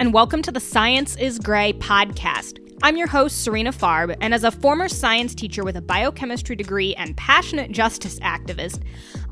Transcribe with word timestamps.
and 0.00 0.14
welcome 0.14 0.42
to 0.42 0.52
the 0.52 0.60
Science 0.60 1.16
is 1.16 1.40
Gray 1.40 1.72
podcast. 1.72 2.60
I'm 2.84 2.96
your 2.96 3.08
host, 3.08 3.42
Serena 3.42 3.72
Farb, 3.72 4.16
and 4.20 4.32
as 4.32 4.44
a 4.44 4.52
former 4.52 4.88
science 4.88 5.34
teacher 5.34 5.64
with 5.64 5.76
a 5.76 5.82
biochemistry 5.82 6.54
degree 6.54 6.94
and 6.94 7.16
passionate 7.16 7.72
justice 7.72 8.20
activist, 8.20 8.80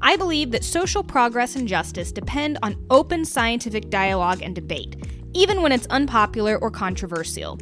I 0.02 0.16
believe 0.16 0.50
that 0.50 0.64
social 0.64 1.04
progress 1.04 1.54
and 1.54 1.68
justice 1.68 2.10
depend 2.10 2.58
on 2.64 2.84
open 2.90 3.24
scientific 3.24 3.90
dialogue 3.90 4.42
and 4.42 4.56
debate, 4.56 4.96
even 5.34 5.62
when 5.62 5.70
it's 5.70 5.86
unpopular 5.86 6.58
or 6.58 6.72
controversial. 6.72 7.60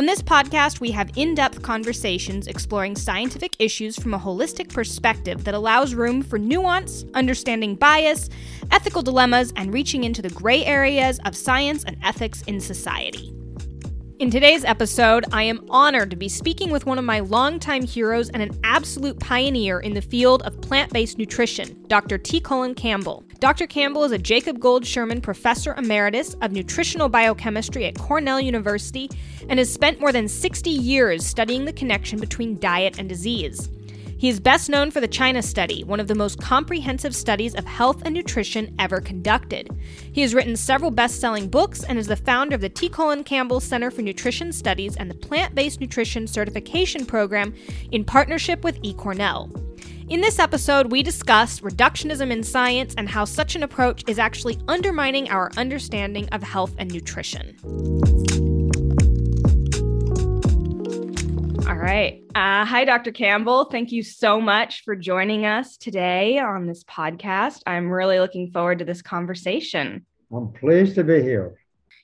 On 0.00 0.06
this 0.06 0.22
podcast, 0.22 0.80
we 0.80 0.92
have 0.92 1.10
in 1.16 1.34
depth 1.34 1.60
conversations 1.60 2.46
exploring 2.46 2.96
scientific 2.96 3.54
issues 3.58 3.98
from 3.98 4.14
a 4.14 4.18
holistic 4.18 4.72
perspective 4.72 5.44
that 5.44 5.52
allows 5.52 5.94
room 5.94 6.22
for 6.22 6.38
nuance, 6.38 7.04
understanding 7.12 7.74
bias, 7.74 8.30
ethical 8.70 9.02
dilemmas, 9.02 9.52
and 9.56 9.74
reaching 9.74 10.04
into 10.04 10.22
the 10.22 10.30
gray 10.30 10.64
areas 10.64 11.20
of 11.26 11.36
science 11.36 11.84
and 11.84 11.98
ethics 12.02 12.40
in 12.46 12.60
society. 12.60 13.34
In 14.20 14.30
today's 14.30 14.66
episode, 14.66 15.24
I 15.32 15.44
am 15.44 15.64
honored 15.70 16.10
to 16.10 16.16
be 16.16 16.28
speaking 16.28 16.70
with 16.70 16.84
one 16.84 16.98
of 16.98 17.06
my 17.06 17.20
longtime 17.20 17.86
heroes 17.86 18.28
and 18.28 18.42
an 18.42 18.60
absolute 18.62 19.18
pioneer 19.18 19.80
in 19.80 19.94
the 19.94 20.02
field 20.02 20.42
of 20.42 20.60
plant 20.60 20.92
based 20.92 21.16
nutrition, 21.16 21.82
Dr. 21.88 22.18
T. 22.18 22.38
Colin 22.38 22.74
Campbell. 22.74 23.24
Dr. 23.38 23.66
Campbell 23.66 24.04
is 24.04 24.12
a 24.12 24.18
Jacob 24.18 24.60
Gould 24.60 24.84
Schurman 24.84 25.22
Professor 25.22 25.74
Emeritus 25.74 26.34
of 26.42 26.52
Nutritional 26.52 27.08
Biochemistry 27.08 27.86
at 27.86 27.98
Cornell 27.98 28.38
University 28.38 29.08
and 29.48 29.58
has 29.58 29.72
spent 29.72 30.00
more 30.00 30.12
than 30.12 30.28
60 30.28 30.68
years 30.68 31.24
studying 31.24 31.64
the 31.64 31.72
connection 31.72 32.20
between 32.20 32.58
diet 32.58 32.98
and 32.98 33.08
disease. 33.08 33.70
He 34.20 34.28
is 34.28 34.38
best 34.38 34.68
known 34.68 34.90
for 34.90 35.00
the 35.00 35.08
China 35.08 35.40
Study, 35.40 35.82
one 35.82 35.98
of 35.98 36.06
the 36.06 36.14
most 36.14 36.42
comprehensive 36.42 37.16
studies 37.16 37.54
of 37.54 37.64
health 37.64 38.02
and 38.04 38.12
nutrition 38.12 38.74
ever 38.78 39.00
conducted. 39.00 39.70
He 40.12 40.20
has 40.20 40.34
written 40.34 40.56
several 40.56 40.90
best 40.90 41.22
selling 41.22 41.48
books 41.48 41.84
and 41.84 41.98
is 41.98 42.06
the 42.06 42.16
founder 42.16 42.54
of 42.54 42.60
the 42.60 42.68
T. 42.68 42.90
Colin 42.90 43.24
Campbell 43.24 43.60
Center 43.60 43.90
for 43.90 44.02
Nutrition 44.02 44.52
Studies 44.52 44.94
and 44.96 45.10
the 45.10 45.14
Plant 45.14 45.54
Based 45.54 45.80
Nutrition 45.80 46.26
Certification 46.26 47.06
Program 47.06 47.54
in 47.92 48.04
partnership 48.04 48.62
with 48.62 48.82
eCornell. 48.82 49.50
In 50.10 50.20
this 50.20 50.38
episode, 50.38 50.92
we 50.92 51.02
discuss 51.02 51.60
reductionism 51.60 52.30
in 52.30 52.42
science 52.42 52.94
and 52.98 53.08
how 53.08 53.24
such 53.24 53.56
an 53.56 53.62
approach 53.62 54.04
is 54.06 54.18
actually 54.18 54.58
undermining 54.68 55.30
our 55.30 55.50
understanding 55.56 56.28
of 56.28 56.42
health 56.42 56.74
and 56.76 56.92
nutrition. 56.92 57.56
All 61.70 61.76
right. 61.76 62.24
Uh, 62.34 62.64
hi, 62.64 62.84
Dr. 62.84 63.12
Campbell. 63.12 63.66
Thank 63.66 63.92
you 63.92 64.02
so 64.02 64.40
much 64.40 64.82
for 64.82 64.96
joining 64.96 65.46
us 65.46 65.76
today 65.76 66.36
on 66.36 66.66
this 66.66 66.82
podcast. 66.82 67.62
I'm 67.64 67.88
really 67.88 68.18
looking 68.18 68.50
forward 68.50 68.80
to 68.80 68.84
this 68.84 69.02
conversation. 69.02 70.04
I'm 70.34 70.50
pleased 70.50 70.96
to 70.96 71.04
be 71.04 71.22
here. 71.22 71.54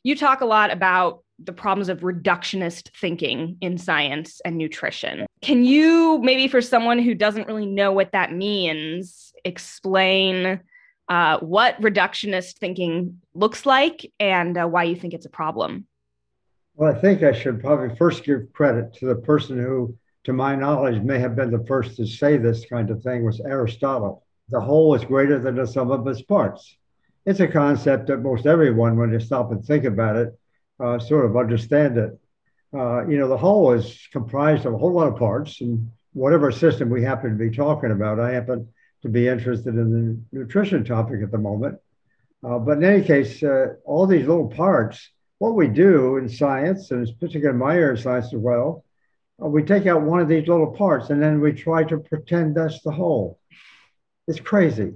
You 0.05 0.15
talk 0.15 0.41
a 0.41 0.45
lot 0.45 0.71
about 0.71 1.25
the 1.41 1.53
problems 1.53 1.89
of 1.89 2.03
reductionist 2.03 2.91
thinking 2.97 3.57
in 3.61 3.77
science 3.77 4.41
and 4.45 4.57
nutrition. 4.57 5.27
Can 5.43 5.65
you, 5.65 6.21
maybe 6.23 6.47
for 6.47 6.63
someone 6.63 7.01
who 7.01 7.17
doesn't 7.17 7.49
really 7.49 7.67
know 7.67 7.91
what 7.91 8.13
that 8.13 8.33
means, 8.33 9.33
explain 9.45 10.61
uh, 11.09 11.41
what 11.41 11.81
reductionist 11.83 12.59
thinking 12.59 13.21
looks 13.35 13.67
like 13.67 14.13
and 14.21 14.57
uh, 14.57 14.67
why 14.67 14.85
you 14.85 14.95
think 14.95 15.13
it's 15.13 15.27
a 15.27 15.31
problem? 15.31 15.89
Well, 16.77 16.95
I 16.95 17.01
think 17.01 17.23
I 17.23 17.33
should 17.33 17.63
probably 17.63 17.97
first 17.97 18.23
give 18.25 18.53
credit 18.53 18.93
to 18.95 19.07
the 19.07 19.15
person 19.15 19.59
who, 19.59 19.97
to 20.25 20.35
my 20.35 20.55
knowledge, 20.55 21.03
may 21.03 21.19
have 21.19 21.35
been 21.35 21.51
the 21.51 21.65
first 21.65 21.97
to 21.97 22.07
say 22.07 22.37
this 22.37 22.67
kind 22.67 22.91
of 22.91 23.03
thing 23.03 23.25
was 23.25 23.41
Aristotle. 23.41 24.25
The 24.51 24.61
whole 24.61 24.95
is 24.95 25.03
greater 25.03 25.39
than 25.39 25.55
the 25.55 25.67
sum 25.67 25.91
of 25.91 26.07
its 26.07 26.21
parts. 26.21 26.77
It's 27.25 27.41
a 27.41 27.49
concept 27.49 28.09
that 28.09 28.19
most 28.19 28.45
everyone, 28.45 28.99
when 28.99 29.11
they 29.11 29.25
stop 29.25 29.53
and 29.53 29.65
think 29.65 29.85
about 29.85 30.17
it, 30.17 30.39
uh, 30.79 30.99
sort 30.99 31.25
of 31.25 31.35
understand 31.39 31.97
it. 31.97 32.19
Uh, 32.75 33.07
you 33.07 33.17
know, 33.17 33.29
the 33.29 33.39
whole 33.39 33.73
is 33.73 34.07
comprised 34.13 34.67
of 34.67 34.75
a 34.75 34.79
whole 34.79 34.93
lot 34.93 35.09
of 35.09 35.17
parts, 35.17 35.63
and 35.63 35.91
whatever 36.13 36.53
system 36.53 36.91
we 36.91 37.03
happen 37.03 37.31
to 37.31 37.37
be 37.37 37.57
talking 37.57 37.91
about, 37.91 38.21
I 38.21 38.33
happen 38.33 38.69
to 39.01 39.09
be 39.09 39.29
interested 39.29 39.75
in 39.75 39.91
the 40.31 40.39
nutrition 40.39 40.85
topic 40.85 41.23
at 41.23 41.31
the 41.31 41.39
moment. 41.39 41.79
Uh, 42.47 42.59
but 42.59 42.77
in 42.77 42.85
any 42.85 43.03
case, 43.03 43.43
uh, 43.43 43.77
all 43.87 44.07
these 44.07 44.27
little 44.27 44.49
parts 44.49 45.11
what 45.39 45.55
we 45.55 45.69
do 45.69 46.17
in 46.17 46.29
science, 46.29 46.91
and 46.91 47.07
particularly 47.21 47.55
in 47.55 47.59
my 47.59 47.75
area 47.77 47.93
of 47.93 48.01
science 48.01 48.27
as 48.27 48.37
well, 48.37 48.85
uh, 49.43 49.49
we 49.49 49.63
take 49.63 49.87
out 49.87 50.03
one 50.03 50.21
of 50.21 50.29
these 50.29 50.49
little 50.49 50.73
parts 50.73 51.11
and 51.11 51.23
then 51.23 51.41
we 51.41 51.53
try 51.53 51.85
to 51.85 51.99
pretend 51.99 52.55
that's 52.55 52.81
the 52.83 52.91
whole. 52.91 53.39
It's 54.27 54.41
crazy. 54.41 54.95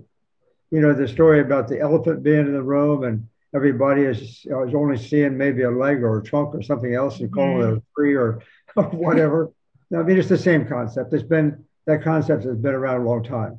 You 0.70 0.80
know, 0.80 0.94
the 0.94 1.08
story 1.08 1.40
about 1.40 1.68
the 1.68 1.80
elephant 1.80 2.22
being 2.22 2.46
in 2.46 2.52
the 2.52 2.62
room 2.62 3.04
and 3.04 3.28
everybody 3.54 4.02
is, 4.02 4.46
uh, 4.50 4.66
is 4.66 4.74
only 4.74 4.96
seeing 4.96 5.36
maybe 5.36 5.62
a 5.62 5.70
leg 5.70 6.02
or 6.02 6.18
a 6.18 6.22
trunk 6.22 6.54
or 6.54 6.62
something 6.62 6.94
else 6.94 7.20
and 7.20 7.32
calling 7.32 7.58
mm. 7.58 7.76
it 7.76 7.78
a 7.78 7.82
tree 7.96 8.14
or, 8.14 8.42
or 8.76 8.84
whatever. 8.84 9.52
I 9.94 10.02
mean, 10.02 10.18
it's 10.18 10.28
the 10.28 10.38
same 10.38 10.66
concept. 10.66 11.12
It's 11.12 11.24
been, 11.24 11.64
that 11.86 12.02
concept 12.02 12.44
has 12.44 12.56
been 12.56 12.74
around 12.74 13.02
a 13.02 13.04
long 13.04 13.24
time. 13.24 13.58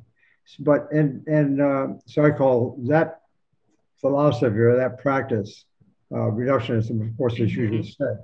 But, 0.60 0.92
and, 0.92 1.28
and 1.28 1.62
uh, 1.62 1.88
so 2.06 2.26
I 2.26 2.32
call 2.32 2.78
that 2.88 3.22
philosophy 4.00 4.58
or 4.58 4.78
that 4.78 5.00
practice 5.00 5.66
reductionism, 6.18 7.10
of 7.10 7.18
course, 7.18 7.34
is 7.40 7.56
usually 7.56 7.80
mm-hmm. 7.80 8.04
said. 8.04 8.18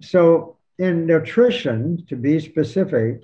So, 0.00 0.56
in 0.78 1.06
nutrition, 1.06 2.06
to 2.08 2.16
be 2.16 2.40
specific, 2.40 3.22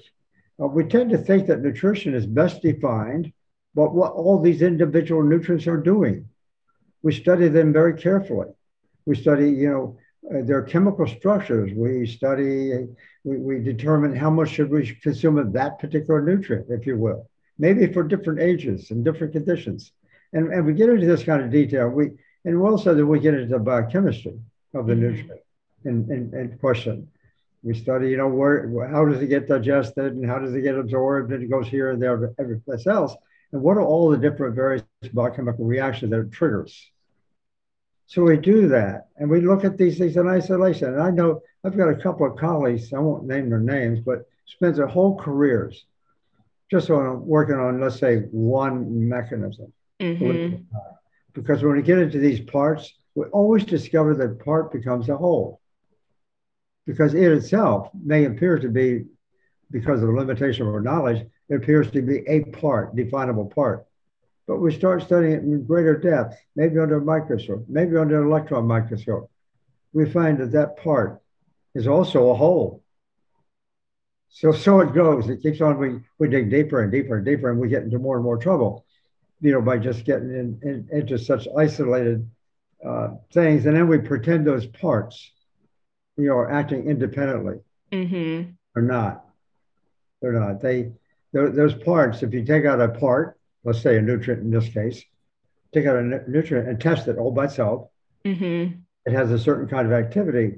uh, 0.61 0.67
we 0.67 0.85
tend 0.85 1.11
to 1.11 1.19
think 1.19 1.47
that 1.47 1.63
nutrition 1.63 2.15
is 2.15 2.27
best 2.27 2.63
defined 2.63 3.33
but 3.77 3.95
what 3.95 4.13
all 4.13 4.41
these 4.41 4.63
individual 4.63 5.23
nutrients 5.23 5.67
are 5.67 5.77
doing. 5.77 6.27
We 7.03 7.13
study 7.13 7.49
them 7.49 7.75
very 7.75 7.95
carefully. 7.95 8.49
We 9.05 9.15
study, 9.15 9.51
you 9.51 9.71
know, 9.71 9.99
uh, 10.35 10.43
their 10.45 10.63
chemical 10.63 11.07
structures. 11.07 11.73
We 11.75 12.07
study, 12.07 12.87
we, 13.23 13.37
we 13.37 13.59
determine 13.61 14.17
how 14.17 14.31
much 14.31 14.49
should 14.49 14.71
we 14.71 14.99
consume 15.03 15.37
of 15.37 15.53
that 15.53 15.79
particular 15.79 16.23
nutrient, 16.23 16.67
if 16.71 16.87
you 16.87 16.97
will, 16.97 17.29
maybe 17.59 17.93
for 17.93 18.03
different 18.03 18.41
ages 18.41 18.91
and 18.91 19.05
different 19.05 19.35
conditions. 19.35 19.93
And, 20.33 20.51
and 20.53 20.65
we 20.65 20.73
get 20.73 20.89
into 20.89 21.07
this 21.07 21.23
kind 21.23 21.43
of 21.43 21.51
detail. 21.51 21.89
We, 21.91 22.13
and 22.47 22.63
also 22.63 22.95
that 22.95 23.05
we 23.05 23.19
get 23.19 23.35
into 23.35 23.49
the 23.49 23.59
biochemistry 23.59 24.39
of 24.73 24.87
the 24.87 24.95
mm-hmm. 24.95 25.03
nutrient 25.03 25.41
in, 25.85 26.11
in, 26.11 26.41
in, 26.41 26.59
question. 26.59 27.09
We 27.63 27.75
study, 27.75 28.09
you 28.11 28.17
know, 28.17 28.29
where 28.29 28.89
how 28.89 29.05
does 29.05 29.21
it 29.21 29.27
get 29.27 29.49
digested 29.49 30.15
and 30.15 30.25
how 30.25 30.39
does 30.39 30.55
it 30.55 30.63
get 30.63 30.77
absorbed 30.77 31.33
and 31.33 31.43
it 31.43 31.51
goes 31.51 31.67
here 31.67 31.91
and 31.91 32.01
there, 32.01 32.33
every 32.39 32.61
place 32.61 32.87
else. 32.87 33.15
And 33.53 33.63
what 33.63 33.77
are 33.77 33.83
all 33.83 34.11
the 34.11 34.17
different 34.17 34.55
various 34.55 34.85
biochemical 35.13 35.65
reactions 35.65 36.13
that 36.13 36.21
it 36.21 36.33
triggers? 36.33 36.91
So 38.07 38.23
we 38.23 38.37
do 38.37 38.69
that 38.69 39.09
and 39.17 39.29
we 39.29 39.41
look 39.41 39.65
at 39.65 39.77
these 39.77 39.99
things 39.99 40.17
in 40.17 40.29
isolation. 40.29 40.95
And 40.95 41.03
I 41.03 41.11
know 41.11 41.43
I've 41.65 41.77
got 41.77 41.89
a 41.89 41.97
couple 41.97 42.27
of 42.27 42.39
colleagues, 42.39 42.93
I 42.93 43.01
won't 43.01 43.27
name 43.27 43.51
their 43.51 43.59
names, 43.59 43.99
but 43.99 44.29
spends 44.47 44.77
their 44.77 44.87
whole 44.87 45.19
careers 45.19 45.85
just 46.71 46.91
on 46.91 47.27
working 47.27 47.57
on, 47.57 47.81
let's 47.81 47.99
say, 47.99 48.21
one 48.31 49.09
mechanism. 49.09 49.73
Mm-hmm 50.01 50.63
because 51.37 51.63
when 51.63 51.77
we 51.77 51.83
get 51.83 51.99
into 51.99 52.19
these 52.19 52.41
parts, 52.41 52.95
we 53.15 53.27
always 53.27 53.65
discover 53.65 54.15
that 54.15 54.43
part 54.43 54.73
becomes 54.73 55.09
a 55.11 55.17
whole. 55.17 55.61
Because 56.87 57.13
it 57.15 57.31
itself 57.31 57.91
may 57.95 58.25
appear 58.25 58.59
to 58.59 58.69
be, 58.69 59.05
because 59.71 60.01
of 60.01 60.09
the 60.09 60.15
limitation 60.15 60.67
of 60.67 60.73
our 60.73 60.81
knowledge, 60.81 61.27
it 61.49 61.55
appears 61.55 61.91
to 61.91 62.01
be 62.01 62.27
a 62.27 62.45
part, 62.45 62.97
definable 62.97 63.47
part. 63.47 63.87
But 64.47 64.59
we 64.59 64.73
start 64.73 65.03
studying 65.03 65.33
it 65.35 65.43
in 65.43 65.65
greater 65.65 65.97
depth, 65.99 66.37
maybe 66.55 66.79
under 66.79 66.97
a 66.97 67.05
microscope, 67.05 67.67
maybe 67.69 67.97
under 67.97 68.21
an 68.21 68.29
electron 68.29 68.67
microscope. 68.67 69.31
We 69.93 70.11
find 70.11 70.39
that 70.39 70.53
that 70.53 70.79
part 70.79 71.21
is 71.75 71.87
also 71.87 72.31
a 72.31 72.35
whole. 72.35 72.83
So, 74.31 74.53
so 74.53 74.81
it 74.81 74.95
goes. 74.95 75.29
It 75.29 75.43
keeps 75.43 75.61
on. 75.61 75.79
We, 75.79 76.01
we 76.19 76.29
dig 76.29 76.51
deeper 76.51 76.83
and 76.83 76.93
deeper 76.93 77.17
and 77.17 77.27
deeper, 77.27 77.51
and 77.51 77.61
we 77.61 77.69
get 77.69 77.83
into 77.83 77.99
more 77.99 78.17
and 78.17 78.25
more 78.25 78.39
trouble 78.39 78.86
you 79.41 79.53
know, 79.53 79.61
by 79.61 79.79
just 79.79 80.05
getting 80.05 80.31
in, 80.31 80.61
in, 80.63 80.89
into 80.93 81.19
such 81.19 81.47
isolated 81.57 82.29
uh, 82.85 83.11
things. 83.33 83.67
And 83.67 83.77
then 83.77 83.89
we 83.89 83.99
pretend 83.99 84.47
those 84.47 84.67
parts, 84.67 85.31
you 86.17 86.29
know, 86.29 86.35
are 86.35 86.51
acting 86.51 86.89
independently. 86.89 87.57
Mm-hmm. 87.93 88.51
They're 88.75 88.83
not. 88.83 89.25
They're 90.21 90.33
not. 90.33 90.61
They, 90.61 90.93
those 91.33 91.75
parts, 91.75 92.23
if 92.23 92.33
you 92.33 92.45
take 92.45 92.65
out 92.65 92.81
a 92.81 92.89
part, 92.89 93.39
let's 93.65 93.83
say 93.83 93.97
a 93.97 94.03
nutrient 94.03 94.43
in 94.43 94.51
this 94.51 94.69
case, 94.69 95.03
take 95.75 95.87
out 95.87 95.97
a 95.97 96.03
nutrient 96.31 96.69
and 96.69 96.81
test 96.81 97.09
it 97.09 97.19
all 97.19 97.31
by 97.31 97.45
itself, 97.45 97.89
mm-hmm. 98.25 98.79
it 99.05 99.13
has 99.13 99.31
a 99.31 99.39
certain 99.39 99.69
kind 99.69 99.87
of 99.87 99.93
activity. 99.93 100.55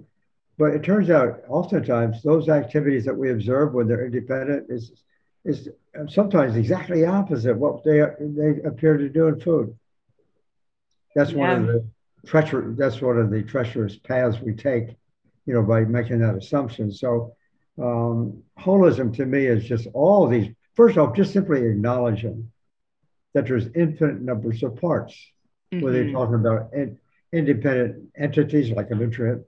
But 0.56 0.74
it 0.74 0.82
turns 0.82 1.10
out 1.10 1.42
oftentimes 1.48 2.22
those 2.22 2.48
activities 2.48 3.04
that 3.04 3.16
we 3.16 3.30
observe 3.30 3.74
when 3.74 3.88
they're 3.88 4.04
independent 4.04 4.66
is 4.68 5.02
is 5.44 5.68
sometimes 6.08 6.56
exactly 6.56 7.04
opposite 7.04 7.56
what 7.56 7.84
they 7.84 8.02
they 8.20 8.60
appear 8.64 8.96
to 8.96 9.08
do 9.08 9.28
in 9.28 9.40
food. 9.40 9.76
That's 11.14 11.32
yeah. 11.32 11.38
one 11.38 11.50
of 11.50 11.66
the 11.66 11.88
treacherous. 12.26 12.76
That's 12.78 13.00
one 13.00 13.18
of 13.18 13.30
the 13.30 13.42
treacherous 13.42 13.96
paths 13.96 14.40
we 14.40 14.54
take, 14.54 14.96
you 15.46 15.54
know, 15.54 15.62
by 15.62 15.80
making 15.80 16.20
that 16.20 16.34
assumption. 16.34 16.92
So, 16.92 17.34
um, 17.78 18.42
holism 18.58 19.14
to 19.16 19.26
me 19.26 19.46
is 19.46 19.64
just 19.64 19.86
all 19.94 20.26
these. 20.26 20.52
First 20.74 20.96
off, 20.96 21.16
just 21.16 21.32
simply 21.32 21.64
acknowledging 21.64 22.52
that 23.34 23.46
there's 23.46 23.66
infinite 23.74 24.20
numbers 24.20 24.62
of 24.62 24.76
parts. 24.76 25.14
Mm-hmm. 25.72 25.84
Whether 25.84 26.04
you're 26.04 26.12
talking 26.12 26.36
about 26.36 26.72
and 26.72 26.98
independent 27.32 28.10
entities 28.16 28.70
like 28.70 28.90
a 28.90 28.94
nutrient, 28.94 29.42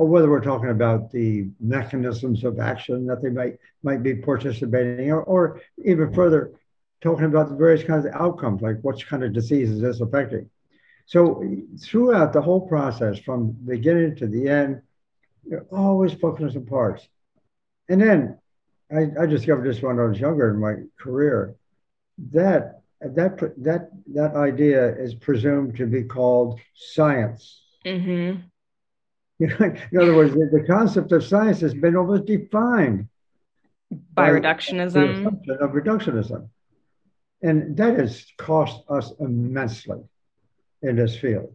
or 0.00 0.06
whether 0.06 0.30
we're 0.30 0.40
talking 0.40 0.70
about 0.70 1.10
the 1.10 1.46
mechanisms 1.60 2.42
of 2.42 2.58
action 2.58 3.04
that 3.04 3.20
they 3.20 3.28
might 3.28 3.58
might 3.82 4.02
be 4.02 4.14
participating, 4.14 5.12
or, 5.12 5.22
or 5.24 5.60
even 5.84 6.10
further, 6.14 6.52
talking 7.02 7.26
about 7.26 7.50
the 7.50 7.54
various 7.54 7.84
kinds 7.84 8.06
of 8.06 8.12
outcomes, 8.14 8.62
like 8.62 8.78
what 8.80 9.06
kind 9.06 9.22
of 9.22 9.34
disease 9.34 9.68
is 9.68 9.82
this 9.82 10.00
affecting. 10.00 10.48
So 11.04 11.44
throughout 11.78 12.32
the 12.32 12.40
whole 12.40 12.66
process, 12.66 13.18
from 13.18 13.50
beginning 13.50 14.16
to 14.16 14.26
the 14.26 14.48
end, 14.48 14.80
you're 15.46 15.66
always 15.70 16.14
focusing 16.14 16.62
on 16.62 16.66
parts. 16.66 17.06
And 17.90 18.00
then 18.00 18.38
I, 18.90 19.02
I 19.20 19.26
discovered 19.26 19.66
this 19.68 19.82
when 19.82 19.98
I 19.98 20.04
was 20.04 20.18
younger 20.18 20.48
in 20.48 20.58
my 20.58 20.76
career. 20.98 21.56
That 22.32 22.80
that 23.02 23.38
that 23.62 23.90
that 24.14 24.34
idea 24.34 24.96
is 24.96 25.12
presumed 25.14 25.76
to 25.76 25.84
be 25.84 26.04
called 26.04 26.58
science. 26.74 27.60
Mm-hmm. 27.84 28.40
You 29.40 29.48
know, 29.58 29.74
in 29.92 29.98
other 30.00 30.14
words, 30.14 30.34
the, 30.34 30.48
the, 30.52 30.64
concept 30.66 31.10
of 31.12 31.24
science 31.24 31.60
has 31.60 31.74
been 31.74 31.96
almost 31.96 32.26
defined 32.26 33.08
by, 33.90 34.30
by 34.30 34.40
reductionism. 34.40 35.26
Of 35.26 35.70
reductionism, 35.70 36.48
and 37.42 37.76
that 37.76 37.98
has 37.98 38.26
cost 38.36 38.82
us 38.88 39.12
immensely 39.18 40.02
in 40.82 40.96
this 40.96 41.16
field. 41.16 41.52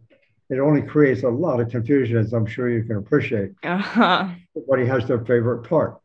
It 0.50 0.60
only 0.60 0.82
creates 0.82 1.24
a 1.24 1.30
lot 1.30 1.60
of 1.60 1.70
confusion, 1.70 2.18
as 2.18 2.34
I'm 2.34 2.46
sure 2.46 2.70
you 2.70 2.84
can 2.84 2.98
appreciate. 2.98 3.52
Uh-huh. 3.64 4.30
Everybody 4.56 4.86
has 4.86 5.08
their 5.08 5.24
favorite 5.26 5.68
part 5.68 6.00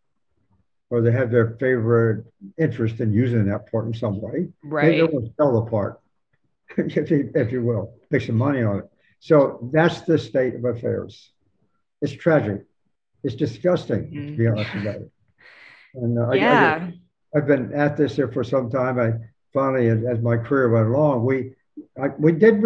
or 0.90 1.00
they 1.00 1.12
have 1.12 1.30
their 1.30 1.56
favorite 1.60 2.26
interest 2.58 3.00
in 3.00 3.12
using 3.12 3.46
that 3.46 3.70
part 3.70 3.86
in 3.86 3.94
some 3.94 4.20
way. 4.20 4.48
Right. 4.62 4.96
They 4.96 5.02
will 5.02 5.32
sell 5.36 5.64
the 5.64 5.70
part, 5.70 6.00
if, 6.76 7.10
you, 7.10 7.30
if 7.34 7.52
you 7.52 7.62
will, 7.62 7.94
make 8.10 8.22
some 8.22 8.36
money 8.36 8.62
on 8.62 8.80
it. 8.80 8.90
So 9.20 9.70
that's 9.72 10.02
the 10.02 10.18
state 10.18 10.56
of 10.56 10.64
affairs. 10.64 11.30
It's 12.00 12.12
tragic. 12.12 12.66
It's 13.22 13.34
disgusting, 13.34 14.04
mm-hmm. 14.04 14.26
to 14.26 14.36
be 14.36 14.44
mm. 14.44 14.52
honest 14.52 14.74
about 14.74 14.96
it. 14.96 15.12
And 15.94 16.18
uh, 16.18 16.30
yeah. 16.32 16.90
I, 17.34 17.38
have 17.38 17.46
been 17.46 17.72
at 17.74 17.96
this 17.96 18.16
here 18.16 18.30
for 18.30 18.42
some 18.44 18.70
time. 18.70 18.98
I 18.98 19.12
finally, 19.52 19.88
as, 19.88 20.02
as 20.04 20.20
my 20.22 20.36
career 20.36 20.70
went 20.70 20.88
along, 20.88 21.24
we 21.24 21.52
I, 22.00 22.08
we 22.18 22.32
did 22.32 22.60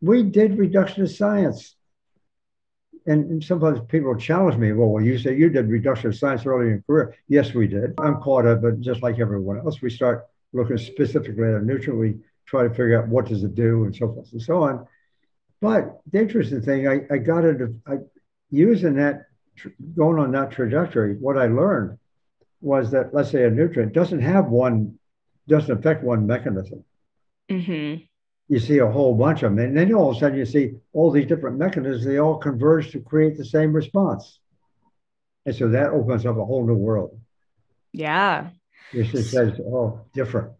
we 0.00 0.22
did 0.22 0.52
reductionist 0.52 1.16
science 1.16 1.74
and 3.08 3.42
sometimes 3.42 3.80
people 3.88 4.14
challenge 4.16 4.58
me, 4.58 4.72
well, 4.72 4.88
well, 4.88 5.02
you 5.02 5.18
say 5.18 5.34
you 5.34 5.48
did 5.48 5.68
reductionist 5.68 6.18
science 6.18 6.44
early 6.44 6.66
in 6.66 6.72
your 6.72 6.82
career. 6.82 7.16
Yes, 7.26 7.54
we 7.54 7.66
did. 7.66 7.94
I'm 7.98 8.20
caught 8.20 8.46
up, 8.46 8.60
but 8.60 8.80
just 8.80 9.02
like 9.02 9.18
everyone 9.18 9.58
else, 9.58 9.80
we 9.80 9.88
start 9.88 10.26
looking 10.52 10.76
specifically 10.76 11.44
at 11.44 11.54
a 11.54 11.64
nutrient. 11.64 11.98
We 11.98 12.16
try 12.44 12.64
to 12.64 12.70
figure 12.70 13.00
out 13.00 13.08
what 13.08 13.26
does 13.26 13.44
it 13.44 13.54
do 13.54 13.84
and 13.84 13.96
so 13.96 14.12
forth 14.12 14.30
and 14.32 14.42
so 14.42 14.62
on. 14.62 14.86
But 15.62 16.00
the 16.12 16.18
interesting 16.18 16.60
thing, 16.60 16.86
I, 16.86 17.00
I 17.10 17.16
got 17.16 17.46
into 17.46 17.74
I, 17.86 17.94
using 18.50 18.94
that, 18.96 19.26
going 19.96 20.18
on 20.18 20.32
that 20.32 20.50
trajectory, 20.50 21.16
what 21.16 21.36
I 21.38 21.46
learned 21.46 21.98
was 22.60 22.90
that, 22.90 23.14
let's 23.14 23.30
say 23.30 23.44
a 23.44 23.50
nutrient 23.50 23.92
doesn't 23.92 24.20
have 24.20 24.46
one, 24.46 24.98
doesn't 25.46 25.78
affect 25.78 26.02
one 26.02 26.26
mechanism. 26.26 26.84
Mm-hmm 27.50 28.04
you 28.48 28.58
see 28.58 28.78
a 28.78 28.90
whole 28.90 29.14
bunch 29.14 29.42
of 29.42 29.54
them. 29.54 29.64
And 29.64 29.76
then 29.76 29.92
all 29.94 30.10
of 30.10 30.16
a 30.16 30.20
sudden 30.20 30.38
you 30.38 30.46
see 30.46 30.72
all 30.92 31.10
these 31.10 31.26
different 31.26 31.58
mechanisms, 31.58 32.04
they 32.04 32.18
all 32.18 32.38
converge 32.38 32.90
to 32.92 33.00
create 33.00 33.36
the 33.36 33.44
same 33.44 33.72
response. 33.72 34.40
And 35.44 35.54
so 35.54 35.68
that 35.68 35.90
opens 35.90 36.24
up 36.26 36.36
a 36.36 36.44
whole 36.44 36.66
new 36.66 36.74
world. 36.74 37.18
Yeah. 37.92 38.48
It 38.92 39.04
just 39.04 39.30
says, 39.30 39.60
oh, 39.60 40.00
different. 40.14 40.52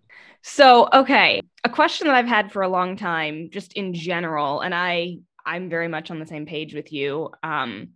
So, 0.42 0.88
okay, 0.92 1.40
a 1.64 1.68
question 1.68 2.06
that 2.06 2.16
I've 2.16 2.28
had 2.28 2.52
for 2.52 2.62
a 2.62 2.68
long 2.68 2.96
time, 2.96 3.48
just 3.50 3.72
in 3.72 3.94
general, 3.94 4.60
and 4.60 4.74
I 4.74 5.18
I'm 5.48 5.70
very 5.70 5.88
much 5.88 6.10
on 6.10 6.20
the 6.20 6.26
same 6.26 6.44
page 6.44 6.74
with 6.74 6.92
you. 6.92 7.30
Um, 7.42 7.92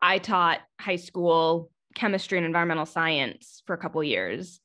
I 0.00 0.18
taught 0.18 0.60
high 0.80 0.96
school 0.96 1.70
chemistry 1.96 2.38
and 2.38 2.46
environmental 2.46 2.86
science 2.86 3.62
for 3.66 3.74
a 3.74 3.78
couple 3.78 4.02
years, 4.04 4.60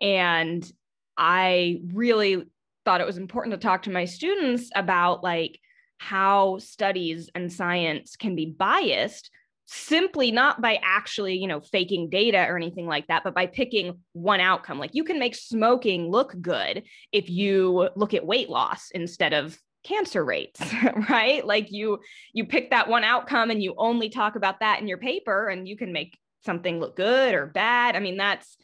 and 0.00 0.70
I 1.16 1.80
really 1.92 2.44
thought 2.84 3.00
it 3.00 3.06
was 3.06 3.16
important 3.16 3.54
to 3.54 3.58
talk 3.58 3.84
to 3.84 3.90
my 3.90 4.04
students 4.04 4.70
about 4.76 5.24
like 5.24 5.58
how 5.96 6.58
studies 6.58 7.30
and 7.34 7.52
science 7.52 8.16
can 8.16 8.36
be 8.36 8.46
biased 8.46 9.30
simply 9.66 10.30
not 10.30 10.62
by 10.62 10.78
actually 10.82 11.36
you 11.36 11.46
know 11.46 11.60
faking 11.60 12.08
data 12.08 12.46
or 12.48 12.56
anything 12.56 12.86
like 12.86 13.06
that 13.08 13.22
but 13.22 13.34
by 13.34 13.44
picking 13.44 13.98
one 14.12 14.40
outcome 14.40 14.78
like 14.78 14.94
you 14.94 15.04
can 15.04 15.18
make 15.18 15.34
smoking 15.34 16.10
look 16.10 16.34
good 16.40 16.82
if 17.12 17.28
you 17.28 17.90
look 17.94 18.14
at 18.14 18.24
weight 18.24 18.48
loss 18.48 18.90
instead 18.92 19.34
of 19.34 19.58
cancer 19.88 20.24
rates 20.24 20.60
right? 21.10 21.44
Like 21.46 21.72
you 21.72 22.00
you 22.32 22.44
pick 22.44 22.70
that 22.70 22.88
one 22.88 23.04
outcome 23.04 23.50
and 23.50 23.62
you 23.62 23.74
only 23.76 24.08
talk 24.08 24.36
about 24.36 24.60
that 24.60 24.80
in 24.80 24.88
your 24.88 24.98
paper 24.98 25.48
and 25.48 25.66
you 25.66 25.76
can 25.76 25.92
make 25.92 26.18
something 26.44 26.78
look 26.78 26.96
good 26.96 27.34
or 27.34 27.46
bad. 27.46 27.96
I 27.96 28.00
mean 28.00 28.16
that's 28.16 28.56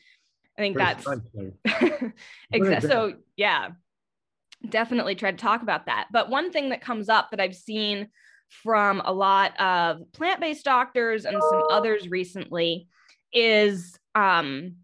i 0.57 0.61
think 0.61 0.77
that's 0.79 1.05
exactly 2.53 2.89
so 2.89 3.15
yeah 3.37 3.71
definitely 4.69 5.15
try 5.15 5.31
to 5.31 5.37
talk 5.37 5.63
about 5.63 5.87
that. 5.87 6.09
But 6.11 6.31
one 6.31 6.51
thing 6.51 6.71
that 6.71 6.81
comes 6.81 7.09
up 7.09 7.31
that 7.31 7.41
I've 7.41 7.55
seen 7.55 8.09
from 8.49 9.03
a 9.05 9.13
lot 9.13 9.59
of 9.61 10.01
plant 10.13 10.41
based 10.41 10.65
doctors 10.65 11.25
and 11.25 11.41
some 11.43 11.65
others 11.71 12.09
recently 12.09 12.89
is 13.33 13.99
um, 14.15 14.77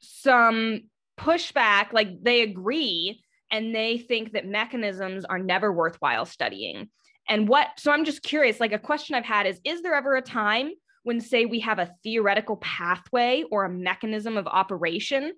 some 0.00 0.82
pushback, 1.18 1.92
like 1.92 2.22
they 2.22 2.42
agree 2.42 3.22
and 3.50 3.74
they 3.74 3.98
think 3.98 4.32
that 4.32 4.46
mechanisms 4.46 5.24
are 5.24 5.38
never 5.38 5.72
worthwhile 5.72 6.26
studying. 6.26 6.90
And 7.28 7.48
what, 7.48 7.68
so 7.78 7.92
I'm 7.92 8.04
just 8.04 8.22
curious, 8.22 8.60
like 8.60 8.72
a 8.72 8.78
question 8.78 9.14
I've 9.14 9.24
had 9.24 9.46
is 9.46 9.60
Is 9.64 9.82
there 9.82 9.94
ever 9.94 10.16
a 10.16 10.22
time 10.22 10.70
when, 11.02 11.20
say, 11.20 11.46
we 11.46 11.60
have 11.60 11.78
a 11.78 11.90
theoretical 12.02 12.56
pathway 12.56 13.44
or 13.50 13.64
a 13.64 13.70
mechanism 13.70 14.36
of 14.36 14.46
operation 14.46 15.32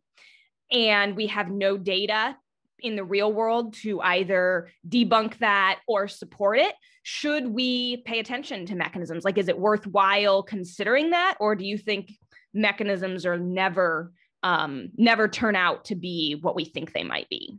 and 0.70 1.16
we 1.16 1.26
have 1.28 1.50
no 1.50 1.76
data 1.76 2.36
in 2.82 2.96
the 2.96 3.04
real 3.04 3.32
world 3.32 3.74
to 3.74 4.00
either 4.00 4.70
debunk 4.88 5.38
that 5.38 5.80
or 5.86 6.08
support 6.08 6.58
it? 6.58 6.74
Should 7.02 7.46
we 7.46 7.98
pay 8.04 8.20
attention 8.20 8.66
to 8.66 8.76
mechanisms? 8.76 9.24
Like 9.24 9.38
is 9.38 9.48
it 9.48 9.58
worthwhile 9.58 10.42
considering 10.42 11.10
that? 11.10 11.36
Or 11.40 11.56
do 11.56 11.64
you 11.64 11.76
think 11.76 12.12
mechanisms 12.54 13.26
are 13.26 13.38
never 13.38 14.12
um, 14.42 14.88
never 14.96 15.28
turn 15.28 15.54
out 15.54 15.86
to 15.86 15.94
be 15.94 16.38
what 16.40 16.56
we 16.56 16.64
think 16.64 16.92
they 16.92 17.04
might 17.04 17.28
be 17.28 17.58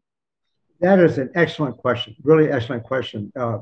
that 0.82 1.00
is 1.00 1.18
an 1.18 1.30
excellent 1.36 1.78
question 1.78 2.16
really 2.24 2.52
excellent 2.52 2.84
question 2.84 3.32
uh, 3.38 3.60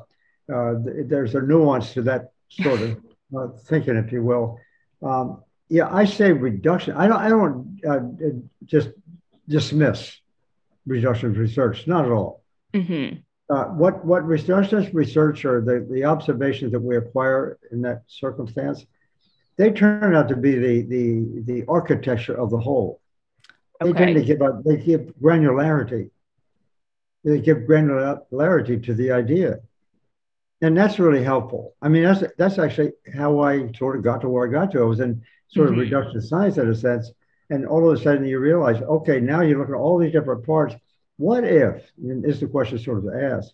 uh, 0.54 0.74
there's 1.06 1.36
a 1.36 1.42
nuance 1.42 1.94
to 1.94 2.02
that 2.02 2.32
sort 2.50 2.82
of 2.82 2.98
uh, 3.38 3.48
thinking 3.66 3.96
if 3.96 4.12
you 4.12 4.24
will 4.24 4.60
um, 5.04 5.42
yeah 5.70 5.88
i 5.94 6.04
say 6.04 6.32
reduction 6.32 6.96
i 6.96 7.08
don't 7.08 7.20
i 7.20 7.30
don't 7.30 7.80
uh, 7.88 8.00
just 8.66 8.90
dismiss 9.48 10.20
reductionist 10.90 11.38
research, 11.38 11.88
not 11.88 12.06
at 12.06 12.12
all. 12.12 12.44
Mm-hmm. 12.74 13.20
Uh, 13.54 13.66
what 13.66 14.06
what 14.06 14.24
reductionist 14.24 14.94
research 14.94 15.44
or 15.44 15.62
the, 15.62 15.88
the 15.92 16.04
observations 16.06 16.72
that 16.72 16.80
we 16.80 16.98
acquire 16.98 17.58
in 17.72 17.82
that 17.82 18.04
circumstance, 18.08 18.86
they 19.58 19.72
turn 19.72 20.16
out 20.16 20.30
to 20.30 20.36
be 20.36 20.54
the 20.56 20.82
the 20.84 21.42
the 21.46 21.66
architecture 21.68 22.36
of 22.36 22.52
the 22.52 22.60
whole. 22.60 23.02
They 23.82 23.90
okay. 23.90 24.06
tend 24.06 24.16
to 24.16 24.24
give 24.24 24.42
a, 24.42 24.62
they 24.64 24.78
give 24.78 25.14
granularity. 25.22 26.12
They 27.24 27.40
give 27.40 27.60
granularity 27.60 28.84
to 28.86 28.94
the 28.94 29.12
idea, 29.12 29.60
and 30.62 30.78
that's 30.78 31.00
really 31.00 31.24
helpful. 31.24 31.76
I 31.82 31.90
mean, 31.90 32.04
that's 32.04 32.24
that's 32.38 32.58
actually 32.58 32.94
how 33.14 33.40
I 33.40 33.72
sort 33.74 33.98
of 33.98 34.04
got 34.04 34.22
to 34.22 34.30
where 34.30 34.48
I 34.48 34.52
got 34.52 34.72
to. 34.72 34.80
I 34.80 34.86
was 34.86 35.02
in 35.02 35.22
sort 35.48 35.70
mm-hmm. 35.70 35.82
of 35.82 35.88
reductionist 35.88 36.30
science 36.30 36.58
in 36.58 36.70
a 36.70 36.76
sense, 36.76 37.12
and 37.50 37.66
all 37.66 37.90
of 37.90 38.00
a 38.00 38.02
sudden 38.02 38.26
you 38.26 38.40
realize, 38.40 38.82
okay, 38.82 39.20
now 39.20 39.42
you 39.42 39.58
look 39.58 39.70
at 39.70 39.76
all 39.76 39.98
these 39.98 40.14
different 40.14 40.46
parts. 40.46 40.76
What 41.18 41.44
if, 41.44 41.92
and 42.02 42.24
this 42.24 42.36
is 42.36 42.40
the 42.40 42.48
question 42.48 42.80
sort 42.80 43.00
of 43.00 43.14
asked, 43.14 43.54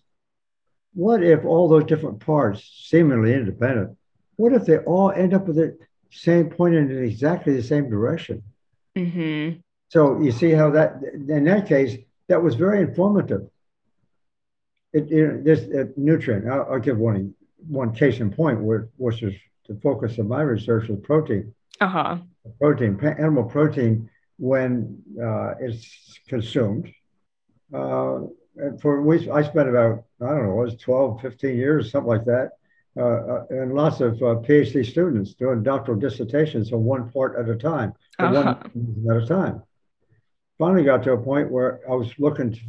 what 0.94 1.22
if 1.24 1.44
all 1.44 1.68
those 1.68 1.84
different 1.84 2.20
parts, 2.20 2.86
seemingly 2.86 3.34
independent, 3.34 3.96
what 4.36 4.52
if 4.52 4.64
they 4.64 4.78
all 4.78 5.10
end 5.10 5.34
up 5.34 5.48
with 5.48 5.56
the 5.56 5.76
same 6.10 6.50
pointing 6.50 6.90
in 6.90 7.04
exactly 7.04 7.54
the 7.54 7.62
same 7.62 7.90
direction? 7.90 8.44
Mm-hmm. 8.96 9.58
So 9.88 10.20
you 10.20 10.30
see 10.30 10.52
how 10.52 10.70
that, 10.70 11.02
in 11.28 11.44
that 11.44 11.66
case, 11.66 11.96
that 12.28 12.42
was 12.42 12.54
very 12.54 12.80
informative. 12.80 13.48
It, 14.96 15.44
this 15.44 15.60
uh, 15.74 15.84
nutrient, 15.96 16.48
I'll, 16.48 16.66
I'll, 16.72 16.78
give 16.78 16.98
one 16.98 17.34
one 17.68 17.92
case 17.92 18.20
in 18.20 18.30
point, 18.30 18.60
where, 18.60 18.88
which 18.96 19.22
is 19.22 19.34
the 19.68 19.74
focus 19.82 20.18
of 20.18 20.26
my 20.26 20.42
research 20.42 20.88
with 20.88 21.02
protein. 21.02 21.54
Uh-huh 21.80 22.18
protein, 22.60 22.98
animal 23.18 23.44
protein, 23.44 24.10
when 24.38 25.02
uh, 25.22 25.54
it's 25.60 26.18
consumed. 26.28 26.92
Uh, 27.72 28.20
for 28.80 29.02
we, 29.02 29.30
I 29.30 29.42
spent 29.42 29.68
about, 29.68 30.04
I 30.20 30.26
don't 30.26 30.46
know, 30.46 30.60
it 30.62 30.64
was 30.64 30.76
12, 30.76 31.20
15 31.20 31.56
years, 31.56 31.90
something 31.90 32.08
like 32.08 32.24
that, 32.24 32.52
uh, 32.96 33.02
uh 33.02 33.44
and 33.50 33.74
lots 33.74 34.00
of 34.00 34.14
uh, 34.14 34.36
PhD 34.36 34.84
students 34.84 35.34
doing 35.34 35.62
doctoral 35.62 35.98
dissertations 35.98 36.72
on 36.72 36.84
one 36.84 37.10
part 37.10 37.38
at 37.38 37.48
a 37.48 37.56
time, 37.56 37.92
uh-huh. 38.18 38.56
one 38.74 39.16
at 39.16 39.22
a 39.22 39.26
time. 39.26 39.62
Finally 40.58 40.84
got 40.84 41.02
to 41.02 41.12
a 41.12 41.18
point 41.18 41.50
where 41.50 41.80
I 41.88 41.94
was 41.94 42.10
looking 42.18 42.50
to 42.52 42.60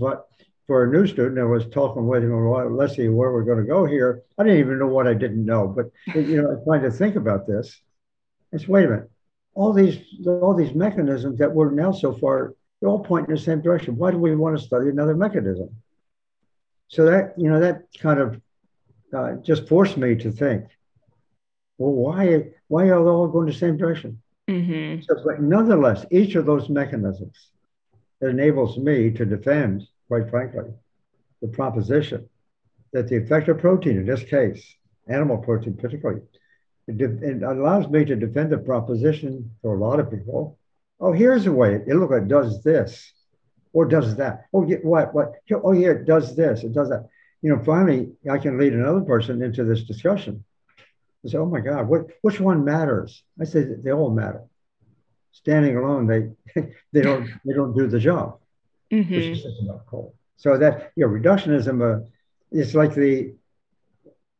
for 0.67 0.83
a 0.83 0.91
new 0.91 1.07
student, 1.07 1.39
I 1.39 1.45
was 1.45 1.65
talking 1.69 2.05
with 2.05 2.23
him, 2.23 2.45
well, 2.45 2.69
let's 2.69 2.95
see 2.95 3.07
where 3.07 3.31
we're 3.31 3.43
going 3.43 3.59
to 3.59 3.63
go 3.63 3.85
here. 3.85 4.21
I 4.37 4.43
didn't 4.43 4.59
even 4.59 4.79
know 4.79 4.87
what 4.87 5.07
I 5.07 5.13
didn't 5.13 5.45
know, 5.45 5.67
but 5.67 5.89
you 6.13 6.41
know, 6.41 6.61
trying 6.65 6.83
to 6.83 6.91
think 6.91 7.15
about 7.15 7.47
this. 7.47 7.79
It's 8.51 8.67
wait 8.67 8.85
a 8.85 8.89
minute, 8.89 9.11
all 9.55 9.73
these 9.73 9.97
all 10.25 10.53
these 10.53 10.73
mechanisms 10.73 11.39
that 11.39 11.51
we're 11.51 11.71
now 11.71 11.91
so 11.91 12.13
far, 12.13 12.53
they 12.81 12.87
all 12.87 13.03
point 13.03 13.27
in 13.27 13.35
the 13.35 13.41
same 13.41 13.61
direction. 13.61 13.97
Why 13.97 14.11
do 14.11 14.17
we 14.17 14.35
want 14.35 14.57
to 14.57 14.63
study 14.63 14.89
another 14.89 15.15
mechanism? 15.15 15.69
So 16.89 17.05
that 17.05 17.33
you 17.37 17.49
know 17.49 17.59
that 17.59 17.83
kind 17.99 18.19
of 18.19 18.41
uh, 19.13 19.33
just 19.41 19.67
forced 19.67 19.97
me 19.97 20.15
to 20.15 20.31
think. 20.31 20.65
Well, 21.77 21.91
why 21.91 22.51
why 22.67 22.83
are 22.83 23.03
they 23.03 23.09
all 23.09 23.27
going 23.27 23.47
the 23.47 23.53
same 23.53 23.77
direction? 23.77 24.21
Mm-hmm. 24.49 25.01
So, 25.01 25.21
but 25.25 25.41
nonetheless, 25.41 26.05
each 26.11 26.35
of 26.35 26.45
those 26.45 26.69
mechanisms 26.69 27.49
that 28.19 28.29
enables 28.29 28.77
me 28.77 29.11
to 29.11 29.25
defend 29.25 29.87
quite 30.07 30.29
frankly, 30.29 30.71
the 31.41 31.47
proposition 31.47 32.27
that 32.93 33.07
the 33.07 33.19
effector 33.19 33.57
protein, 33.57 33.97
in 33.97 34.05
this 34.05 34.23
case, 34.23 34.75
animal 35.07 35.37
protein 35.37 35.75
particularly, 35.75 36.21
it, 36.87 37.43
allows 37.43 37.89
me 37.89 38.05
to 38.05 38.15
defend 38.15 38.51
the 38.51 38.57
proposition 38.57 39.51
for 39.61 39.75
a 39.75 39.79
lot 39.79 39.99
of 39.99 40.09
people. 40.09 40.57
Oh, 40.99 41.11
here's 41.11 41.45
a 41.45 41.51
way. 41.51 41.75
It 41.85 41.95
look, 41.95 42.11
it 42.11 42.27
does 42.27 42.63
this 42.63 43.11
or 43.73 43.85
does 43.85 44.15
that. 44.15 44.45
Oh, 44.53 44.65
yeah, 44.65 44.77
what, 44.77 45.13
what? 45.13 45.33
Oh, 45.51 45.73
yeah, 45.73 45.89
it 45.89 46.05
does 46.05 46.35
this. 46.35 46.63
It 46.63 46.73
does 46.73 46.89
that. 46.89 47.09
You 47.41 47.55
know, 47.55 47.63
finally, 47.63 48.13
I 48.29 48.37
can 48.37 48.57
lead 48.57 48.73
another 48.73 49.01
person 49.01 49.41
into 49.43 49.63
this 49.63 49.83
discussion. 49.83 50.43
I 51.25 51.29
say, 51.29 51.37
oh 51.37 51.45
my 51.45 51.59
God, 51.59 51.87
what, 51.87 52.07
which 52.21 52.39
one 52.39 52.63
matters? 52.63 53.21
I 53.39 53.43
say 53.43 53.63
they 53.63 53.91
all 53.91 54.09
matter. 54.09 54.43
Standing 55.33 55.77
alone, 55.77 56.07
they 56.07 56.61
they 56.93 57.01
don't 57.01 57.29
they 57.45 57.53
don't 57.53 57.77
do 57.77 57.87
the 57.87 57.99
job 57.99 58.39
mm-hmm. 58.91 59.13
which 59.13 59.25
is 59.25 59.43
just 59.43 59.61
about 59.63 59.85
coal. 59.85 60.15
So 60.37 60.57
that 60.57 60.91
you 60.95 61.05
know, 61.05 61.11
reductionism 61.11 61.81
uh, 61.81 62.05
is 62.51 62.75
like 62.75 62.93
the 62.93 63.33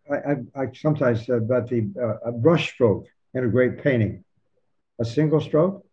I, 0.09 0.15
I, 0.15 0.61
I 0.63 0.71
sometimes 0.73 1.25
said 1.25 1.37
about 1.37 1.67
the 1.69 1.89
uh, 2.01 2.29
a 2.29 2.31
brush 2.31 2.71
stroke 2.71 3.07
in 3.33 3.43
a 3.43 3.47
great 3.47 3.83
painting, 3.83 4.23
a 4.99 5.05
single 5.05 5.41
stroke, 5.41 5.85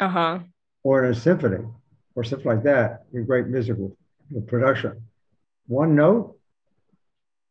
uh 0.00 0.08
huh, 0.08 0.38
or 0.82 1.04
in 1.04 1.12
a 1.12 1.14
symphony, 1.14 1.64
or 2.14 2.24
something 2.24 2.46
like 2.46 2.64
that, 2.64 3.04
in 3.12 3.24
great 3.24 3.46
musical 3.46 3.96
production. 4.46 5.02
One 5.66 5.94
note, 5.94 6.36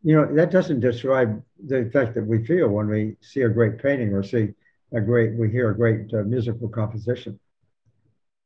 you 0.03 0.15
know, 0.15 0.34
that 0.36 0.51
doesn't 0.51 0.79
describe 0.79 1.41
the 1.65 1.77
effect 1.77 2.15
that 2.15 2.25
we 2.25 2.46
feel 2.46 2.67
when 2.70 2.88
we 2.88 3.15
see 3.22 3.41
a 3.41 3.50
great 3.50 3.81
painting 3.81 4.13
or 4.13 4.24
see 4.24 4.50
a 4.91 5.01
great, 5.01 5.34
we 5.34 5.50
hear 5.50 5.70
a 5.70 5.75
great 5.75 6.13
uh, 6.13 6.24
musical 6.24 6.67
composition. 6.70 7.39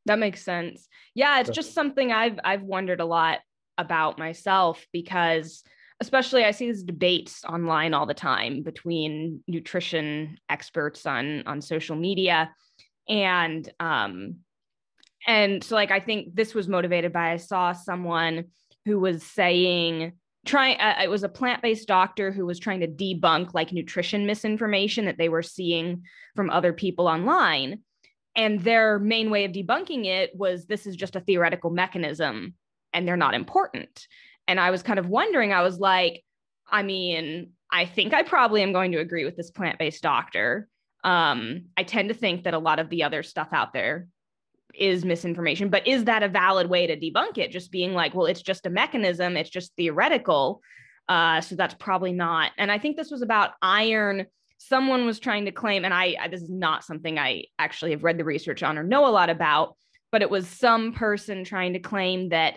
That 0.06 0.20
makes 0.20 0.44
sense. 0.44 0.88
Yeah, 1.16 1.40
it's 1.40 1.50
just 1.50 1.74
something 1.74 2.12
I've 2.12 2.40
I've 2.44 2.64
wondered 2.64 3.00
a 3.00 3.06
lot 3.06 3.40
about 3.78 4.20
myself 4.20 4.86
because 4.94 5.64
especially 6.00 6.44
I 6.44 6.52
see 6.52 6.68
these 6.68 6.84
debates 6.84 7.44
online 7.46 7.94
all 7.94 8.06
the 8.06 8.14
time 8.14 8.62
between 8.64 9.44
nutrition 9.48 10.38
experts 10.50 11.06
on 11.06 11.44
on 11.48 11.62
social 11.62 11.96
media 11.96 12.52
and 13.08 13.68
um 13.80 14.38
and 15.28 15.64
so 15.64 15.76
like 15.76 15.92
I 15.92 16.00
think 16.00 16.36
this 16.36 16.54
was 16.54 16.68
motivated 16.68 17.14
by 17.14 17.32
I 17.32 17.38
saw 17.38 17.72
someone 17.72 18.46
who 18.86 19.00
was 19.00 19.24
saying 19.24 20.14
trying 20.46 20.80
uh, 20.80 21.00
it 21.02 21.10
was 21.10 21.24
a 21.24 21.30
plant-based 21.30 21.88
doctor 21.88 22.32
who 22.32 22.46
was 22.46 22.60
trying 22.60 22.82
to 22.82 22.88
debunk 22.88 23.54
like 23.54 23.72
nutrition 23.72 24.26
misinformation 24.26 25.06
that 25.06 25.18
they 25.18 25.30
were 25.30 25.42
seeing 25.42 26.04
from 26.36 26.50
other 26.50 26.74
people 26.74 27.08
online 27.08 27.80
and 28.36 28.60
their 28.62 29.00
main 29.00 29.30
way 29.30 29.46
of 29.46 29.51
debunking 29.51 30.06
it 30.06 30.32
was 30.36 30.65
this 30.65 30.86
is 30.86 30.96
just 30.96 31.15
a 31.15 31.22
theoretical 31.22 31.70
mechanism 31.70 32.54
and 32.94 33.08
they're 33.08 33.18
not 33.18 33.34
important. 33.34 34.08
And 34.48 34.60
I 34.60 34.72
was 34.72 34.84
kind 34.84 35.00
of 35.00 35.08
wondering, 35.08 35.54
I 35.54 35.62
was 35.62 35.80
like, 35.80 36.24
I 36.70 36.84
mean, 36.84 37.51
I 37.72 37.86
think 37.86 38.13
I 38.13 38.24
probably 38.24 38.62
am 38.62 38.74
going 38.74 38.92
to 38.92 39.00
agree 39.00 39.25
with 39.25 39.36
this 39.36 39.51
plant 39.51 39.80
based 39.80 40.04
doctor. 40.04 40.68
Um, 41.04 41.65
I 41.77 41.84
tend 41.84 42.10
to 42.10 42.15
think 42.15 42.44
that 42.44 42.54
a 42.54 42.60
lot 42.60 42.80
of 42.80 42.89
the 42.89 43.04
other 43.04 43.24
stuff 43.24 43.50
out 43.51 43.74
there 43.74 44.08
is 44.74 45.06
misinformation, 45.06 45.70
but 45.70 45.88
is 45.88 46.06
that 46.06 46.24
a 46.24 46.27
valid 46.27 46.70
way 46.70 46.88
to 46.88 46.98
debunk 46.98 47.38
it? 47.38 47.51
Just 47.51 47.72
being 47.72 47.94
like, 47.94 48.13
well, 48.13 48.25
it's 48.25 48.42
just 48.42 48.65
a 48.65 48.70
mechanism, 48.70 49.38
it's 49.38 49.50
just 49.50 49.75
theoretical. 49.75 50.62
Uh, 51.08 51.42
so 51.42 51.56
that's 51.56 51.75
probably 51.75 52.12
not. 52.12 52.51
And 52.58 52.72
I 52.72 52.80
think 52.80 52.98
this 52.98 53.12
was 53.12 53.22
about 53.22 53.51
iron 53.62 54.25
someone 54.58 55.06
was 55.06 55.20
trying 55.20 55.46
to 55.46 55.52
claim, 55.52 55.86
and 55.86 55.94
I, 55.94 56.16
I, 56.20 56.28
this 56.28 56.42
is 56.42 56.50
not 56.50 56.84
something 56.84 57.18
I 57.18 57.46
actually 57.60 57.92
have 57.92 58.04
read 58.04 58.18
the 58.18 58.24
research 58.24 58.64
on 58.64 58.78
or 58.78 58.84
know 58.84 59.08
a 59.08 59.10
lot 59.10 59.30
about, 59.30 59.76
but 60.12 60.22
it 60.22 60.30
was 60.30 60.48
some 60.48 60.94
person 60.94 61.44
trying 61.44 61.74
to 61.74 61.80
claim 61.80 62.30
that 62.30 62.56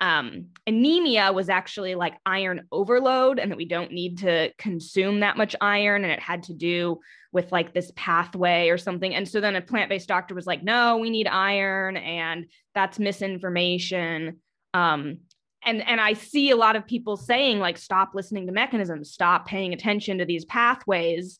um, 0.00 0.46
anemia 0.66 1.30
was 1.30 1.50
actually 1.50 1.94
like 1.94 2.14
iron 2.24 2.66
overload 2.72 3.38
and 3.38 3.50
that 3.50 3.58
we 3.58 3.66
don't 3.66 3.92
need 3.92 4.18
to 4.18 4.50
consume 4.56 5.20
that 5.20 5.36
much 5.36 5.54
iron 5.60 6.04
and 6.04 6.12
it 6.12 6.20
had 6.20 6.44
to 6.44 6.54
do 6.54 6.98
with 7.32 7.52
like 7.52 7.74
this 7.74 7.92
pathway 7.96 8.70
or 8.70 8.78
something. 8.78 9.14
And 9.14 9.28
so 9.28 9.40
then 9.40 9.56
a 9.56 9.60
plant-based 9.60 10.08
doctor 10.08 10.34
was 10.34 10.46
like 10.46 10.62
no 10.62 10.96
we 10.96 11.10
need 11.10 11.26
iron 11.26 11.98
and 11.98 12.46
that's 12.74 12.98
misinformation. 12.98 14.38
Um, 14.72 15.18
and 15.64 15.86
and 15.86 16.00
i 16.00 16.12
see 16.12 16.50
a 16.50 16.56
lot 16.56 16.76
of 16.76 16.86
people 16.86 17.16
saying 17.16 17.58
like 17.58 17.76
stop 17.76 18.10
listening 18.14 18.46
to 18.46 18.52
mechanisms 18.52 19.10
stop 19.10 19.46
paying 19.46 19.72
attention 19.72 20.18
to 20.18 20.24
these 20.24 20.44
pathways. 20.44 21.38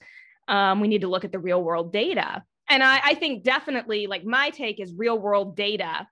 Um, 0.49 0.81
we 0.81 0.89
need 0.89 1.03
to 1.03 1.09
look 1.09 1.25
at 1.25 1.31
the 1.31 1.39
real 1.39 1.63
world 1.63 1.93
data. 1.93 2.43
And 2.69 2.83
I, 2.83 3.01
I 3.05 3.15
think 3.15 3.45
definitely 3.45 4.07
like 4.07 4.25
my 4.25 4.51
take 4.51 4.81
is 4.81 4.93
real 4.93 5.19
world 5.19 5.57
data 5.57 6.07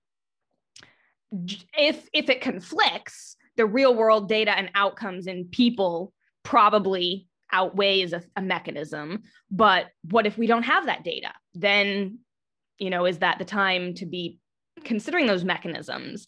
if 1.77 2.09
if 2.13 2.31
it 2.31 2.41
conflicts 2.41 3.37
the 3.57 3.67
real 3.67 3.95
world 3.95 4.29
data 4.29 4.57
and 4.57 4.71
outcomes 4.75 5.27
in 5.27 5.47
people 5.47 6.13
probably 6.43 7.27
outweighs 7.53 8.13
a, 8.13 8.23
a 8.37 8.43
mechanism. 8.43 9.23
But 9.51 9.87
what 10.11 10.27
if 10.27 10.39
we 10.39 10.47
don't 10.47 10.63
have 10.63 10.87
that 10.87 11.05
data? 11.05 11.33
Then 11.55 12.21
you 12.79 12.91
know 12.91 13.07
is 13.07 13.19
that 13.19 13.39
the 13.39 13.45
time 13.45 13.95
to 13.95 14.07
be 14.07 14.39
considering 14.85 15.27
those 15.27 15.45
mechanisms 15.45 16.27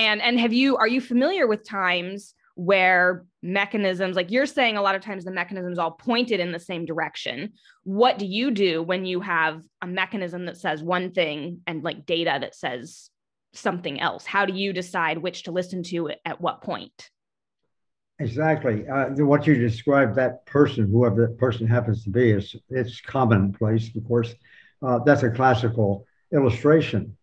and 0.00 0.22
and 0.22 0.40
have 0.40 0.52
you 0.52 0.76
are 0.78 0.88
you 0.88 1.00
familiar 1.00 1.46
with 1.46 1.62
times 1.68 2.34
where 2.54 3.24
mechanisms 3.42 4.16
like 4.16 4.30
you're 4.30 4.46
saying 4.46 4.76
a 4.76 4.82
lot 4.82 4.94
of 4.94 5.02
times 5.02 5.24
the 5.24 5.30
mechanisms 5.30 5.78
all 5.78 5.92
pointed 5.92 6.40
in 6.40 6.52
the 6.52 6.58
same 6.58 6.84
direction. 6.84 7.52
What 7.84 8.18
do 8.18 8.26
you 8.26 8.50
do 8.50 8.82
when 8.82 9.04
you 9.04 9.20
have 9.20 9.62
a 9.82 9.86
mechanism 9.86 10.46
that 10.46 10.56
says 10.56 10.82
one 10.82 11.12
thing 11.12 11.60
and 11.66 11.82
like 11.82 12.06
data 12.06 12.38
that 12.40 12.54
says 12.54 13.10
something 13.52 14.00
else? 14.00 14.26
How 14.26 14.46
do 14.46 14.54
you 14.54 14.72
decide 14.72 15.18
which 15.18 15.44
to 15.44 15.52
listen 15.52 15.82
to 15.84 16.10
at 16.24 16.40
what 16.40 16.62
point? 16.62 17.10
Exactly. 18.18 18.86
Uh, 18.88 19.08
what 19.24 19.46
you 19.46 19.54
described 19.54 20.16
that 20.16 20.44
person 20.46 20.90
whoever 20.90 21.26
that 21.26 21.38
person 21.38 21.66
happens 21.66 22.04
to 22.04 22.10
be 22.10 22.30
is 22.30 22.56
it's 22.70 23.00
commonplace 23.02 23.94
of 23.94 24.04
course. 24.06 24.34
Uh, 24.82 24.98
that's 25.04 25.22
a 25.22 25.30
classical 25.30 26.06
illustration 26.32 27.16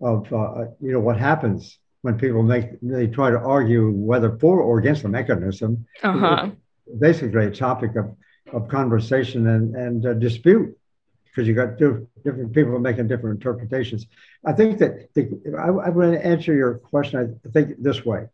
of 0.00 0.30
uh, 0.32 0.64
you 0.80 0.92
know 0.92 1.00
what 1.00 1.18
happens 1.18 1.78
when 2.04 2.18
people 2.18 2.42
make 2.42 2.66
they 2.82 3.06
try 3.06 3.30
to 3.30 3.38
argue 3.38 3.90
whether 3.90 4.36
for 4.36 4.60
or 4.60 4.78
against 4.78 5.02
the 5.04 5.08
mechanism. 5.08 5.86
Uh-huh. 6.02 6.50
Basically, 6.98 7.46
a 7.46 7.50
topic 7.50 7.96
of, 7.96 8.14
of 8.52 8.68
conversation 8.68 9.46
and 9.46 9.74
and 9.74 10.04
uh, 10.04 10.12
dispute 10.12 10.76
because 11.24 11.48
you 11.48 11.54
got 11.54 11.78
two 11.78 12.06
different 12.22 12.52
people 12.52 12.78
making 12.78 13.08
different 13.08 13.36
interpretations. 13.38 14.06
I 14.44 14.52
think 14.52 14.78
that 14.80 15.14
the, 15.14 15.22
I, 15.58 15.68
I'm 15.68 15.94
going 15.94 16.12
to 16.12 16.24
answer 16.24 16.54
your 16.54 16.74
question. 16.74 17.40
I 17.46 17.48
think 17.48 17.82
this 17.82 18.04
way. 18.04 18.28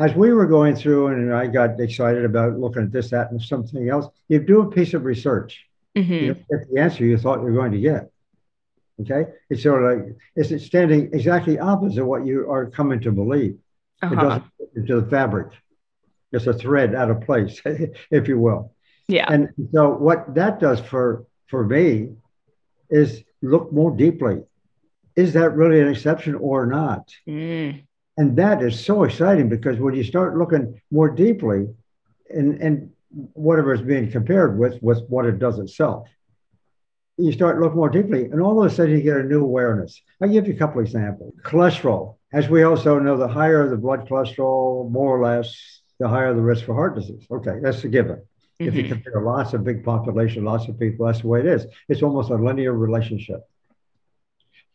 As 0.00 0.12
we 0.14 0.32
were 0.32 0.46
going 0.46 0.74
through, 0.74 1.08
and 1.08 1.32
I 1.32 1.46
got 1.46 1.78
excited 1.78 2.24
about 2.24 2.58
looking 2.58 2.82
at 2.82 2.90
this, 2.90 3.10
that, 3.10 3.30
and 3.30 3.40
something 3.40 3.88
else, 3.88 4.06
you 4.26 4.40
do 4.40 4.62
a 4.62 4.70
piece 4.70 4.92
of 4.94 5.04
research. 5.04 5.66
Mm-hmm. 5.96 6.12
You 6.12 6.34
get 6.34 6.68
the 6.68 6.80
answer 6.80 7.04
you 7.04 7.16
thought 7.16 7.38
you 7.38 7.44
were 7.44 7.52
going 7.52 7.72
to 7.72 7.80
get. 7.80 8.10
Okay, 9.00 9.30
it's 9.48 9.62
sort 9.62 9.82
of 9.82 10.06
like 10.06 10.16
it's 10.36 10.64
standing 10.66 11.10
exactly 11.12 11.58
opposite 11.58 12.04
what 12.04 12.26
you 12.26 12.50
are 12.50 12.66
coming 12.66 13.00
to 13.00 13.10
believe. 13.10 13.56
Uh-huh. 14.02 14.12
It 14.12 14.16
doesn't 14.16 14.44
fit 14.58 14.68
into 14.76 15.00
the 15.00 15.10
fabric. 15.10 15.52
It's 16.32 16.46
a 16.46 16.52
thread 16.52 16.94
out 16.94 17.10
of 17.10 17.20
place, 17.22 17.60
if 18.10 18.28
you 18.28 18.38
will. 18.38 18.72
Yeah. 19.08 19.26
And 19.30 19.48
so 19.72 19.90
what 19.90 20.34
that 20.34 20.60
does 20.60 20.80
for 20.80 21.26
for 21.48 21.64
me 21.64 22.10
is 22.90 23.22
look 23.42 23.72
more 23.72 23.90
deeply. 23.90 24.42
Is 25.16 25.32
that 25.34 25.56
really 25.56 25.80
an 25.80 25.88
exception 25.88 26.34
or 26.36 26.66
not? 26.66 27.12
Mm. 27.28 27.84
And 28.16 28.36
that 28.36 28.62
is 28.62 28.82
so 28.82 29.04
exciting 29.04 29.48
because 29.48 29.78
when 29.78 29.94
you 29.94 30.04
start 30.04 30.36
looking 30.36 30.80
more 30.90 31.10
deeply, 31.10 31.68
and 32.30 32.60
and 32.60 32.90
whatever 33.34 33.74
is 33.74 33.82
being 33.82 34.10
compared 34.10 34.58
with 34.58 34.82
with 34.82 35.00
what 35.08 35.26
it 35.26 35.38
does 35.38 35.58
itself, 35.58 36.08
you 37.22 37.32
start 37.32 37.60
looking 37.60 37.76
more 37.76 37.88
deeply, 37.88 38.24
and 38.24 38.40
all 38.40 38.62
of 38.62 38.70
a 38.70 38.74
sudden 38.74 38.96
you 38.96 39.02
get 39.02 39.16
a 39.16 39.22
new 39.22 39.42
awareness. 39.42 40.00
I'll 40.20 40.28
give 40.28 40.46
you 40.48 40.54
a 40.54 40.56
couple 40.56 40.80
examples. 40.80 41.34
Cholesterol. 41.42 42.16
As 42.32 42.48
we 42.48 42.62
also 42.62 42.98
know, 42.98 43.16
the 43.16 43.28
higher 43.28 43.68
the 43.68 43.76
blood 43.76 44.08
cholesterol, 44.08 44.90
more 44.90 45.16
or 45.16 45.22
less, 45.22 45.80
the 46.00 46.08
higher 46.08 46.34
the 46.34 46.40
risk 46.40 46.64
for 46.64 46.74
heart 46.74 46.96
disease. 46.96 47.24
Okay, 47.30 47.58
that's 47.62 47.84
a 47.84 47.88
given. 47.88 48.16
Mm-hmm. 48.16 48.68
If 48.68 48.74
you 48.74 48.82
mm-hmm. 48.84 48.92
compare 48.94 49.22
lots 49.22 49.52
of 49.52 49.62
big 49.64 49.84
population, 49.84 50.44
lots 50.44 50.68
of 50.68 50.78
people, 50.78 51.06
that's 51.06 51.20
the 51.20 51.28
way 51.28 51.40
it 51.40 51.46
is. 51.46 51.66
It's 51.88 52.02
almost 52.02 52.30
a 52.30 52.34
linear 52.34 52.72
relationship. 52.72 53.40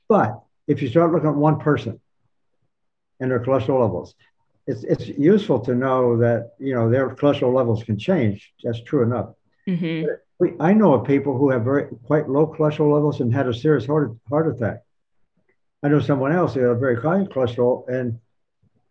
But 0.07 0.39
if 0.67 0.81
you 0.81 0.87
start 0.87 1.11
looking 1.11 1.29
at 1.29 1.35
one 1.35 1.59
person 1.59 1.99
and 3.19 3.29
their 3.29 3.43
cholesterol 3.43 3.81
levels, 3.81 4.15
it's 4.67 4.83
it's 4.83 5.07
useful 5.07 5.59
to 5.61 5.73
know 5.73 6.17
that 6.17 6.53
you 6.59 6.73
know 6.73 6.89
their 6.89 7.09
cholesterol 7.09 7.53
levels 7.53 7.83
can 7.83 7.97
change. 7.97 8.53
That's 8.63 8.81
true 8.83 9.03
enough. 9.03 9.29
Mm-hmm. 9.67 10.07
We, 10.39 10.53
I 10.59 10.73
know 10.73 10.93
of 10.93 11.07
people 11.07 11.37
who 11.37 11.49
have 11.49 11.63
very 11.63 11.87
quite 12.05 12.29
low 12.29 12.47
cholesterol 12.47 12.93
levels 12.93 13.21
and 13.21 13.33
had 13.33 13.47
a 13.47 13.53
serious 13.53 13.85
heart 13.85 14.11
heart 14.29 14.47
attack. 14.47 14.83
I 15.83 15.89
know 15.89 15.99
someone 15.99 16.31
else 16.31 16.53
who 16.53 16.61
had 16.61 16.71
a 16.71 16.75
very 16.75 16.95
high 16.95 17.23
cholesterol 17.23 17.87
and 17.87 18.19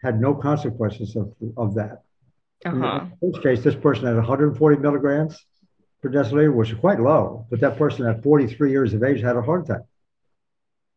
had 0.03 0.21
no 0.21 0.35
consequences 0.35 1.17
of, 1.17 1.33
of 1.57 1.75
that. 1.75 2.03
Uh-huh. 2.65 3.07
In 3.23 3.33
this 3.33 3.43
case, 3.43 3.63
this 3.63 3.75
person 3.75 4.07
had 4.07 4.17
140 4.17 4.81
milligrams 4.81 5.45
per 6.03 6.11
deciliter, 6.11 6.55
which 6.55 6.71
is 6.71 6.79
quite 6.79 7.01
low, 7.01 7.47
but 7.51 7.61
that 7.61 7.77
person 7.77 8.07
at 8.07 8.23
43 8.23 8.71
years 8.71 8.95
of 8.95 9.03
age 9.03 9.21
had 9.21 9.37
a 9.37 9.43
heart 9.43 9.65
attack. 9.65 9.83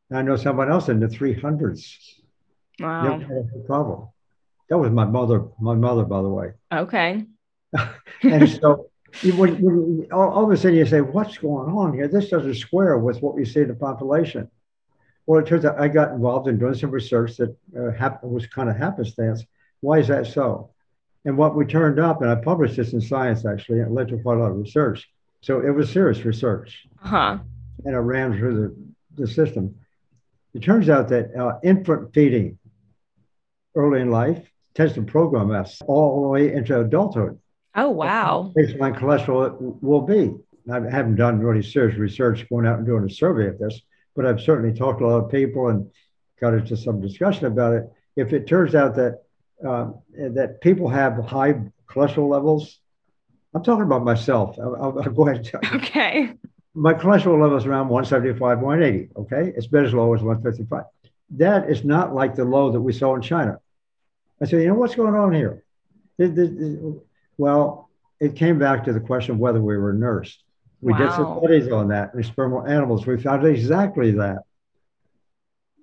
And 0.09 0.19
I 0.19 0.21
know 0.21 0.35
someone 0.35 0.71
else 0.71 0.89
in 0.89 0.99
the 0.99 1.07
300s. 1.07 1.95
Wow. 2.79 3.17
Never 3.17 3.23
had 3.23 3.49
a 3.55 3.67
problem. 3.67 4.09
That 4.69 4.77
was 4.77 4.91
my 4.91 5.05
mother, 5.05 5.45
my 5.59 5.75
mother, 5.75 6.03
by 6.03 6.21
the 6.21 6.29
way. 6.29 6.51
Okay. 6.71 7.25
and 8.23 8.49
so 8.49 8.88
when, 9.35 9.61
when 9.61 10.07
all, 10.11 10.29
all, 10.29 10.43
of 10.45 10.51
a 10.51 10.57
sudden 10.57 10.77
you 10.77 10.85
say, 10.85 11.01
what's 11.01 11.37
going 11.37 11.69
on 11.71 11.93
here? 11.93 12.07
This 12.07 12.29
doesn't 12.29 12.55
square 12.55 12.97
with 12.97 13.21
what 13.21 13.35
we 13.35 13.45
see 13.45 13.61
in 13.61 13.67
the 13.67 13.75
population. 13.75 14.49
Well, 15.25 15.39
it 15.39 15.47
turns 15.47 15.65
out 15.65 15.79
I 15.79 15.87
got 15.87 16.11
involved 16.11 16.47
in 16.47 16.57
doing 16.57 16.73
some 16.73 16.91
research 16.91 17.37
that 17.37 17.55
uh, 17.77 18.17
was 18.23 18.47
kind 18.47 18.69
of 18.69 18.75
happenstance. 18.75 19.43
Why 19.81 19.99
is 19.99 20.07
that 20.07 20.27
so? 20.27 20.71
And 21.25 21.37
what 21.37 21.55
we 21.55 21.65
turned 21.65 21.99
up, 21.99 22.21
and 22.21 22.31
I 22.31 22.35
published 22.35 22.77
this 22.77 22.93
in 22.93 23.01
Science 23.01 23.45
actually, 23.45 23.79
and 23.79 23.87
it 23.89 23.93
led 23.93 24.07
to 24.09 24.17
quite 24.17 24.37
a 24.37 24.41
lot 24.41 24.51
of 24.51 24.57
research. 24.57 25.07
So 25.41 25.59
it 25.59 25.71
was 25.71 25.91
serious 25.91 26.25
research. 26.25 26.87
Uh-huh. 27.03 27.37
And 27.85 27.95
it 27.95 27.99
ran 27.99 28.37
through 28.37 28.75
the, 29.15 29.23
the 29.23 29.27
system. 29.27 29.75
It 30.53 30.63
turns 30.63 30.89
out 30.89 31.09
that 31.09 31.35
uh, 31.35 31.59
infant 31.63 32.13
feeding 32.13 32.57
early 33.75 34.01
in 34.01 34.09
life 34.09 34.49
tends 34.73 34.93
to 34.93 35.03
program 35.03 35.51
us 35.51 35.81
all 35.87 36.23
the 36.23 36.27
way 36.27 36.53
into 36.53 36.79
adulthood. 36.79 37.37
Oh, 37.75 37.89
wow. 37.89 38.51
Baseline 38.57 38.97
cholesterol 38.97 39.81
will 39.81 40.01
be. 40.01 40.35
I 40.71 40.75
haven't 40.75 41.15
done 41.15 41.39
really 41.39 41.63
serious 41.63 41.97
research 41.97 42.47
going 42.49 42.65
out 42.65 42.77
and 42.77 42.85
doing 42.85 43.03
a 43.03 43.09
survey 43.09 43.47
of 43.47 43.57
this, 43.57 43.81
but 44.15 44.25
I've 44.25 44.41
certainly 44.41 44.77
talked 44.77 44.99
to 44.99 45.05
a 45.05 45.07
lot 45.07 45.23
of 45.25 45.31
people 45.31 45.69
and 45.69 45.89
got 46.39 46.53
into 46.53 46.77
some 46.77 47.01
discussion 47.01 47.45
about 47.45 47.73
it. 47.73 47.91
If 48.15 48.33
it 48.33 48.47
turns 48.47 48.75
out 48.75 48.95
that 48.95 49.23
uh, 49.65 49.91
that 50.15 50.61
people 50.61 50.87
have 50.87 51.17
high 51.25 51.55
cholesterol 51.87 52.29
levels, 52.29 52.79
I'm 53.53 53.63
talking 53.63 53.83
about 53.83 54.03
myself. 54.03 54.57
I'll, 54.59 54.75
I'll, 54.75 54.99
I'll 55.01 55.11
go 55.11 55.27
ahead 55.27 55.37
and 55.37 55.45
tell 55.45 55.61
you. 55.63 55.77
Okay. 55.79 56.33
My 56.75 56.93
cholesterol 56.93 57.41
level 57.41 57.57
is 57.57 57.65
around 57.65 57.89
175, 57.89 58.59
180. 58.59 59.09
Okay. 59.17 59.53
It's 59.55 59.67
been 59.67 59.85
as 59.85 59.93
low 59.93 60.13
as 60.13 60.21
155. 60.21 60.83
That 61.31 61.69
is 61.69 61.83
not 61.83 62.13
like 62.13 62.35
the 62.35 62.45
low 62.45 62.71
that 62.71 62.79
we 62.79 62.93
saw 62.93 63.15
in 63.15 63.21
China. 63.21 63.59
I 64.41 64.45
said, 64.45 64.61
you 64.61 64.67
know, 64.67 64.75
what's 64.75 64.95
going 64.95 65.15
on 65.15 65.33
here? 65.33 65.63
Well, 67.39 67.89
it 68.19 68.35
came 68.35 68.59
back 68.59 68.83
to 68.83 68.91
the 68.91 68.99
question 68.99 69.35
of 69.35 69.39
whether 69.39 69.61
we 69.61 69.77
were 69.77 69.93
nursed. 69.93 70.43
We 70.81 70.91
wow. 70.91 70.99
did 70.99 71.11
some 71.13 71.39
studies 71.39 71.71
on 71.71 71.87
that 71.87 72.13
in 72.13 72.19
experimental 72.19 72.67
animals. 72.67 73.07
We 73.07 73.17
found 73.17 73.47
exactly 73.47 74.11
that. 74.11 74.39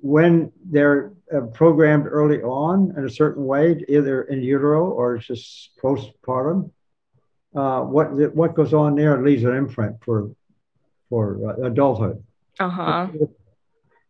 When 0.02 0.52
they're 0.62 1.14
uh, 1.34 1.46
programmed 1.54 2.06
early 2.08 2.42
on 2.42 2.92
in 2.98 3.06
a 3.06 3.10
certain 3.10 3.46
way, 3.46 3.82
either 3.88 4.22
in 4.25 4.42
utero 4.42 4.90
or 4.90 5.16
just 5.16 5.70
postpartum, 5.82 6.70
uh, 7.54 7.80
what 7.80 8.34
what 8.34 8.54
goes 8.54 8.75
on 8.75 8.94
there 8.94 9.22
leaves 9.22 9.44
an 9.44 9.54
imprint 9.54 9.96
for 10.04 10.30
for 11.08 11.40
uh, 11.48 11.66
adulthood. 11.68 12.22
Uh 12.60 12.68
huh. 12.68 13.08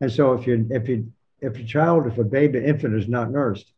And 0.00 0.10
so 0.10 0.32
if 0.32 0.48
you 0.48 0.66
if 0.70 0.88
you 0.88 1.12
if 1.40 1.56
a 1.56 1.64
child, 1.64 2.08
if 2.08 2.18
a 2.18 2.24
baby 2.24 2.58
infant 2.58 2.96
is 2.96 3.06
not 3.06 3.30
nursed, 3.30 3.72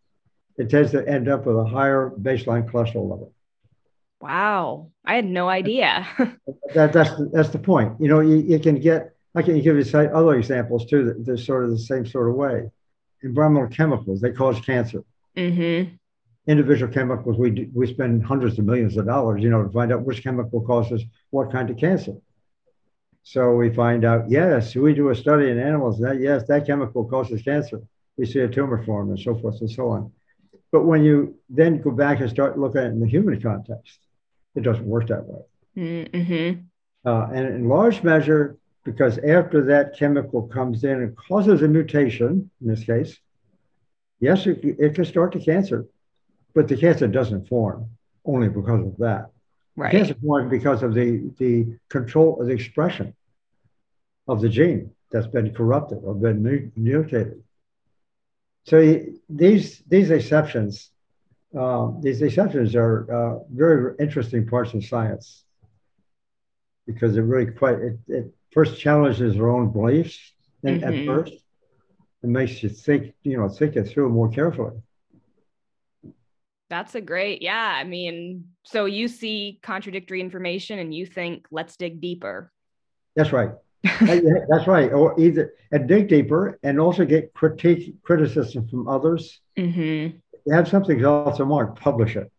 it 0.57 0.71
tends 0.71 0.93
to 0.93 1.07
end 1.07 1.29
up 1.29 1.45
with 1.45 1.57
a 1.57 1.67
higher 1.67 2.11
baseline 2.19 2.67
cholesterol 2.69 3.11
level. 3.11 3.35
Wow, 4.21 4.91
I 5.05 5.15
had 5.15 5.27
no 5.27 5.49
idea. 5.49 6.07
that, 6.75 6.93
that's 6.93 7.11
that's 7.33 7.51
the 7.51 7.59
point. 7.59 7.93
You 8.01 8.09
know, 8.09 8.21
you, 8.21 8.37
you 8.39 8.59
can 8.59 8.81
get. 8.81 9.15
I 9.35 9.43
can 9.43 9.61
give 9.61 9.77
you 9.77 9.99
other 9.99 10.35
examples 10.35 10.87
too. 10.87 11.05
That 11.05 11.25
they're 11.25 11.37
sort 11.37 11.65
of 11.65 11.71
the 11.71 11.79
same 11.79 12.05
sort 12.05 12.29
of 12.29 12.35
way. 12.35 12.71
Environmental 13.23 13.69
chemicals 13.69 14.21
they 14.21 14.33
cause 14.33 14.61
cancer. 14.61 15.05
Mm-hmm. 15.37 15.95
Individual 16.49 16.93
chemicals 16.93 17.39
we 17.39 17.51
do, 17.51 17.71
we 17.75 17.87
spend 17.87 18.25
hundreds 18.25 18.59
of 18.59 18.65
millions 18.65 18.97
of 18.97 19.07
dollars, 19.07 19.43
you 19.43 19.51
know, 19.51 19.63
to 19.63 19.71
find 19.71 19.93
out 19.93 20.03
which 20.03 20.25
chemical 20.25 20.63
causes 20.63 21.05
what 21.31 21.53
kind 21.53 21.71
of 21.71 21.77
cancer. 21.77 22.15
So 23.23 23.55
we 23.55 23.73
find 23.73 24.05
out, 24.05 24.31
yes, 24.31 24.75
we 24.75 24.95
do 24.95 25.11
a 25.11 25.15
study 25.15 25.51
in 25.51 25.59
animals 25.61 26.01
that 26.01 26.19
yes, 26.19 26.49
that 26.49 26.67
chemical 26.67 27.05
causes 27.05 27.43
cancer. 27.43 27.83
We 28.17 28.27
see 28.27 28.41
a 28.41 28.49
tumor 28.49 28.83
form 28.85 29.11
and 29.11 29.21
so 29.21 29.37
forth 29.39 29.61
and 29.61 29.71
so 29.71 29.91
on. 29.91 30.11
But 30.73 30.85
when 30.85 31.05
you 31.05 31.37
then 31.49 31.81
go 31.81 31.91
back 31.91 32.21
and 32.21 32.29
start 32.29 32.59
looking 32.59 32.81
at 32.81 32.87
it 32.87 32.91
in 32.93 33.01
the 33.01 33.07
human 33.07 33.41
context, 33.41 34.01
it 34.59 34.63
doesn't 34.63 34.85
work 34.85 35.07
that 35.09 35.25
way. 35.25 35.43
Mm-hmm. 35.77 36.61
Uh, 37.09 37.27
and 37.35 37.47
in 37.47 37.69
large 37.69 38.03
measure, 38.03 38.59
because 38.85 39.19
after 39.19 39.65
that 39.67 39.97
chemical 39.97 40.43
comes 40.43 40.85
in 40.85 40.97
and 41.03 41.17
causes 41.17 41.63
a 41.63 41.69
mutation, 41.69 42.51
in 42.61 42.67
this 42.67 42.85
case, 42.85 43.19
yes, 44.21 44.47
it, 44.47 44.59
it 44.63 44.95
can 44.95 45.05
start 45.05 45.33
the 45.33 45.41
cancer, 45.41 45.87
but 46.55 46.69
the 46.69 46.77
cancer 46.77 47.07
doesn't 47.07 47.49
form 47.49 47.89
only 48.25 48.49
because 48.49 48.85
of 48.87 48.97
that. 48.99 49.31
Right. 49.77 49.93
The 49.93 49.99
cancer 49.99 50.17
forms 50.23 50.51
because 50.51 50.83
of 50.83 50.93
the, 50.93 51.31
the 51.39 51.79
control 51.89 52.41
of 52.41 52.49
the 52.49 52.55
expression 52.55 53.15
of 54.27 54.41
the 54.41 54.49
gene 54.49 54.91
that's 55.11 55.29
been 55.29 55.55
corrupted 55.55 56.01
or 56.03 56.15
been 56.15 56.73
mutated. 56.77 57.43
So 58.67 58.77
these 59.31 59.83
these 59.89 60.11
exceptions, 60.11 60.91
uh, 61.57 61.91
these 62.01 62.21
exceptions 62.23 62.75
are 62.75 63.07
uh, 63.13 63.39
very 63.51 63.95
interesting 63.99 64.47
parts 64.47 64.75
of 64.75 64.85
science 64.85 65.45
because 66.87 67.17
it 67.17 67.23
really 67.23 67.51
quite 67.51 67.79
it, 67.79 67.99
it 68.09 68.35
first 68.53 68.81
challenges 68.81 69.37
our 69.37 69.49
own 69.49 69.71
beliefs 69.71 70.19
mm-hmm. 70.65 70.85
at 70.85 71.07
first. 71.07 71.33
It 72.23 72.29
makes 72.29 72.63
you 72.63 72.69
think, 72.69 73.15
you 73.23 73.37
know, 73.37 73.49
think 73.49 73.77
it 73.77 73.85
through 73.85 74.09
more 74.09 74.29
carefully. 74.29 74.77
That's 76.69 76.95
a 76.95 77.01
great, 77.01 77.41
yeah. 77.41 77.75
I 77.77 77.85
mean, 77.85 78.49
so 78.65 78.85
you 78.85 79.09
see 79.09 79.59
contradictory 79.63 80.21
information 80.21 80.79
and 80.79 80.93
you 80.93 81.07
think, 81.07 81.47
let's 81.51 81.77
dig 81.77 82.01
deeper. 82.01 82.53
That's 83.17 83.33
right. 83.33 83.51
That's 83.83 84.67
right. 84.67 84.93
Or 84.93 85.19
either 85.19 85.55
and 85.71 85.89
dig 85.89 86.09
deeper 86.09 86.59
and 86.63 86.81
also 86.81 87.05
get 87.05 87.33
critique 87.33 87.95
criticism 88.03 88.69
from 88.69 88.89
others. 88.89 89.41
Mm-hmm. 89.57 90.19
Have 90.53 90.69
something 90.69 91.03
else 91.03 91.41
in 91.41 91.49
mind, 91.49 91.77
publish 91.77 92.17
it. 92.17 92.31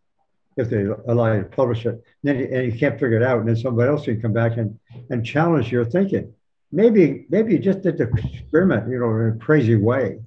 If 0.57 0.69
they 0.69 0.83
allow 1.07 1.33
you 1.33 1.43
to 1.43 1.47
publish 1.47 1.85
it, 1.85 1.93
and 1.93 2.03
then 2.23 2.39
you, 2.39 2.49
and 2.51 2.71
you 2.71 2.77
can't 2.77 2.99
figure 2.99 3.17
it 3.17 3.23
out, 3.23 3.39
and 3.39 3.47
then 3.47 3.55
somebody 3.55 3.89
else 3.89 4.05
can 4.05 4.21
come 4.21 4.33
back 4.33 4.57
and, 4.57 4.77
and 5.09 5.25
challenge 5.25 5.71
your 5.71 5.85
thinking. 5.85 6.33
Maybe 6.71 7.25
maybe 7.29 7.53
you 7.53 7.59
just 7.59 7.81
did 7.81 7.97
the 7.97 8.09
experiment, 8.09 8.89
you 8.89 8.99
know, 8.99 9.09
in 9.11 9.35
a 9.35 9.39
crazy 9.39 9.75
way, 9.75 10.19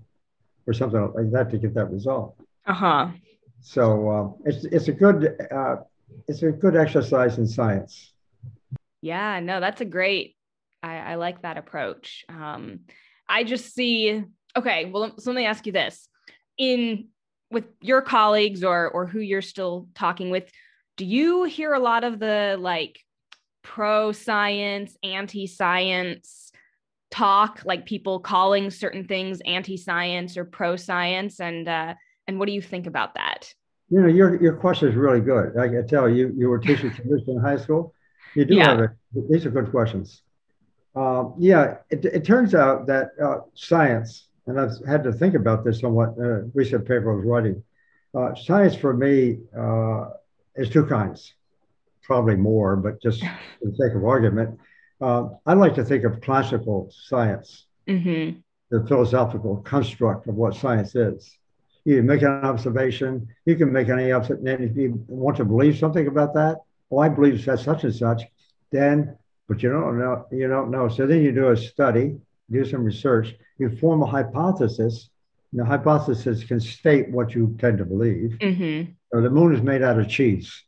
or 0.66 0.72
something 0.72 1.12
like 1.14 1.30
that 1.32 1.50
to 1.50 1.58
get 1.58 1.74
that 1.74 1.90
result. 1.90 2.36
Uh 2.66 2.72
huh. 2.72 3.08
So 3.60 4.08
uh, 4.10 4.48
it's 4.48 4.64
it's 4.64 4.88
a 4.88 4.92
good 4.92 5.36
uh, 5.50 5.76
it's 6.26 6.42
a 6.42 6.50
good 6.50 6.76
exercise 6.76 7.38
in 7.38 7.46
science. 7.46 8.14
Yeah, 9.02 9.40
no, 9.40 9.60
that's 9.60 9.80
a 9.80 9.84
great 9.84 10.36
I, 10.82 10.96
I 10.96 11.14
like 11.14 11.42
that 11.42 11.58
approach. 11.58 12.24
Um, 12.28 12.80
I 13.28 13.44
just 13.44 13.74
see, 13.74 14.22
okay, 14.56 14.86
well, 14.86 15.14
so 15.18 15.30
let 15.30 15.36
me 15.36 15.46
ask 15.46 15.64
you 15.66 15.72
this. 15.72 16.08
In 16.58 17.08
with 17.52 17.64
your 17.80 18.02
colleagues 18.02 18.64
or 18.64 18.88
or 18.88 19.06
who 19.06 19.20
you're 19.20 19.42
still 19.42 19.88
talking 19.94 20.30
with, 20.30 20.50
do 20.96 21.04
you 21.04 21.44
hear 21.44 21.74
a 21.74 21.78
lot 21.78 22.04
of 22.04 22.18
the 22.18 22.56
like 22.58 22.98
pro 23.62 24.12
science, 24.12 24.96
anti 25.02 25.46
science 25.46 26.52
talk, 27.10 27.62
like 27.64 27.86
people 27.86 28.18
calling 28.18 28.70
certain 28.70 29.04
things 29.04 29.40
anti 29.42 29.76
science 29.76 30.36
or 30.36 30.44
pro 30.44 30.76
science, 30.76 31.40
and 31.40 31.68
uh, 31.68 31.94
and 32.26 32.38
what 32.38 32.46
do 32.46 32.52
you 32.52 32.62
think 32.62 32.86
about 32.86 33.14
that? 33.14 33.52
You 33.90 34.00
know, 34.00 34.08
your 34.08 34.42
your 34.42 34.54
question 34.54 34.88
is 34.88 34.94
really 34.94 35.20
good. 35.20 35.56
I 35.56 35.68
can 35.68 35.86
tell 35.86 36.08
you 36.08 36.34
you 36.36 36.48
were 36.48 36.58
teaching 36.58 36.90
chemistry 36.90 37.34
in 37.34 37.40
high 37.40 37.58
school. 37.58 37.94
You 38.34 38.44
do 38.44 38.54
yeah. 38.54 38.70
have 38.70 38.80
it. 38.80 38.90
These 39.30 39.46
are 39.46 39.50
good 39.50 39.70
questions. 39.70 40.22
Uh, 40.94 41.30
yeah, 41.38 41.76
it, 41.90 42.04
it, 42.04 42.24
turns 42.24 42.54
out 42.54 42.86
that 42.86 43.12
uh, 43.22 43.38
science, 43.54 44.28
and 44.46 44.60
I've 44.60 44.72
had 44.86 45.04
to 45.04 45.12
think 45.12 45.34
about 45.34 45.64
this 45.64 45.80
somewhat 45.80 46.18
a 46.18 46.50
recent 46.54 46.86
paper 46.86 47.12
I 47.12 47.16
was 47.16 47.24
writing. 47.24 47.62
Uh, 48.14 48.34
science 48.34 48.74
for 48.74 48.94
me 48.94 49.38
uh, 49.56 50.10
is 50.56 50.68
two 50.68 50.84
kinds, 50.86 51.34
probably 52.02 52.36
more, 52.36 52.76
but 52.76 53.00
just 53.00 53.20
for 53.60 53.70
the 53.70 53.76
sake 53.76 53.94
of 53.94 54.04
argument, 54.04 54.58
uh, 55.00 55.28
I 55.46 55.54
like 55.54 55.74
to 55.76 55.84
think 55.84 56.04
of 56.04 56.20
classical 56.20 56.92
science, 56.92 57.66
mm-hmm. 57.88 58.38
the 58.70 58.86
philosophical 58.86 59.56
construct 59.58 60.28
of 60.28 60.34
what 60.34 60.54
science 60.54 60.94
is. 60.94 61.38
You 61.84 62.02
make 62.02 62.22
an 62.22 62.44
observation, 62.44 63.26
you 63.44 63.56
can 63.56 63.72
make 63.72 63.88
any 63.88 64.12
observation. 64.12 64.46
and 64.46 64.70
If 64.70 64.76
you 64.76 65.04
want 65.08 65.36
to 65.38 65.44
believe 65.44 65.78
something 65.78 66.06
about 66.06 66.34
that, 66.34 66.58
well, 66.90 67.04
I 67.04 67.08
believe 67.08 67.44
that 67.44 67.58
such 67.58 67.82
and 67.82 67.94
such, 67.94 68.22
then 68.70 69.16
but 69.52 69.62
you 69.62 69.70
don't 69.70 69.98
know. 69.98 70.26
You 70.30 70.48
don't 70.48 70.70
know. 70.70 70.88
So 70.88 71.06
then 71.06 71.22
you 71.22 71.30
do 71.30 71.50
a 71.50 71.56
study, 71.56 72.18
do 72.50 72.64
some 72.64 72.84
research, 72.84 73.34
you 73.58 73.76
form 73.76 74.02
a 74.02 74.06
hypothesis, 74.06 75.10
The 75.52 75.64
hypothesis 75.64 76.44
can 76.44 76.60
state 76.60 77.10
what 77.10 77.34
you 77.34 77.54
tend 77.58 77.78
to 77.78 77.84
believe. 77.84 78.38
Mm-hmm. 78.40 78.92
So 79.12 79.20
the 79.20 79.28
moon 79.28 79.54
is 79.54 79.60
made 79.62 79.82
out 79.82 79.98
of 79.98 80.08
cheese. 80.08 80.62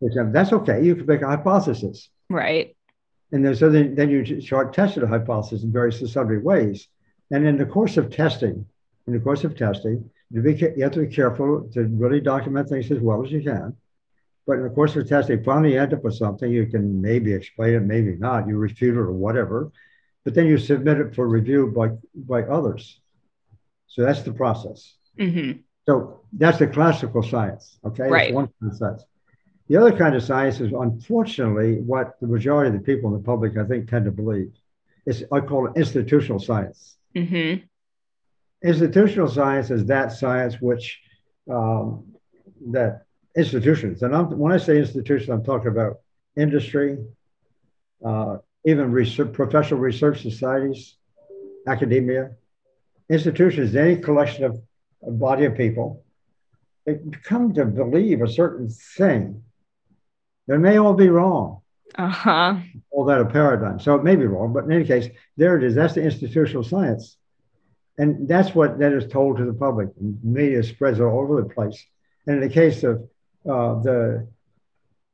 That's 0.00 0.52
okay. 0.52 0.84
You 0.84 0.96
can 0.96 1.06
make 1.06 1.22
a 1.22 1.28
hypothesis. 1.28 2.08
Right. 2.28 2.76
And 3.30 3.44
then, 3.44 3.54
so 3.54 3.70
then, 3.70 3.94
then 3.94 4.10
you 4.10 4.40
start 4.40 4.72
testing 4.72 5.02
the 5.02 5.08
hypothesis 5.08 5.62
in 5.62 5.72
various 5.72 6.12
sundry 6.12 6.38
ways. 6.38 6.88
And 7.30 7.46
in 7.46 7.58
the 7.58 7.66
course 7.66 7.96
of 7.96 8.10
testing, 8.10 8.66
in 9.06 9.12
the 9.12 9.20
course 9.20 9.44
of 9.44 9.56
testing, 9.56 10.10
you, 10.30 10.42
be, 10.42 10.54
you 10.54 10.82
have 10.82 10.92
to 10.92 11.06
be 11.06 11.14
careful 11.14 11.68
to 11.74 11.84
really 11.84 12.20
document 12.20 12.68
things 12.68 12.90
as 12.90 12.98
well 12.98 13.24
as 13.24 13.30
you 13.30 13.42
can. 13.42 13.76
But 14.46 14.54
in 14.54 14.62
the 14.64 14.70
course 14.70 14.96
of 14.96 15.08
testing, 15.08 15.44
finally 15.44 15.74
you 15.74 15.80
end 15.80 15.92
up 15.92 16.02
with 16.02 16.14
something, 16.14 16.50
you 16.50 16.66
can 16.66 17.00
maybe 17.00 17.32
explain 17.32 17.74
it, 17.74 17.80
maybe 17.80 18.16
not, 18.16 18.48
you 18.48 18.56
refute 18.56 18.94
it 18.94 18.98
or 18.98 19.12
whatever, 19.12 19.70
but 20.28 20.34
then 20.34 20.46
you 20.46 20.58
submit 20.58 20.98
it 20.98 21.14
for 21.14 21.26
review 21.26 21.72
by, 21.74 21.88
by 22.14 22.42
others. 22.42 23.00
So 23.86 24.02
that's 24.02 24.20
the 24.20 24.34
process. 24.34 24.94
Mm-hmm. 25.18 25.60
So 25.86 26.20
that's 26.34 26.58
the 26.58 26.66
classical 26.66 27.22
science. 27.22 27.78
Okay. 27.82 28.02
Right. 28.02 28.24
That's 28.24 28.34
one 28.34 28.50
kind 28.60 28.72
of 28.72 28.76
science. 28.76 29.04
The 29.68 29.78
other 29.78 29.96
kind 29.96 30.14
of 30.14 30.22
science 30.22 30.60
is 30.60 30.70
unfortunately 30.78 31.80
what 31.80 32.20
the 32.20 32.26
majority 32.26 32.68
of 32.68 32.74
the 32.74 32.84
people 32.84 33.08
in 33.08 33.16
the 33.16 33.24
public, 33.24 33.56
I 33.56 33.64
think, 33.64 33.88
tend 33.88 34.04
to 34.04 34.10
believe. 34.10 34.52
It's 35.06 35.22
I 35.32 35.40
call 35.40 35.68
it 35.68 35.72
institutional 35.76 36.40
science. 36.40 36.98
Mm-hmm. 37.16 37.64
Institutional 38.62 39.28
science 39.28 39.70
is 39.70 39.86
that 39.86 40.12
science 40.12 40.56
which 40.60 41.00
um, 41.50 42.04
that 42.66 43.06
institutions, 43.34 44.02
and 44.02 44.14
I'm, 44.14 44.38
when 44.38 44.52
I 44.52 44.58
say 44.58 44.76
institution, 44.76 45.32
I'm 45.32 45.42
talking 45.42 45.68
about 45.68 46.00
industry, 46.36 46.98
uh, 48.04 48.36
even 48.68 48.92
research, 48.92 49.32
professional 49.32 49.80
research 49.80 50.22
societies, 50.22 50.96
academia, 51.66 52.30
institutions, 53.08 53.74
any 53.74 53.96
collection 53.96 54.44
of 54.44 54.60
a 55.06 55.10
body 55.10 55.44
of 55.46 55.56
people, 55.56 56.04
they 56.84 56.98
come 57.22 57.54
to 57.54 57.64
believe 57.64 58.20
a 58.20 58.28
certain 58.28 58.68
thing. 58.68 59.42
They 60.46 60.58
may 60.58 60.76
all 60.78 60.94
be 60.94 61.08
wrong. 61.08 61.62
Uh-huh. 61.96 62.56
All 62.90 63.04
that 63.06 63.20
a 63.20 63.24
paradigm. 63.24 63.80
So 63.80 63.94
it 63.94 64.04
may 64.04 64.16
be 64.16 64.26
wrong, 64.26 64.52
but 64.52 64.64
in 64.64 64.72
any 64.72 64.84
case, 64.84 65.08
there 65.36 65.56
it 65.56 65.64
is. 65.64 65.74
That's 65.74 65.94
the 65.94 66.02
institutional 66.02 66.64
science. 66.64 67.16
And 67.96 68.28
that's 68.28 68.54
what 68.54 68.78
that 68.78 68.92
is 68.92 69.10
told 69.10 69.38
to 69.38 69.44
the 69.44 69.54
public. 69.54 69.88
Media 70.22 70.62
spreads 70.62 71.00
it 71.00 71.02
all 71.02 71.20
over 71.20 71.42
the 71.42 71.48
place. 71.48 71.84
And 72.26 72.36
in 72.36 72.48
the 72.48 72.54
case 72.54 72.84
of 72.84 72.96
uh, 73.48 73.80
the 73.80 74.28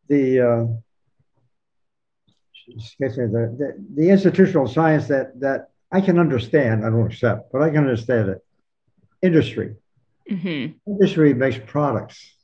the, 0.08 0.40
uh, 0.40 0.64
the 2.66 3.08
the 3.08 3.84
the 3.94 4.10
institutional 4.10 4.66
science 4.66 5.08
that 5.08 5.38
that 5.40 5.68
I 5.92 6.00
can 6.00 6.18
understand, 6.18 6.84
I 6.84 6.90
don't 6.90 7.06
accept, 7.06 7.52
but 7.52 7.62
I 7.62 7.68
can 7.68 7.78
understand 7.78 8.30
it. 8.30 8.44
Industry. 9.22 9.76
Mm-hmm. 10.30 10.90
Industry 10.90 11.34
makes 11.34 11.58
products. 11.66 12.34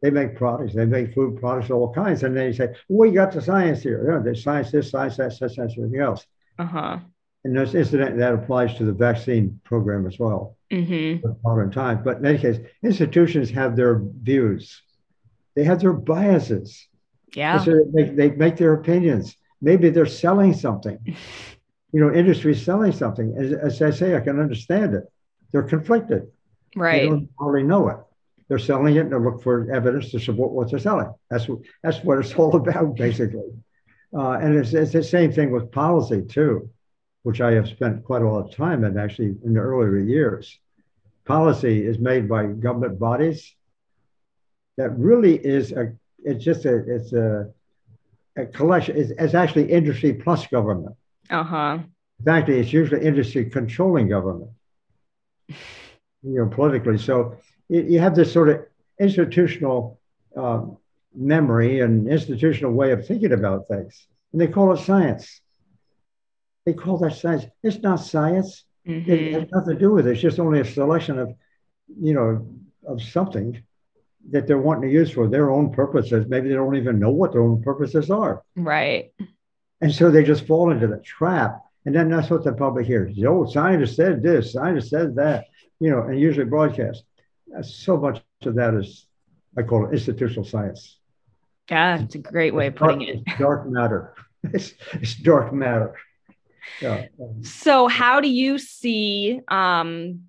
They 0.00 0.10
make 0.10 0.36
products. 0.36 0.74
They 0.74 0.84
make 0.84 1.14
food 1.14 1.40
products, 1.40 1.70
of 1.70 1.76
all 1.76 1.92
kinds. 1.92 2.22
And 2.22 2.36
then 2.36 2.46
you 2.46 2.52
say, 2.52 2.74
well, 2.88 3.08
you 3.08 3.14
got 3.14 3.32
the 3.32 3.40
science 3.40 3.82
here. 3.82 4.02
You 4.04 4.10
know, 4.10 4.22
there's 4.22 4.42
science 4.42 4.70
this, 4.70 4.90
science 4.90 5.16
that, 5.16 5.32
science, 5.32 5.56
science, 5.56 5.74
everything 5.76 6.00
else. 6.00 6.26
Uh-huh. 6.58 6.98
And 7.44 7.56
this 7.56 7.74
incident 7.74 8.18
that 8.18 8.34
applies 8.34 8.74
to 8.76 8.84
the 8.84 8.92
vaccine 8.92 9.60
program 9.64 10.06
as 10.06 10.18
well. 10.18 10.56
Mm-hmm. 10.72 11.26
Modern 11.42 11.70
times. 11.70 12.00
But 12.04 12.18
in 12.18 12.26
any 12.26 12.38
case, 12.38 12.58
institutions 12.82 13.50
have 13.50 13.76
their 13.76 14.00
views. 14.22 14.82
They 15.54 15.64
have 15.64 15.80
their 15.80 15.92
biases. 15.92 16.88
Yeah. 17.34 17.62
So 17.64 17.84
they, 17.92 18.04
they 18.04 18.30
make 18.30 18.56
their 18.56 18.74
opinions. 18.74 19.36
Maybe 19.60 19.90
they're 19.90 20.06
selling 20.06 20.54
something. 20.54 20.98
you 21.92 22.00
know, 22.00 22.12
industry 22.12 22.52
is 22.52 22.64
selling 22.64 22.92
something. 22.92 23.36
As, 23.38 23.52
as 23.52 23.82
I 23.82 23.90
say, 23.90 24.16
I 24.16 24.20
can 24.20 24.40
understand 24.40 24.94
it. 24.94 25.04
They're 25.52 25.62
conflicted. 25.62 26.26
Right. 26.74 27.02
They 27.02 27.08
don't 27.08 27.28
already 27.38 27.66
know 27.66 27.88
it. 27.88 27.98
They're 28.48 28.58
selling 28.58 28.96
it 28.96 29.00
and 29.00 29.12
they 29.12 29.16
look 29.16 29.42
for 29.42 29.72
evidence 29.72 30.10
to 30.10 30.18
support 30.18 30.50
what 30.50 30.70
they're 30.70 30.80
selling. 30.80 31.12
That's 31.30 31.48
what 31.48 31.60
that's 31.82 32.02
what 32.02 32.18
it's 32.18 32.34
all 32.38 32.54
about, 32.56 32.96
basically. 32.96 33.52
Uh, 34.12 34.32
and 34.32 34.56
it's, 34.56 34.72
it's 34.72 34.92
the 34.92 35.02
same 35.02 35.32
thing 35.32 35.50
with 35.50 35.70
policy 35.72 36.22
too, 36.22 36.68
which 37.22 37.40
I 37.40 37.52
have 37.52 37.68
spent 37.68 38.04
quite 38.04 38.22
a 38.22 38.28
lot 38.28 38.48
of 38.48 38.54
time 38.54 38.84
in 38.84 38.98
actually 38.98 39.36
in 39.44 39.54
the 39.54 39.60
earlier 39.60 39.98
years. 39.98 40.58
Policy 41.24 41.86
is 41.86 41.98
made 41.98 42.28
by 42.28 42.46
government 42.46 42.98
bodies. 42.98 43.54
That 44.76 44.90
really 44.98 45.36
is 45.36 45.72
a 45.72 45.94
it's 46.24 46.44
just 46.44 46.64
a 46.64 46.76
it's 46.94 47.12
a, 47.12 47.50
a 48.36 48.46
collection. 48.46 48.96
It's, 48.96 49.12
it's 49.18 49.34
actually 49.34 49.70
industry 49.70 50.14
plus 50.14 50.46
government. 50.46 50.96
Uh-huh. 51.30 51.78
In 52.18 52.24
fact, 52.24 52.48
it's 52.48 52.72
usually 52.72 53.04
industry 53.04 53.44
controlling 53.46 54.08
government 54.08 54.50
you 55.48 56.38
know, 56.38 56.46
politically. 56.46 56.98
So 56.98 57.36
you 57.68 57.98
have 58.00 58.14
this 58.14 58.32
sort 58.32 58.48
of 58.48 58.66
institutional 58.98 60.00
uh, 60.36 60.62
memory 61.14 61.80
and 61.80 62.08
institutional 62.08 62.72
way 62.72 62.92
of 62.92 63.06
thinking 63.06 63.32
about 63.32 63.68
things, 63.68 64.06
and 64.32 64.40
they 64.40 64.48
call 64.48 64.72
it 64.72 64.78
science. 64.78 65.40
They 66.66 66.72
call 66.72 66.98
that 66.98 67.16
science. 67.16 67.44
It's 67.62 67.78
not 67.82 67.96
science. 67.96 68.64
Mm-hmm. 68.88 69.10
It 69.10 69.32
has 69.32 69.50
nothing 69.52 69.74
to 69.74 69.80
do 69.80 69.92
with 69.92 70.06
it. 70.06 70.12
It's 70.12 70.20
just 70.20 70.38
only 70.38 70.60
a 70.60 70.64
selection 70.64 71.18
of, 71.18 71.34
you 72.00 72.14
know, 72.14 72.46
of 72.86 73.02
something 73.02 73.62
that 74.30 74.46
they're 74.46 74.58
wanting 74.58 74.88
to 74.88 74.94
use 74.94 75.10
for 75.10 75.28
their 75.28 75.50
own 75.50 75.72
purposes. 75.72 76.26
Maybe 76.28 76.48
they 76.48 76.54
don't 76.54 76.76
even 76.76 76.98
know 76.98 77.10
what 77.10 77.32
their 77.32 77.42
own 77.42 77.62
purposes 77.62 78.10
are. 78.10 78.42
Right. 78.56 79.12
And 79.80 79.94
so 79.94 80.10
they 80.10 80.24
just 80.24 80.46
fall 80.46 80.70
into 80.70 80.86
the 80.86 80.98
trap. 80.98 81.60
And 81.84 81.94
then 81.94 82.08
that's 82.08 82.30
what 82.30 82.44
the 82.44 82.52
public 82.52 82.86
hears. 82.86 83.16
Oh, 83.26 83.44
scientist 83.44 83.96
said 83.96 84.22
this, 84.22 84.52
scientist 84.52 84.88
said 84.88 85.14
that 85.16 85.44
you 85.80 85.90
know, 85.90 86.02
and 86.02 86.18
usually 86.18 86.46
broadcast. 86.46 87.04
So 87.62 87.96
much 87.96 88.22
of 88.44 88.54
that 88.56 88.74
is, 88.74 89.06
I 89.56 89.62
call 89.62 89.86
it 89.86 89.92
institutional 89.92 90.44
science. 90.44 90.98
Yeah, 91.70 92.00
it's 92.00 92.14
a 92.14 92.18
great 92.18 92.54
way 92.54 92.68
of 92.68 92.76
putting 92.76 93.02
it. 93.02 93.22
It's 93.26 93.38
dark 93.38 93.68
matter. 93.68 94.14
It's, 94.52 94.74
it's 94.92 95.14
dark 95.14 95.54
matter. 95.54 95.94
Yeah. 96.82 97.06
So, 97.40 97.88
how 97.88 98.20
do 98.20 98.28
you 98.28 98.58
see 98.58 99.40
um, 99.48 100.24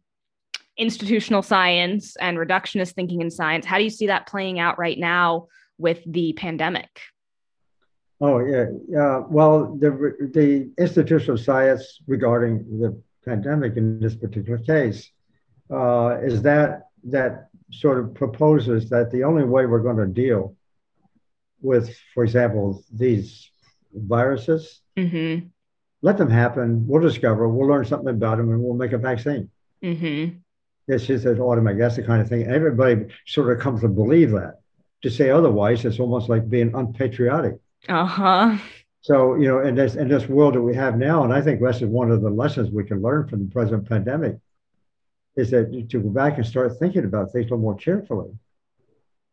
institutional 0.77 1.41
science 1.41 2.15
and 2.17 2.38
reductionist 2.38 2.93
thinking 2.93 3.21
in 3.21 3.31
science? 3.31 3.65
How 3.65 3.77
do 3.77 3.83
you 3.83 3.89
see 3.89 4.07
that 4.07 4.27
playing 4.27 4.59
out 4.59 4.77
right 4.77 4.97
now 4.97 5.47
with 5.77 6.01
the 6.05 6.33
pandemic? 6.33 6.89
Oh 8.21 8.39
yeah, 8.39 8.65
yeah. 8.88 9.23
Well, 9.29 9.75
the 9.75 10.29
the 10.33 10.71
institutional 10.77 11.38
science 11.38 11.99
regarding 12.07 12.79
the 12.79 13.01
pandemic 13.25 13.75
in 13.75 13.99
this 13.99 14.15
particular 14.15 14.59
case 14.59 15.09
uh, 15.69 16.17
is 16.23 16.41
that 16.43 16.88
that 17.03 17.49
sort 17.71 17.99
of 17.99 18.13
proposes 18.13 18.89
that 18.89 19.11
the 19.11 19.23
only 19.23 19.43
way 19.43 19.65
we're 19.65 19.79
going 19.79 19.97
to 19.97 20.07
deal 20.07 20.55
with, 21.61 21.93
for 22.13 22.23
example, 22.23 22.83
these 22.93 23.49
viruses, 23.93 24.81
mm-hmm. 24.97 25.47
let 26.01 26.17
them 26.17 26.29
happen. 26.29 26.88
We'll 26.88 27.01
discover. 27.01 27.49
We'll 27.49 27.67
learn 27.67 27.85
something 27.85 28.09
about 28.09 28.38
them, 28.38 28.49
and 28.51 28.61
we'll 28.61 28.75
make 28.75 28.93
a 28.93 28.97
vaccine. 28.97 29.49
Mm-hmm. 29.83 30.38
It's 30.88 31.06
just 31.06 31.26
an 31.26 31.39
automatic. 31.39 31.80
That's 31.80 31.95
the 31.95 32.04
kind 32.04 32.21
of 32.21 32.30
thing. 32.30 32.45
Everybody 32.48 33.08
sort 33.26 33.52
of 33.52 33.60
comes 33.62 33.82
to 33.82 33.88
believe 33.88 34.32
that. 34.32 34.60
To 35.02 35.10
say 35.10 35.30
otherwise, 35.30 35.86
it's 35.86 36.00
almost 36.00 36.30
like 36.30 36.50
being 36.50 36.74
unpatriotic. 36.74 37.56
Uh 37.88 38.06
huh. 38.06 38.58
So 39.02 39.36
you 39.36 39.48
know, 39.48 39.60
in 39.60 39.76
this 39.76 39.95
in 39.95 40.08
this 40.08 40.28
world 40.28 40.56
that 40.56 40.62
we 40.62 40.76
have 40.76 40.98
now, 40.98 41.24
and 41.24 41.34
I 41.34 41.41
think 41.41 41.62
this 41.62 41.78
is 41.78 41.84
one 41.84 42.12
of 42.12 42.21
the 42.21 42.30
lessons 42.30 42.71
we 42.71 42.84
can 42.84 43.02
learn 43.02 43.28
from 43.28 43.45
the 43.45 43.52
present 43.52 43.88
pandemic 43.88 44.38
is 45.36 45.52
that 45.52 45.88
to 45.89 46.00
go 46.00 46.10
back 46.10 46.38
and 46.38 46.45
start 46.45 46.78
thinking 46.80 47.04
about 47.04 47.32
things 47.32 47.45
a 47.45 47.50
little 47.50 47.60
more 47.60 47.76
carefully 47.76 48.32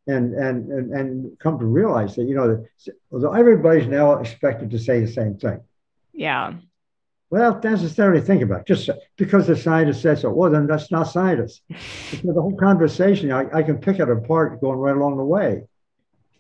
and 0.06 0.34
and 0.34 0.70
and, 0.70 0.92
and 0.92 1.38
come 1.38 1.58
to 1.58 1.64
realize 1.64 2.16
that 2.16 2.24
you 2.24 2.34
know 2.34 2.64
although 3.12 3.32
everybody's 3.32 3.86
now 3.86 4.14
expected 4.14 4.70
to 4.70 4.78
say 4.78 5.00
the 5.00 5.10
same 5.10 5.36
thing 5.36 5.60
yeah 6.12 6.54
well 7.32 7.58
necessarily 7.64 8.20
think 8.20 8.42
about 8.42 8.60
it. 8.60 8.66
just 8.66 8.88
because 9.16 9.46
the 9.48 9.56
scientist 9.56 10.02
says 10.02 10.20
so 10.20 10.30
well 10.30 10.50
then 10.50 10.66
that's 10.66 10.90
not 10.90 11.04
scientist 11.04 11.62
because 11.68 12.34
the 12.36 12.40
whole 12.40 12.56
conversation 12.56 13.32
I, 13.32 13.46
I 13.52 13.62
can 13.62 13.78
pick 13.78 13.98
it 13.98 14.08
apart 14.08 14.60
going 14.60 14.78
right 14.78 14.96
along 14.96 15.16
the 15.16 15.24
way 15.24 15.62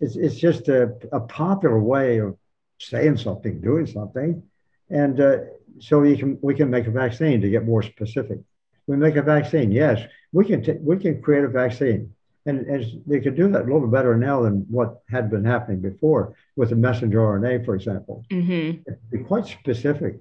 it's, 0.00 0.16
it's 0.16 0.36
just 0.36 0.68
a, 0.68 0.94
a 1.12 1.20
popular 1.20 1.80
way 1.80 2.18
of 2.18 2.36
saying 2.78 3.16
something 3.16 3.60
doing 3.60 3.86
something 3.86 4.42
and 4.90 5.20
uh, 5.20 5.38
so 5.80 6.00
we 6.00 6.16
can 6.16 6.38
we 6.42 6.54
can 6.54 6.70
make 6.70 6.86
a 6.86 6.90
vaccine 6.90 7.40
to 7.40 7.50
get 7.50 7.64
more 7.64 7.82
specific 7.82 8.38
we 8.86 8.96
make 8.96 9.16
a 9.16 9.22
vaccine. 9.22 9.70
Yes, 9.70 10.00
we 10.32 10.44
can 10.44 10.62
t- 10.62 10.78
we 10.80 10.98
can 10.98 11.22
create 11.22 11.44
a 11.44 11.48
vaccine, 11.48 12.14
and, 12.46 12.66
and 12.66 13.02
they 13.06 13.20
can 13.20 13.34
do 13.34 13.48
that 13.48 13.62
a 13.62 13.64
little 13.64 13.80
bit 13.80 13.90
better 13.90 14.16
now 14.16 14.42
than 14.42 14.66
what 14.68 15.02
had 15.08 15.30
been 15.30 15.44
happening 15.44 15.80
before 15.80 16.34
with 16.56 16.70
the 16.70 16.76
messenger 16.76 17.18
RNA, 17.18 17.64
for 17.64 17.74
example. 17.74 18.24
Mm-hmm. 18.30 18.92
Be 19.10 19.24
quite 19.24 19.46
specific. 19.46 20.20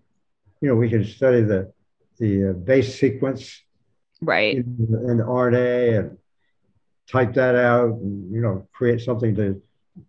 You 0.62 0.70
know, 0.70 0.76
we 0.76 0.90
can 0.90 1.04
study 1.06 1.42
the 1.42 1.72
the 2.18 2.52
uh, 2.52 2.54
base 2.54 3.00
sequence, 3.00 3.62
right, 4.22 4.58
in, 4.58 5.04
in 5.08 5.18
the 5.18 5.24
RNA 5.24 6.00
and 6.00 6.18
type 7.08 7.34
that 7.34 7.56
out, 7.56 7.90
and 7.90 8.32
you 8.32 8.42
know, 8.42 8.68
create 8.72 9.02
something 9.02 9.36
to 9.36 9.62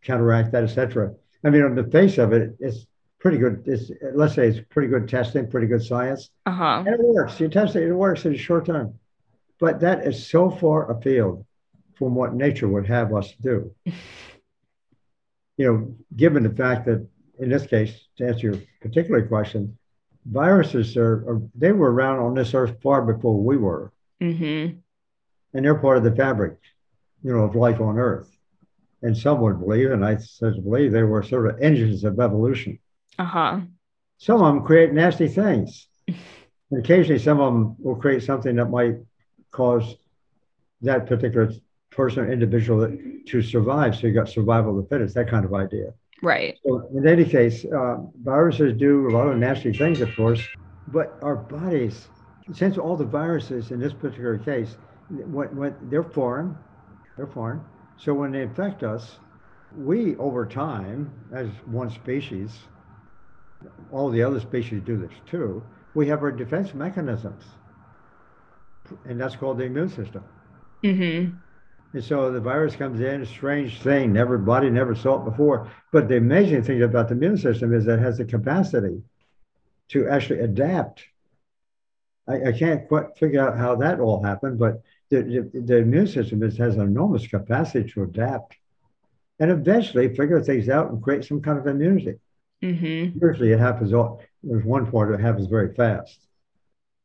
counteract 0.03 0.53
that, 0.53 0.65
etc. 0.65 1.13
I 1.45 1.51
mean, 1.51 1.63
on 1.63 1.75
the 1.75 1.85
face 1.85 2.19
of 2.19 2.33
it, 2.33 2.57
it's 2.61 2.87
pretty 3.19 3.39
good. 3.39 3.63
It's, 3.67 3.91
let's 4.15 4.35
say 4.35 4.49
it's 4.49 4.61
pretty 4.69 4.89
good 4.89 5.09
testing, 5.09 5.51
pretty 5.51 5.67
good 5.67 5.83
science. 5.83 6.31
Uh-huh. 6.47 6.85
And 6.87 6.89
it 6.89 7.01
works. 7.01 7.41
You 7.41 7.49
test 7.49 7.77
it, 7.77 7.89
it 7.89 7.95
works 7.95 8.25
in 8.25 8.35
a 8.35 8.39
short 8.39 8.67
time. 8.67 8.95
But 9.59 9.81
that 9.81 10.07
is 10.07 10.27
so 10.27 10.51
far 10.51 10.91
afield 10.91 11.47
from 11.95 12.15
what 12.15 12.35
nature 12.35 12.69
would 12.69 12.87
have 12.87 13.15
us 13.15 13.33
do. 13.41 13.73
you 15.57 15.67
know, 15.73 15.95
given 16.17 16.43
the 16.43 16.51
fact 16.51 16.87
that 16.87 17.07
in 17.39 17.49
this 17.49 17.67
case, 17.67 18.09
to 18.17 18.27
answer 18.27 18.53
your 18.53 18.61
particular 18.81 19.27
question, 19.27 19.77
viruses 20.25 20.97
are, 20.97 21.25
are 21.29 21.43
they 21.55 21.73
were 21.73 21.93
around 21.93 22.21
on 22.21 22.35
this 22.35 22.55
earth 22.55 22.77
far 22.83 23.03
before 23.03 23.41
we 23.41 23.57
were. 23.57 23.93
Mm-hmm. 24.21 24.79
And 25.55 25.65
they're 25.65 25.75
part 25.75 25.99
of 25.99 26.05
the 26.05 26.15
fabric, 26.15 26.57
you 27.23 27.33
know, 27.33 27.41
of 27.41 27.55
life 27.55 27.81
on 27.81 27.99
earth. 27.99 28.31
And 29.03 29.17
some 29.17 29.41
would 29.41 29.59
believe, 29.59 29.91
and 29.91 30.05
I 30.05 30.17
said 30.17 30.63
believe 30.63 30.93
they 30.93 31.03
were 31.03 31.23
sort 31.23 31.49
of 31.49 31.61
engines 31.61 32.05
of 32.05 32.21
evolution. 32.21 32.79
Uh-huh. 33.19 33.61
Some 34.19 34.41
of 34.41 34.55
them 34.55 34.65
create 34.65 34.93
nasty 34.93 35.27
things. 35.27 35.89
and 36.07 36.17
occasionally 36.79 37.19
some 37.19 37.41
of 37.41 37.53
them 37.53 37.77
will 37.81 37.97
create 37.97 38.23
something 38.23 38.57
that 38.57 38.67
might 38.67 38.97
cause 39.51 39.97
that 40.83 41.07
particular 41.07 41.53
person 41.91 42.25
or 42.25 42.33
individual 42.33 42.97
to 43.27 43.43
survive. 43.43 43.97
So 43.97 44.07
you 44.07 44.15
got 44.15 44.29
survival 44.29 44.79
of 44.79 44.85
the 44.85 44.89
fittest, 44.89 45.15
that 45.17 45.29
kind 45.29 45.45
of 45.45 45.53
idea. 45.53 45.93
Right. 46.23 46.59
So 46.65 46.89
in 46.95 47.07
any 47.07 47.25
case, 47.25 47.65
uh, 47.65 47.97
viruses 48.23 48.75
do 48.79 49.09
a 49.09 49.11
lot 49.11 49.29
of 49.29 49.37
nasty 49.39 49.73
things, 49.73 50.01
of 50.01 50.15
course, 50.15 50.41
but 50.89 51.19
our 51.21 51.37
bodies, 51.37 52.09
since 52.53 52.79
all 52.79 52.97
the 52.97 53.05
viruses 53.05 53.73
in 53.73 53.81
this 53.81 53.93
particular 53.93 54.39
case, 54.39 54.77
when, 55.09 55.55
when 55.57 55.75
they're 55.91 56.05
foreign, 56.05 56.57
they're 57.17 57.27
foreign. 57.27 57.61
So 57.97 58.15
when 58.15 58.31
they 58.33 58.43
infect 58.43 58.83
us, 58.85 59.19
we 59.77 60.17
over 60.17 60.47
time, 60.47 61.13
as 61.33 61.49
one 61.67 61.91
species, 61.91 62.51
all 63.91 64.11
the 64.11 64.23
other 64.23 64.41
species 64.41 64.83
do 64.85 64.97
this 64.97 65.13
too, 65.27 65.63
we 65.95 66.07
have 66.09 66.23
our 66.23 66.33
defense 66.33 66.73
mechanisms. 66.73 67.45
And 69.05 69.21
that's 69.21 69.37
called 69.37 69.59
the 69.59 69.65
immune 69.65 69.89
system. 69.89 70.25
Mm-hmm. 70.85 71.37
And 71.93 72.03
so 72.03 72.33
the 72.33 72.41
virus 72.41 72.75
comes 72.75 73.01
in, 73.01 73.23
a 73.23 73.27
strange 73.27 73.81
thing, 73.83 74.13
never 74.13 74.39
body 74.39 74.71
never 74.71 74.95
saw 74.95 75.21
it 75.21 75.31
before. 75.31 75.71
But 75.93 76.09
the 76.09 76.17
amazing 76.17 76.63
thing 76.63 76.83
about 76.83 77.09
the 77.09 77.15
immune 77.15 77.37
system 77.37 77.75
is 77.75 77.85
that 77.85 77.99
it 77.99 78.03
has 78.03 78.19
the 78.19 78.25
capacity 78.25 79.03
to 79.89 80.09
actually 80.09 80.41
adapt. 80.41 81.05
I, 82.27 82.49
I 82.49 82.53
can't 82.53 82.89
quite 82.89 83.17
figure 83.19 83.47
out 83.47 83.59
how 83.59 83.77
that 83.77 84.01
all 84.01 84.23
happened, 84.23 84.59
but 84.59 84.81
the, 85.11 85.51
the, 85.53 85.61
the 85.61 85.77
immune 85.79 86.07
system 86.07 86.43
is, 86.43 86.57
has 86.57 86.77
an 86.77 86.83
enormous 86.83 87.27
capacity 87.27 87.91
to 87.91 88.05
adapt 88.05 88.57
and 89.39 89.51
eventually 89.51 90.15
figure 90.15 90.41
things 90.41 90.71
out 90.71 90.91
and 90.91 91.03
create 91.03 91.25
some 91.25 91.43
kind 91.43 91.59
of 91.59 91.67
immunity. 91.67 92.19
Mm-hmm. 92.63 93.19
Usually 93.23 93.53
it 93.53 93.59
happens, 93.59 93.93
all, 93.93 94.23
there's 94.43 94.65
one 94.65 94.91
part 94.91 95.11
that 95.11 95.21
happens 95.21 95.47
very 95.47 95.75
fast. 95.75 96.27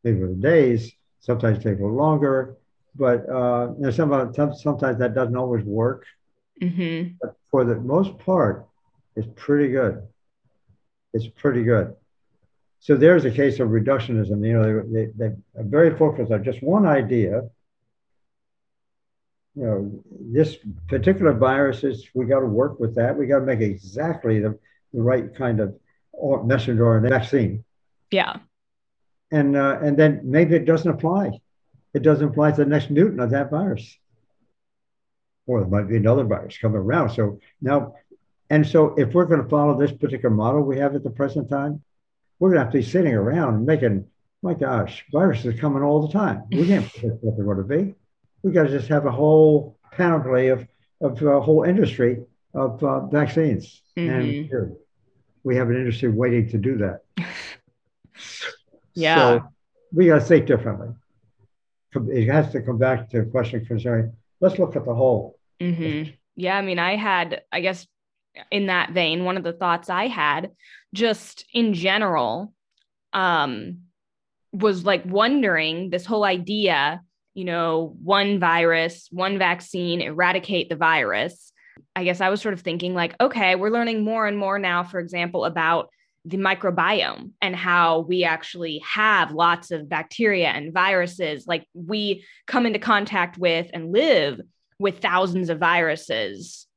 Maybe 0.03 0.21
within 0.21 0.39
days, 0.39 0.93
sometimes 1.19 1.57
take 1.57 1.79
a 1.79 1.81
little 1.81 1.97
longer 1.97 2.55
but 2.97 3.29
uh, 3.29 3.73
you 3.77 3.83
know, 3.83 3.91
sometimes, 3.91 4.61
sometimes 4.61 4.99
that 4.99 5.13
doesn't 5.13 5.35
always 5.35 5.63
work. 5.63 6.05
Mm-hmm. 6.61 7.15
But 7.21 7.35
for 7.51 7.63
the 7.63 7.75
most 7.75 8.17
part, 8.19 8.67
it's 9.15 9.27
pretty 9.35 9.69
good. 9.71 10.07
It's 11.13 11.27
pretty 11.27 11.63
good. 11.63 11.95
So 12.79 12.95
there's 12.95 13.25
a 13.25 13.31
case 13.31 13.59
of 13.59 13.69
reductionism. 13.69 14.45
You 14.45 14.53
know, 14.53 14.81
they, 14.81 15.05
they, 15.05 15.11
they 15.17 15.61
are 15.61 15.63
very 15.63 15.97
focused 15.97 16.31
on 16.31 16.43
just 16.43 16.61
one 16.61 16.85
idea. 16.85 17.43
You 19.55 19.63
know, 19.63 20.03
this 20.31 20.57
particular 20.87 21.33
virus 21.33 21.83
is, 21.83 22.07
we 22.13 22.25
got 22.25 22.41
to 22.41 22.45
work 22.45 22.79
with 22.79 22.95
that. 22.95 23.17
We 23.17 23.25
got 23.25 23.39
to 23.39 23.45
make 23.45 23.61
exactly 23.61 24.39
the, 24.39 24.57
the 24.93 25.01
right 25.01 25.33
kind 25.33 25.59
of 25.59 25.75
messenger 26.45 26.83
RNA 26.83 27.09
vaccine. 27.09 27.63
Yeah. 28.11 28.37
And, 29.31 29.55
uh, 29.55 29.79
and 29.81 29.97
then 29.97 30.21
maybe 30.23 30.55
it 30.55 30.65
doesn't 30.65 30.89
apply 30.89 31.39
it 31.97 32.03
doesn't 32.03 32.29
apply 32.29 32.51
to 32.51 32.57
the 32.57 32.65
next 32.65 32.91
mutant 32.91 33.19
of 33.19 33.31
that 33.31 33.49
virus. 33.49 33.97
Or 35.47 35.61
there 35.61 35.69
might 35.69 35.89
be 35.89 35.97
another 35.97 36.23
virus 36.23 36.57
coming 36.59 36.77
around. 36.77 37.09
So 37.09 37.39
now, 37.59 37.95
and 38.51 38.65
so 38.65 38.93
if 38.95 39.13
we're 39.13 39.25
going 39.25 39.41
to 39.41 39.49
follow 39.49 39.77
this 39.77 39.91
particular 39.91 40.29
model 40.29 40.61
we 40.61 40.77
have 40.77 40.93
at 40.93 41.03
the 41.03 41.09
present 41.09 41.49
time, 41.49 41.81
we're 42.39 42.49
going 42.49 42.59
to 42.59 42.65
have 42.65 42.73
to 42.73 42.77
be 42.77 42.83
sitting 42.83 43.15
around 43.15 43.65
making, 43.65 44.05
my 44.43 44.53
gosh, 44.53 45.03
viruses 45.11 45.47
are 45.47 45.57
coming 45.57 45.81
all 45.81 46.05
the 46.05 46.13
time. 46.13 46.43
We 46.51 46.67
can't 46.67 46.87
predict 46.93 47.23
what 47.23 47.35
they're 47.35 47.45
going 47.45 47.57
to 47.57 47.63
be. 47.63 47.95
We 48.43 48.51
got 48.51 48.63
to 48.63 48.69
just 48.69 48.89
have 48.89 49.07
a 49.07 49.11
whole 49.11 49.79
panoply 49.91 50.49
of, 50.49 50.67
of 51.01 51.19
a 51.23 51.41
whole 51.41 51.63
industry 51.63 52.23
of 52.53 52.83
uh, 52.83 53.07
vaccines. 53.07 53.81
Mm-hmm. 53.97 54.13
And 54.13 54.25
here, 54.45 54.73
we 55.43 55.55
have 55.55 55.69
an 55.69 55.77
industry 55.77 56.09
waiting 56.09 56.47
to 56.49 56.59
do 56.59 56.77
that. 56.77 56.99
yeah. 58.93 59.15
So 59.15 59.43
we 59.91 60.05
got 60.05 60.19
to 60.19 60.21
think 60.21 60.45
differently 60.45 60.89
it 62.09 62.27
has 62.29 62.51
to 62.51 62.61
come 62.61 62.77
back 62.77 63.09
to 63.09 63.19
a 63.19 63.25
question 63.25 63.65
concerning 63.65 64.13
let's 64.39 64.59
look 64.59 64.75
at 64.75 64.85
the 64.85 64.93
whole. 64.93 65.37
Mm-hmm. 65.59 66.11
Yeah, 66.35 66.57
I 66.57 66.61
mean, 66.61 66.79
I 66.79 66.95
had, 66.95 67.41
I 67.51 67.61
guess, 67.61 67.87
in 68.51 68.67
that 68.67 68.91
vein, 68.91 69.23
one 69.23 69.37
of 69.37 69.43
the 69.43 69.53
thoughts 69.53 69.89
I 69.89 70.07
had, 70.07 70.51
just 70.93 71.45
in 71.53 71.73
general, 71.73 72.53
um, 73.13 73.79
was 74.51 74.85
like 74.85 75.03
wondering 75.05 75.89
this 75.89 76.05
whole 76.05 76.23
idea, 76.23 77.01
you 77.33 77.45
know, 77.45 77.95
one 78.03 78.39
virus, 78.39 79.07
one 79.11 79.37
vaccine, 79.37 80.01
eradicate 80.01 80.69
the 80.69 80.75
virus. 80.75 81.51
I 81.95 82.03
guess 82.03 82.21
I 82.21 82.29
was 82.29 82.41
sort 82.41 82.53
of 82.53 82.61
thinking, 82.61 82.93
like, 82.93 83.15
okay, 83.19 83.55
we're 83.55 83.71
learning 83.71 84.03
more 84.03 84.27
and 84.27 84.37
more 84.37 84.59
now, 84.59 84.83
for 84.83 84.99
example, 84.99 85.45
about 85.45 85.89
the 86.27 86.37
microbiome 86.37 87.31
and 87.41 87.55
how 87.55 87.99
we 88.01 88.25
actually 88.25 88.83
have 88.85 89.31
lots 89.31 89.71
of 89.71 89.87
bacteria 89.87 90.49
and 90.49 90.73
viruses. 90.73 91.47
Like 91.47 91.65
we 91.73 92.25
come 92.47 92.65
into 92.65 92.79
contact 92.79 93.37
with 93.37 93.67
and 93.73 93.93
live 93.93 94.41
with 94.77 94.99
thousands 94.99 95.49
of 95.49 95.59
viruses 95.59 96.67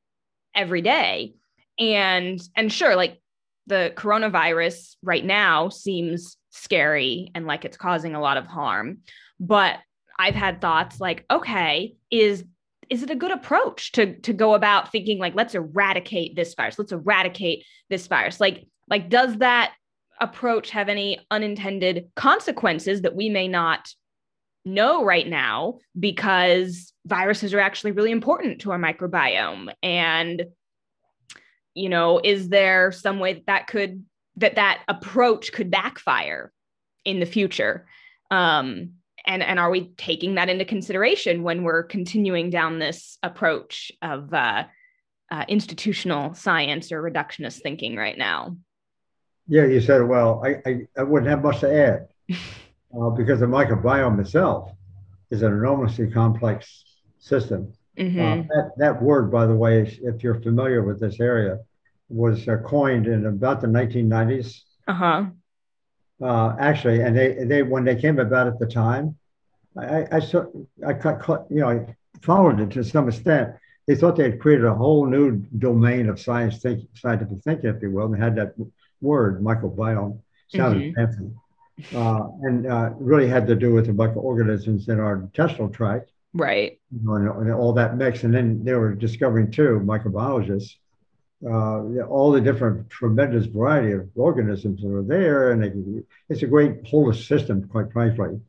every 0.55 0.83
day. 0.83 1.35
And 1.81 2.41
and 2.55 2.73
sure, 2.73 2.95
like 2.95 3.21
the 3.67 3.93
coronavirus 3.97 4.95
right 5.03 5.25
now 5.25 5.69
seems 5.69 6.37
scary 6.51 7.33
and 7.35 7.47
like 7.47 7.65
it's 7.65 7.77
causing 7.77 8.15
a 8.15 8.21
lot 8.21 8.37
of 8.37 8.47
harm. 8.47 8.99
But 9.41 9.79
I've 10.17 10.35
had 10.37 10.61
thoughts 10.61 11.01
like, 11.01 11.25
okay, 11.29 11.97
is 12.11 12.45
is 12.89 13.03
it 13.03 13.11
a 13.11 13.17
good 13.17 13.33
approach 13.33 13.93
to 13.93 14.15
to 14.21 14.33
go 14.33 14.55
about 14.55 14.93
thinking 14.93 15.19
like 15.19 15.35
let's 15.35 15.55
eradicate 15.55 16.35
this 16.35 16.55
virus 16.55 16.77
let's 16.77 16.91
eradicate 16.91 17.65
this 17.89 18.09
virus 18.09 18.41
like 18.41 18.67
like, 18.91 19.09
does 19.09 19.39
that 19.39 19.73
approach 20.21 20.71
have 20.71 20.89
any 20.89 21.19
unintended 21.31 22.11
consequences 22.17 23.03
that 23.03 23.15
we 23.15 23.29
may 23.29 23.49
not 23.49 23.89
know 24.65 25.03
right 25.03 25.27
now 25.27 25.79
because 25.99 26.93
viruses 27.07 27.55
are 27.55 27.61
actually 27.61 27.93
really 27.93 28.11
important 28.11 28.61
to 28.63 28.73
our 28.73 28.79
microbiome? 28.79 29.73
And, 29.83 30.45
you 31.75 31.89
know, 31.89 32.21
is 32.23 32.49
there 32.49 32.93
some 32.93 33.21
way 33.21 33.35
that 33.35 33.47
that 33.47 33.67
could, 33.69 34.05
that 34.37 34.57
that 34.57 34.83
approach 34.89 35.53
could 35.53 35.71
backfire 35.71 36.53
in 37.05 37.21
the 37.21 37.27
future? 37.27 37.87
Um, 38.31 38.95
and, 39.27 39.43
and 39.43 39.59
are 39.59 39.71
we 39.71 39.93
taking 39.97 40.35
that 40.35 40.49
into 40.49 40.65
consideration 40.65 41.43
when 41.43 41.63
we're 41.63 41.83
continuing 41.83 42.51
down 42.51 42.79
this 42.79 43.19
approach 43.23 43.93
of 44.03 44.33
uh, 44.33 44.65
uh, 45.31 45.45
institutional 45.47 46.35
science 46.35 46.91
or 46.91 47.03
reductionist 47.03 47.63
thinking 47.63 47.97
right 47.97 48.19
now? 48.19 48.57
Yeah, 49.51 49.67
you 49.67 49.81
said, 49.81 50.07
well, 50.07 50.41
I, 50.45 50.63
I, 50.65 50.87
I 50.97 51.03
wouldn't 51.03 51.29
have 51.29 51.43
much 51.43 51.59
to 51.61 51.75
add 51.75 52.09
uh, 52.97 53.11
because 53.11 53.41
the 53.41 53.47
microbiome 53.47 54.21
itself 54.21 54.71
is 55.31 55.43
an 55.43 55.53
enormously 55.53 56.09
complex 56.09 56.85
system. 57.19 57.73
Mm-hmm. 57.99 58.21
Uh, 58.21 58.37
that, 58.55 58.71
that 58.79 59.03
word, 59.03 59.33
by 59.33 59.47
the 59.47 59.55
way, 59.55 59.99
if 60.03 60.23
you're 60.23 60.41
familiar 60.41 60.85
with 60.85 61.01
this 61.01 61.19
area, 61.19 61.59
was 62.09 62.47
uh, 62.47 62.59
coined 62.59 63.09
in 63.09 63.27
about 63.27 63.61
the 63.61 63.67
1990s. 63.67 64.61
Uh-huh. 64.87 65.27
Uh, 66.23 66.57
actually, 66.61 67.01
and 67.01 67.17
they, 67.17 67.45
they 67.45 67.65
when 67.65 67.85
they 67.85 67.97
came 67.97 68.21
about 68.21 68.47
at 68.47 68.59
the 68.61 68.67
time, 68.67 69.17
I, 69.77 70.07
I, 70.13 70.21
saw, 70.21 70.45
I 70.87 70.93
cut, 70.93 71.47
you 71.51 71.61
know, 71.61 71.71
I 71.71 71.97
followed 72.23 72.61
it 72.61 72.71
to 72.73 72.85
some 72.85 73.09
extent. 73.09 73.57
They 73.89 73.97
thought 73.97 74.15
they 74.15 74.31
had 74.31 74.39
created 74.39 74.67
a 74.67 74.75
whole 74.75 75.07
new 75.07 75.39
domain 75.59 76.09
of 76.09 76.21
science 76.21 76.59
think, 76.59 76.83
scientific 76.95 77.43
thinking, 77.43 77.71
if 77.71 77.83
you 77.83 77.91
will, 77.91 78.13
and 78.13 78.23
had 78.23 78.37
that 78.37 78.55
word, 79.01 79.43
microbiome, 79.43 80.19
sounded 80.49 80.83
mm-hmm. 80.83 80.95
fancy. 80.95 81.31
Uh, 81.95 82.29
and 82.43 82.67
uh, 82.67 82.91
really 82.99 83.27
had 83.27 83.47
to 83.47 83.57
do 83.57 83.73
with 83.73 83.87
the 83.87 83.93
microorganisms 83.93 84.89
in 84.89 85.01
our 85.01 85.17
intestinal 85.17 85.69
tract. 85.69 86.11
Right. 86.35 86.79
You 86.93 87.01
know, 87.03 87.15
and, 87.15 87.29
and, 87.47 87.53
all 87.53 87.73
that 87.73 87.97
mix. 87.97 88.23
And 88.23 88.35
then 88.35 88.63
they 88.65 88.75
were 88.75 88.95
discovering, 88.95 89.51
too, 89.51 89.81
microbiologists, 89.83 90.77
uh, 91.45 92.05
all 92.05 92.33
the 92.33 92.41
different 92.41 92.91
tremendous 92.91 93.47
variety 93.47 93.93
of 93.93 94.09
organisms 94.15 94.83
that 94.83 94.95
are 94.95 95.03
there. 95.03 95.53
And 95.53 95.63
they, 95.63 96.03
it's 96.29 96.43
a 96.43 96.47
great 96.47 96.83
holistic 96.85 97.27
system, 97.27 97.67
quite 97.69 97.93
frankly. 97.93 98.41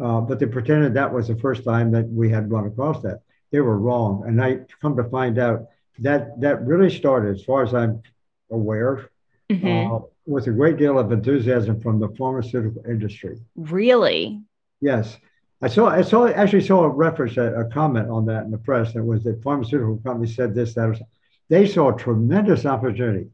Uh, 0.00 0.20
but 0.20 0.38
they 0.38 0.46
pretended 0.46 0.94
that 0.94 1.12
was 1.12 1.26
the 1.26 1.36
first 1.36 1.64
time 1.64 1.90
that 1.90 2.08
we 2.08 2.30
had 2.30 2.50
run 2.50 2.66
across 2.66 3.02
that. 3.02 3.22
They 3.50 3.60
were 3.60 3.78
wrong. 3.78 4.22
And 4.26 4.40
I 4.40 4.60
come 4.80 4.96
to 4.96 5.04
find 5.04 5.38
out 5.38 5.66
that 5.98 6.40
that 6.40 6.64
really 6.64 6.90
started, 6.90 7.34
as 7.36 7.44
far 7.44 7.64
as 7.64 7.74
I'm 7.74 8.02
aware, 8.50 9.10
mm-hmm. 9.50 9.94
uh, 9.94 10.00
with 10.26 10.46
a 10.46 10.50
great 10.50 10.76
deal 10.76 10.98
of 10.98 11.12
enthusiasm 11.12 11.80
from 11.80 11.98
the 11.98 12.08
pharmaceutical 12.16 12.82
industry. 12.86 13.38
Really? 13.56 14.40
Yes. 14.80 15.16
I 15.60 15.68
saw, 15.68 15.88
I 15.88 16.02
saw, 16.02 16.28
actually 16.28 16.64
saw 16.64 16.84
a 16.84 16.88
reference, 16.88 17.36
a, 17.36 17.60
a 17.60 17.64
comment 17.70 18.08
on 18.10 18.26
that 18.26 18.44
in 18.44 18.50
the 18.50 18.58
press. 18.58 18.94
It 18.94 19.04
was 19.04 19.24
that 19.24 19.42
pharmaceutical 19.42 19.98
companies 19.98 20.36
said 20.36 20.54
this, 20.54 20.74
that, 20.74 20.88
or 20.88 20.94
something. 20.94 21.06
They 21.48 21.66
saw 21.66 21.94
a 21.94 21.98
tremendous 21.98 22.66
opportunity, 22.66 23.30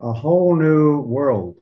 a 0.00 0.12
whole 0.12 0.56
new 0.56 1.00
world 1.00 1.56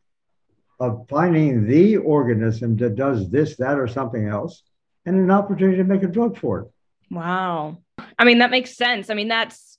of 0.81 1.07
finding 1.09 1.67
the 1.67 1.99
organism 1.99 2.77
that 2.79 2.97
does 2.97 3.31
this, 3.31 3.57
that, 3.57 3.79
or 3.79 3.87
something 3.87 4.27
else, 4.27 4.63
and 5.07 5.17
an 5.17 5.31
opportunity 5.31 5.77
to 5.77 5.85
make 5.85 6.03
a 6.03 6.09
drug 6.09 6.37
for 6.37 6.61
it. 6.61 6.73
Wow. 7.11 7.79
I 8.19 8.25
mean, 8.25 8.39
that 8.39 8.51
makes 8.51 8.77
sense. 8.77 9.11
I 9.11 9.15
mean, 9.15 9.29
that's 9.29 9.72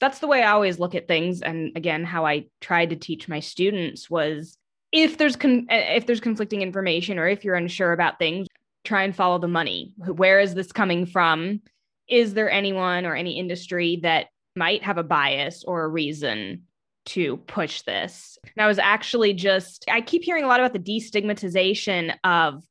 that's 0.00 0.20
the 0.20 0.28
way 0.28 0.42
I 0.42 0.52
always 0.52 0.78
look 0.78 0.94
at 0.94 1.08
things. 1.08 1.42
And 1.42 1.76
again, 1.76 2.04
how 2.04 2.24
I 2.24 2.46
tried 2.60 2.90
to 2.90 2.96
teach 2.96 3.28
my 3.28 3.40
students 3.40 4.08
was 4.08 4.56
if 4.92 5.18
there's 5.18 5.36
con- 5.36 5.66
eh, 5.68 5.96
if 5.96 6.06
there's 6.06 6.20
conflicting 6.20 6.62
information 6.62 7.18
or 7.18 7.26
if 7.26 7.44
you're 7.44 7.54
unsure 7.54 7.92
about 7.92 8.18
things, 8.18 8.46
try 8.84 9.02
and 9.02 9.14
follow 9.14 9.38
the 9.38 9.48
money. 9.48 9.92
Where 9.96 10.40
is 10.40 10.54
this 10.54 10.72
coming 10.72 11.06
from? 11.06 11.60
Is 12.08 12.34
there 12.34 12.50
anyone 12.50 13.04
or 13.04 13.14
any 13.14 13.38
industry 13.38 14.00
that 14.02 14.26
might 14.56 14.82
have 14.82 14.98
a 14.98 15.02
bias 15.02 15.64
or 15.64 15.84
a 15.84 15.88
reason 15.88 16.62
to 17.06 17.36
push 17.36 17.82
this? 17.82 18.38
And 18.42 18.64
I 18.64 18.66
was 18.66 18.78
actually 18.78 19.34
just 19.34 19.84
I 19.90 20.00
keep 20.00 20.22
hearing 20.22 20.44
a 20.44 20.48
lot 20.48 20.60
about 20.60 20.72
the 20.72 20.78
destigmatization 20.78 22.14
of 22.24 22.62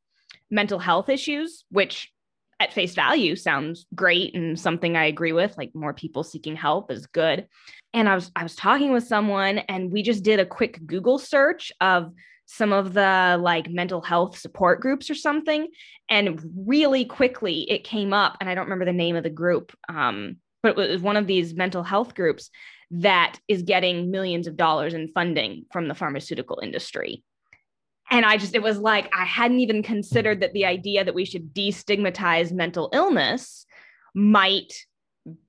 mental 0.50 0.80
health 0.80 1.10
issues, 1.10 1.66
which 1.70 2.12
at 2.60 2.74
face 2.74 2.96
value 2.96 3.36
sounds 3.36 3.86
great 3.94 4.34
and 4.36 4.60
something 4.60 4.96
I 4.96 5.06
agree 5.06 5.34
with. 5.34 5.58
Like 5.58 5.76
more 5.76 5.94
people 5.94 6.24
seeking 6.24 6.56
help 6.56 6.92
is 6.92 7.06
good. 7.08 7.48
And 7.94 8.10
I 8.10 8.16
was 8.16 8.32
I 8.36 8.44
was 8.44 8.56
talking 8.56 8.92
with 8.92 9.06
someone 9.06 9.60
and 9.60 9.92
we 9.92 10.04
just 10.04 10.24
did 10.24 10.40
a 10.40 10.46
quick 10.46 10.80
Google 10.86 11.20
search 11.20 11.72
of 11.82 12.12
some 12.46 12.72
of 12.72 12.94
the 12.94 13.38
like 13.40 13.70
mental 13.70 14.02
health 14.02 14.38
support 14.38 14.80
groups 14.80 15.10
or 15.10 15.16
something 15.16 15.68
and 16.10 16.42
really 16.66 17.04
quickly 17.04 17.70
it 17.70 17.84
came 17.84 18.14
up 18.14 18.38
and 18.40 18.50
I 18.50 18.56
don't 18.56 18.66
remember 18.66 18.86
the 18.86 18.94
name 18.94 19.18
of 19.18 19.24
the 19.24 19.30
group 19.30 19.76
um, 19.90 20.38
but 20.64 20.78
it 20.80 20.90
was 20.90 21.02
one 21.02 21.18
of 21.18 21.28
these 21.28 21.54
mental 21.54 21.84
health 21.84 22.16
groups 22.16 22.50
that 22.90 23.38
is 23.50 23.64
getting 23.64 24.12
millions 24.12 24.48
of 24.48 24.56
dollars 24.56 24.94
in 24.94 25.10
funding 25.10 25.66
from 25.74 25.90
the 25.90 25.96
pharmaceutical 25.96 26.62
industry 26.64 27.22
and 28.10 28.26
I 28.26 28.38
just, 28.38 28.56
it 28.56 28.62
was 28.62 28.78
like, 28.78 29.10
I 29.14 29.26
hadn't 29.26 29.60
even 29.60 29.84
considered 29.84 30.42
that 30.42 30.54
the 30.54 30.66
idea 30.66 31.04
that 31.04 31.16
we 31.16 31.26
should 31.26 31.54
destigmatize 31.54 32.52
mental 32.52 32.90
illness 32.94 33.66
might 34.16 34.74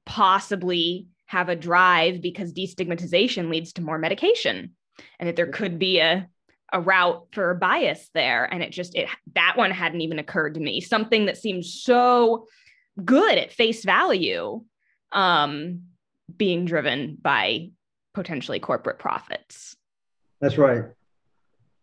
possibly 0.04 1.06
have 1.26 1.48
a 1.48 1.56
drive 1.56 2.20
because 2.20 2.52
destigmatization 2.52 3.50
leads 3.50 3.74
to 3.74 3.82
more 3.82 3.98
medication 3.98 4.74
and 5.18 5.28
that 5.28 5.36
there 5.36 5.46
could 5.46 5.78
be 5.78 6.00
a, 6.00 6.28
a 6.72 6.80
route 6.80 7.26
for 7.32 7.54
bias 7.54 8.10
there. 8.14 8.44
And 8.52 8.62
it 8.62 8.70
just, 8.70 8.94
it, 8.96 9.08
that 9.34 9.56
one 9.56 9.70
hadn't 9.70 10.00
even 10.00 10.18
occurred 10.18 10.54
to 10.54 10.60
me. 10.60 10.80
Something 10.80 11.26
that 11.26 11.36
seems 11.36 11.82
so 11.82 12.46
good 13.04 13.38
at 13.38 13.52
face 13.52 13.84
value 13.84 14.64
um, 15.12 15.82
being 16.36 16.64
driven 16.64 17.16
by 17.20 17.70
potentially 18.14 18.58
corporate 18.58 18.98
profits. 18.98 19.76
That's 20.40 20.58
right. 20.58 20.84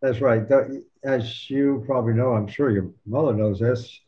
That's 0.01 0.21
right. 0.21 0.43
As 1.03 1.49
you 1.49 1.83
probably 1.85 2.13
know, 2.13 2.33
I'm 2.33 2.47
sure 2.47 2.69
your 2.69 2.91
mother 3.05 3.33
knows 3.33 3.59
this. 3.59 3.99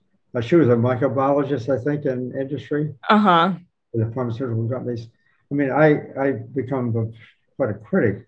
She 0.41 0.55
was 0.55 0.67
a 0.67 0.75
microbiologist, 0.75 1.69
I 1.69 1.83
think, 1.83 2.05
in 2.05 2.31
industry. 2.39 2.93
Uh 3.09 3.17
huh. 3.17 3.53
The 3.93 4.11
pharmaceutical 4.13 4.67
companies. 4.69 5.07
I 5.51 5.55
mean, 5.55 5.71
I 5.71 6.01
I 6.19 6.31
become 6.31 6.95
a, 6.95 7.05
quite 7.55 7.71
a 7.71 7.73
critic 7.73 8.27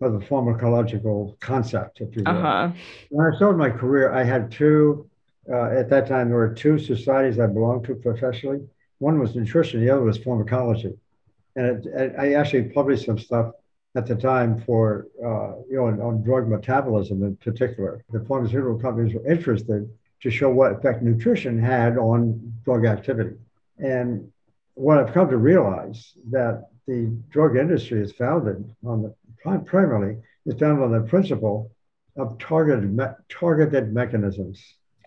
of 0.00 0.14
the 0.14 0.20
pharmacological 0.20 1.38
concept, 1.40 2.00
if 2.00 2.16
you 2.16 2.22
will. 2.24 2.32
Uh-huh. 2.32 2.70
When 3.10 3.26
I 3.26 3.36
started 3.36 3.58
my 3.58 3.70
career, 3.70 4.12
I 4.12 4.24
had 4.24 4.50
two. 4.50 5.08
Uh, 5.52 5.70
at 5.70 5.90
that 5.90 6.06
time, 6.06 6.28
there 6.28 6.38
were 6.38 6.54
two 6.54 6.78
societies 6.78 7.38
I 7.38 7.46
belonged 7.46 7.84
to 7.86 7.96
professionally. 7.96 8.60
One 8.98 9.18
was 9.18 9.34
nutrition, 9.34 9.80
the 9.80 9.90
other 9.90 10.02
was 10.04 10.16
pharmacology, 10.18 10.94
and 11.56 11.84
it, 11.84 12.14
I 12.16 12.34
actually 12.34 12.64
published 12.70 13.06
some 13.06 13.18
stuff 13.18 13.52
at 13.94 14.06
the 14.06 14.14
time 14.14 14.60
for, 14.62 15.06
uh, 15.22 15.56
you 15.68 15.76
know, 15.76 15.86
on, 15.86 16.00
on, 16.00 16.22
drug 16.22 16.48
metabolism 16.48 17.22
in 17.22 17.36
particular. 17.36 18.02
The 18.10 18.24
pharmaceutical 18.24 18.78
companies 18.78 19.14
were 19.14 19.26
interested 19.30 19.90
to 20.22 20.30
show 20.30 20.48
what 20.48 20.72
effect 20.72 21.02
nutrition 21.02 21.58
had 21.58 21.98
on 21.98 22.54
drug 22.64 22.86
activity. 22.86 23.36
And 23.78 24.32
what 24.74 24.98
I've 24.98 25.12
come 25.12 25.28
to 25.28 25.36
realize 25.36 26.12
that 26.30 26.68
the 26.86 27.14
drug 27.30 27.56
industry 27.56 28.00
is 28.00 28.12
founded 28.12 28.64
on 28.84 29.02
the 29.02 29.14
primarily 29.64 30.16
is 30.46 30.58
founded 30.58 30.84
on 30.84 30.92
the 30.92 31.08
principle 31.08 31.70
of 32.16 32.38
targeted 32.38 32.96
me- 32.96 33.04
targeted 33.28 33.92
mechanisms. 33.92 34.62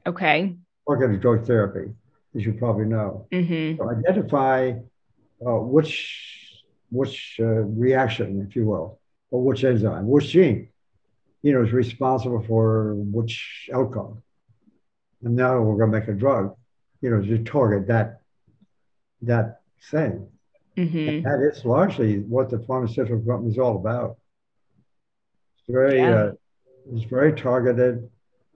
Okay. 0.05 0.55
Targeted 0.87 1.21
drug 1.21 1.45
therapy, 1.45 1.91
as 2.35 2.45
you 2.45 2.53
probably 2.53 2.85
know. 2.85 3.27
Mm-hmm. 3.31 3.77
So 3.77 3.89
identify 3.89 4.73
uh, 5.45 5.59
which 5.59 6.34
which 6.95 7.38
uh, 7.39 7.45
reaction, 7.45 8.45
if 8.47 8.55
you 8.55 8.65
will, 8.65 8.99
or 9.31 9.43
which 9.43 9.63
enzyme, 9.63 10.08
which 10.08 10.29
gene, 10.29 10.69
you 11.41 11.53
know, 11.53 11.63
is 11.63 11.73
responsible 11.73 12.43
for 12.47 12.95
which 12.95 13.69
outcome. 13.73 14.21
And 15.23 15.36
now 15.36 15.60
we're 15.62 15.77
going 15.77 15.91
to 15.91 15.99
make 15.99 16.08
a 16.08 16.13
drug, 16.13 16.55
you 17.01 17.10
know, 17.10 17.21
to 17.21 17.43
target 17.43 17.88
that 17.88 18.21
that 19.21 19.62
thing. 19.91 20.27
Mm-hmm. 20.77 21.21
that 21.21 21.39
is 21.39 21.63
largely 21.63 22.19
what 22.19 22.49
the 22.49 22.60
pharmaceutical 22.60 23.19
company 23.19 23.49
is 23.49 23.58
all 23.58 23.77
about. 23.77 24.17
It's 25.58 25.73
very, 25.73 25.99
yeah. 25.99 26.15
uh, 26.15 26.31
it's 26.91 27.05
very 27.05 27.31
targeted. 27.31 28.10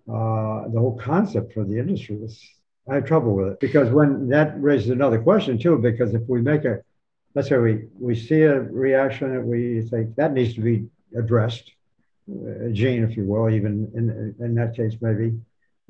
Uh, 0.06 0.67
the 0.67 0.80
whole 0.80 0.99
concept 1.02 1.54
for 1.54 1.63
the 1.63 1.80
industry 1.80 2.17
is 2.17 2.45
I 2.89 2.95
have 2.95 3.06
trouble 3.06 3.36
with 3.36 3.54
it 3.54 3.60
because 3.60 3.89
when 3.89 4.28
that 4.30 4.62
raises 4.62 4.89
another 4.89 5.21
question 5.21 5.58
too, 5.58 5.78
because 5.78 6.13
if 6.13 6.23
we 6.28 6.41
make 6.41 6.65
a 6.65 6.80
let's 7.39 7.47
say 7.47 7.58
we, 7.58 7.86
we 7.97 8.15
see 8.15 8.41
a 8.41 8.60
reaction 8.60 9.34
that 9.34 9.41
we 9.41 9.82
think 9.84 10.13
that 10.17 10.34
needs 10.34 10.56
to 10.56 10.60
be 10.60 10.86
addressed, 11.17 11.71
a 12.28 12.69
gene, 12.69 13.02
if 13.02 13.15
you 13.15 13.23
will, 13.23 13.49
even 13.49 13.89
in, 13.95 14.36
in 14.45 14.56
that 14.56 14.75
case, 14.75 14.95
maybe. 14.99 15.39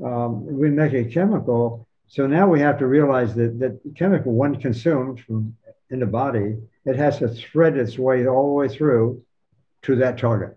Um, 0.06 0.46
we 0.46 0.70
make 0.70 0.94
a 0.94 1.04
chemical. 1.06 1.88
So 2.06 2.28
now 2.28 2.48
we 2.48 2.60
have 2.60 2.78
to 2.78 2.86
realize 2.86 3.34
that 3.34 3.58
that 3.62 3.82
chemical, 3.96 4.32
when 4.32 4.62
consumed 4.62 5.22
from 5.22 5.56
in 5.90 6.02
the 6.02 6.06
body, 6.06 6.58
it 6.86 6.96
has 6.98 7.18
to 7.18 7.28
thread 7.28 7.76
its 7.78 7.98
way 7.98 8.28
all 8.28 8.46
the 8.50 8.54
way 8.54 8.68
through 8.68 9.24
to 9.86 9.96
that 9.96 10.20
target 10.20 10.56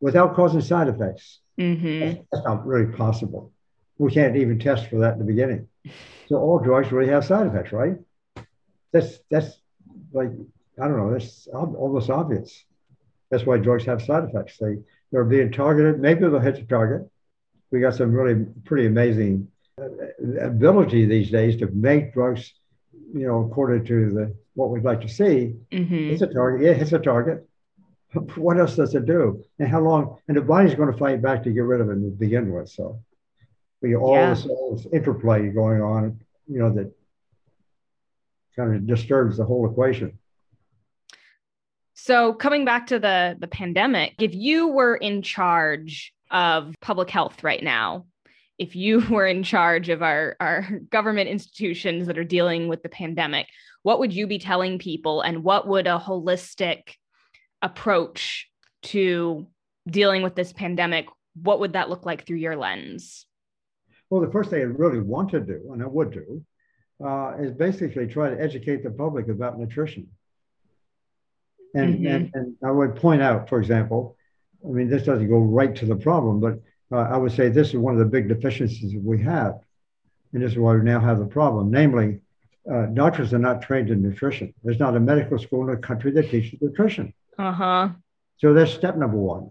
without 0.00 0.36
causing 0.36 0.60
side 0.60 0.86
effects. 0.86 1.40
Mm-hmm. 1.58 2.22
That's 2.30 2.44
not 2.44 2.64
really 2.64 2.92
possible. 2.92 3.50
We 3.98 4.12
can't 4.12 4.36
even 4.36 4.60
test 4.60 4.90
for 4.90 5.00
that 5.00 5.14
in 5.14 5.18
the 5.18 5.24
beginning. 5.24 5.66
So 6.28 6.38
all 6.38 6.58
drugs 6.58 6.90
really 6.90 7.12
have 7.12 7.24
side 7.24 7.46
effects, 7.46 7.70
right? 7.70 7.94
That's 8.96 9.18
that's 9.30 9.58
like 10.12 10.30
I 10.80 10.88
don't 10.88 10.96
know. 10.96 11.12
That's 11.12 11.46
almost 11.48 12.10
obvious. 12.10 12.64
That's 13.30 13.44
why 13.44 13.58
drugs 13.58 13.84
have 13.84 14.02
side 14.02 14.24
effects. 14.24 14.58
They 14.58 14.76
they're 15.10 15.24
being 15.24 15.52
targeted. 15.52 16.00
Maybe 16.00 16.20
they'll 16.20 16.38
hit 16.38 16.56
the 16.56 16.62
target. 16.62 17.08
We 17.70 17.80
got 17.80 17.94
some 17.94 18.12
really 18.12 18.46
pretty 18.64 18.86
amazing 18.86 19.48
uh, 19.80 19.86
ability 20.40 21.06
these 21.06 21.30
days 21.30 21.56
to 21.58 21.66
make 21.68 22.14
drugs, 22.14 22.52
you 23.12 23.26
know, 23.26 23.40
according 23.40 23.84
to 23.86 24.10
the 24.10 24.34
what 24.54 24.70
we'd 24.70 24.84
like 24.84 25.00
to 25.02 25.08
see. 25.08 25.54
Mm-hmm. 25.72 26.10
It's 26.12 26.22
a 26.22 26.26
target. 26.26 26.62
Yeah, 26.62 26.82
it's 26.82 26.92
a 26.92 26.98
target. 26.98 27.46
What 28.36 28.58
else 28.58 28.76
does 28.76 28.94
it 28.94 29.04
do? 29.04 29.44
And 29.58 29.68
how 29.68 29.80
long? 29.80 30.16
And 30.26 30.36
the 30.36 30.40
body's 30.40 30.74
going 30.74 30.90
to 30.90 30.96
fight 30.96 31.20
back 31.20 31.42
to 31.42 31.50
get 31.50 31.64
rid 31.64 31.82
of 31.82 31.90
it 31.90 31.96
to 31.96 32.10
begin 32.16 32.50
with. 32.50 32.70
So 32.70 32.98
we 33.82 33.94
all, 33.94 34.14
yeah. 34.14 34.30
this, 34.30 34.46
all 34.46 34.74
this 34.74 34.86
interplay 34.90 35.48
going 35.48 35.82
on, 35.82 36.18
you 36.48 36.58
know, 36.60 36.70
that 36.72 36.90
kind 38.56 38.74
of 38.74 38.86
disturbs 38.86 39.36
the 39.36 39.44
whole 39.44 39.68
equation. 39.70 40.18
So 41.94 42.32
coming 42.32 42.64
back 42.64 42.88
to 42.88 42.98
the 42.98 43.36
the 43.38 43.48
pandemic, 43.48 44.14
if 44.20 44.34
you 44.34 44.68
were 44.68 44.96
in 44.96 45.22
charge 45.22 46.12
of 46.30 46.74
public 46.80 47.10
health 47.10 47.42
right 47.42 47.62
now, 47.62 48.06
if 48.58 48.76
you 48.76 49.00
were 49.10 49.26
in 49.26 49.42
charge 49.42 49.88
of 49.88 50.02
our, 50.02 50.36
our 50.40 50.80
government 50.90 51.28
institutions 51.28 52.06
that 52.06 52.18
are 52.18 52.24
dealing 52.24 52.68
with 52.68 52.82
the 52.82 52.88
pandemic, 52.88 53.46
what 53.82 53.98
would 53.98 54.12
you 54.12 54.26
be 54.26 54.38
telling 54.38 54.78
people 54.78 55.20
and 55.20 55.44
what 55.44 55.68
would 55.68 55.86
a 55.86 55.98
holistic 55.98 56.94
approach 57.62 58.48
to 58.82 59.46
dealing 59.88 60.22
with 60.22 60.34
this 60.34 60.52
pandemic, 60.52 61.06
what 61.40 61.60
would 61.60 61.74
that 61.74 61.88
look 61.88 62.04
like 62.04 62.26
through 62.26 62.38
your 62.38 62.56
lens? 62.56 63.26
Well, 64.10 64.20
the 64.20 64.30
first 64.30 64.50
thing 64.50 64.60
I 64.60 64.64
really 64.64 65.00
want 65.00 65.30
to 65.30 65.40
do, 65.40 65.70
and 65.72 65.82
I 65.82 65.86
would 65.86 66.12
do, 66.12 66.44
uh, 67.04 67.34
is 67.38 67.52
basically 67.52 68.06
try 68.06 68.30
to 68.30 68.40
educate 68.40 68.82
the 68.82 68.90
public 68.90 69.28
about 69.28 69.58
nutrition. 69.58 70.08
And, 71.74 71.96
mm-hmm. 71.96 72.06
and, 72.06 72.30
and 72.34 72.56
I 72.64 72.70
would 72.70 72.96
point 72.96 73.22
out, 73.22 73.48
for 73.48 73.58
example, 73.58 74.16
I 74.64 74.70
mean, 74.70 74.88
this 74.88 75.02
doesn't 75.02 75.28
go 75.28 75.38
right 75.38 75.74
to 75.76 75.86
the 75.86 75.96
problem, 75.96 76.40
but 76.40 76.60
uh, 76.90 77.08
I 77.14 77.16
would 77.16 77.32
say 77.32 77.48
this 77.48 77.68
is 77.68 77.76
one 77.76 77.94
of 77.94 77.98
the 77.98 78.06
big 78.06 78.28
deficiencies 78.28 78.92
that 78.92 79.02
we 79.02 79.22
have. 79.22 79.60
And 80.32 80.42
this 80.42 80.52
is 80.52 80.58
why 80.58 80.74
we 80.74 80.82
now 80.82 81.00
have 81.00 81.18
the 81.18 81.26
problem. 81.26 81.70
Namely, 81.70 82.20
uh, 82.70 82.86
doctors 82.86 83.32
are 83.32 83.38
not 83.38 83.62
trained 83.62 83.90
in 83.90 84.02
nutrition. 84.02 84.52
There's 84.64 84.80
not 84.80 84.96
a 84.96 85.00
medical 85.00 85.38
school 85.38 85.62
in 85.62 85.70
the 85.70 85.76
country 85.76 86.10
that 86.12 86.30
teaches 86.30 86.60
nutrition. 86.60 87.12
Uh 87.38 87.52
huh. 87.52 87.88
So 88.38 88.52
that's 88.52 88.72
step 88.72 88.96
number 88.96 89.16
one. 89.16 89.50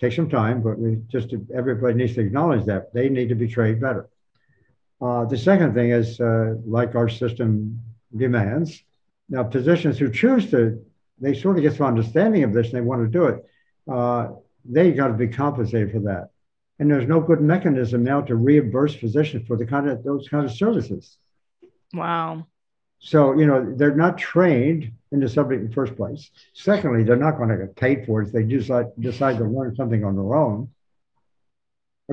Take 0.00 0.12
some 0.12 0.30
time, 0.30 0.62
but 0.62 0.78
we 0.78 1.02
just 1.08 1.34
everybody 1.54 1.94
needs 1.94 2.14
to 2.14 2.20
acknowledge 2.20 2.64
that 2.66 2.94
they 2.94 3.08
need 3.08 3.28
to 3.28 3.34
be 3.34 3.48
trained 3.48 3.80
better. 3.80 4.08
Uh, 5.00 5.24
the 5.24 5.38
second 5.38 5.74
thing 5.74 5.90
is, 5.90 6.20
uh, 6.20 6.54
like 6.66 6.94
our 6.94 7.08
system 7.08 7.80
demands, 8.14 8.82
now 9.28 9.48
physicians 9.48 9.98
who 9.98 10.10
choose 10.10 10.50
to, 10.50 10.84
they 11.20 11.34
sort 11.34 11.56
of 11.56 11.62
get 11.62 11.74
some 11.74 11.86
understanding 11.86 12.42
of 12.42 12.52
this 12.52 12.66
and 12.66 12.74
they 12.74 12.80
want 12.80 13.02
to 13.02 13.08
do 13.08 13.26
it. 13.26 13.44
Uh, 13.90 14.28
they 14.64 14.92
got 14.92 15.08
to 15.08 15.14
be 15.14 15.28
compensated 15.28 15.92
for 15.92 16.00
that. 16.00 16.30
And 16.78 16.90
there's 16.90 17.08
no 17.08 17.20
good 17.20 17.40
mechanism 17.40 18.02
now 18.02 18.22
to 18.22 18.34
reimburse 18.34 18.94
physicians 18.94 19.46
for 19.46 19.56
the 19.56 19.66
kind 19.66 19.88
of 19.88 20.02
those 20.02 20.28
kind 20.28 20.44
of 20.44 20.50
services. 20.50 21.18
Wow. 21.92 22.46
So, 22.98 23.38
you 23.38 23.46
know, 23.46 23.74
they're 23.76 23.94
not 23.94 24.18
trained 24.18 24.92
in 25.12 25.20
the 25.20 25.28
subject 25.28 25.62
in 25.62 25.68
the 25.68 25.74
first 25.74 25.96
place. 25.96 26.30
Secondly, 26.52 27.02
they're 27.02 27.16
not 27.16 27.36
going 27.36 27.48
to 27.48 27.56
get 27.56 27.76
paid 27.76 28.06
for 28.06 28.22
it 28.22 28.28
if 28.28 28.32
they 28.32 28.44
decide, 28.44 28.86
decide 28.98 29.38
to 29.38 29.44
learn 29.44 29.74
something 29.74 30.04
on 30.04 30.14
their 30.14 30.34
own. 30.34 30.70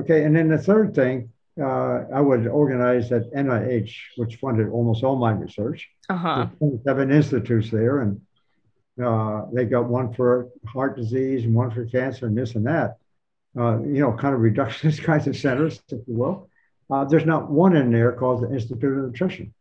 Okay, 0.00 0.24
and 0.24 0.34
then 0.34 0.48
the 0.48 0.58
third 0.58 0.94
thing, 0.94 1.30
uh, 1.60 2.04
I 2.12 2.20
would 2.20 2.46
organize 2.46 3.10
at 3.12 3.32
NIH, 3.32 3.92
which 4.16 4.36
funded 4.36 4.68
almost 4.68 5.04
all 5.04 5.16
my 5.16 5.32
research. 5.32 5.88
Uh-huh. 6.08 6.46
Seven 6.84 7.10
institutes 7.10 7.70
there, 7.70 8.00
and 8.00 8.20
uh, 9.04 9.46
they 9.52 9.64
got 9.64 9.88
one 9.88 10.12
for 10.14 10.48
heart 10.66 10.96
disease 10.96 11.44
and 11.44 11.54
one 11.54 11.70
for 11.70 11.84
cancer 11.84 12.26
and 12.26 12.36
this 12.36 12.54
and 12.54 12.66
that. 12.66 12.98
Uh, 13.58 13.80
you 13.80 14.00
know, 14.00 14.12
kind 14.12 14.34
of 14.34 14.40
reductionist 14.40 15.02
kinds 15.04 15.26
of 15.26 15.36
centers, 15.36 15.80
if 15.88 16.00
you 16.06 16.14
will. 16.14 16.48
Uh, 16.90 17.04
there's 17.04 17.26
not 17.26 17.50
one 17.50 17.76
in 17.76 17.90
there 17.90 18.12
called 18.12 18.42
the 18.42 18.52
Institute 18.52 18.98
of 18.98 19.04
Nutrition. 19.04 19.52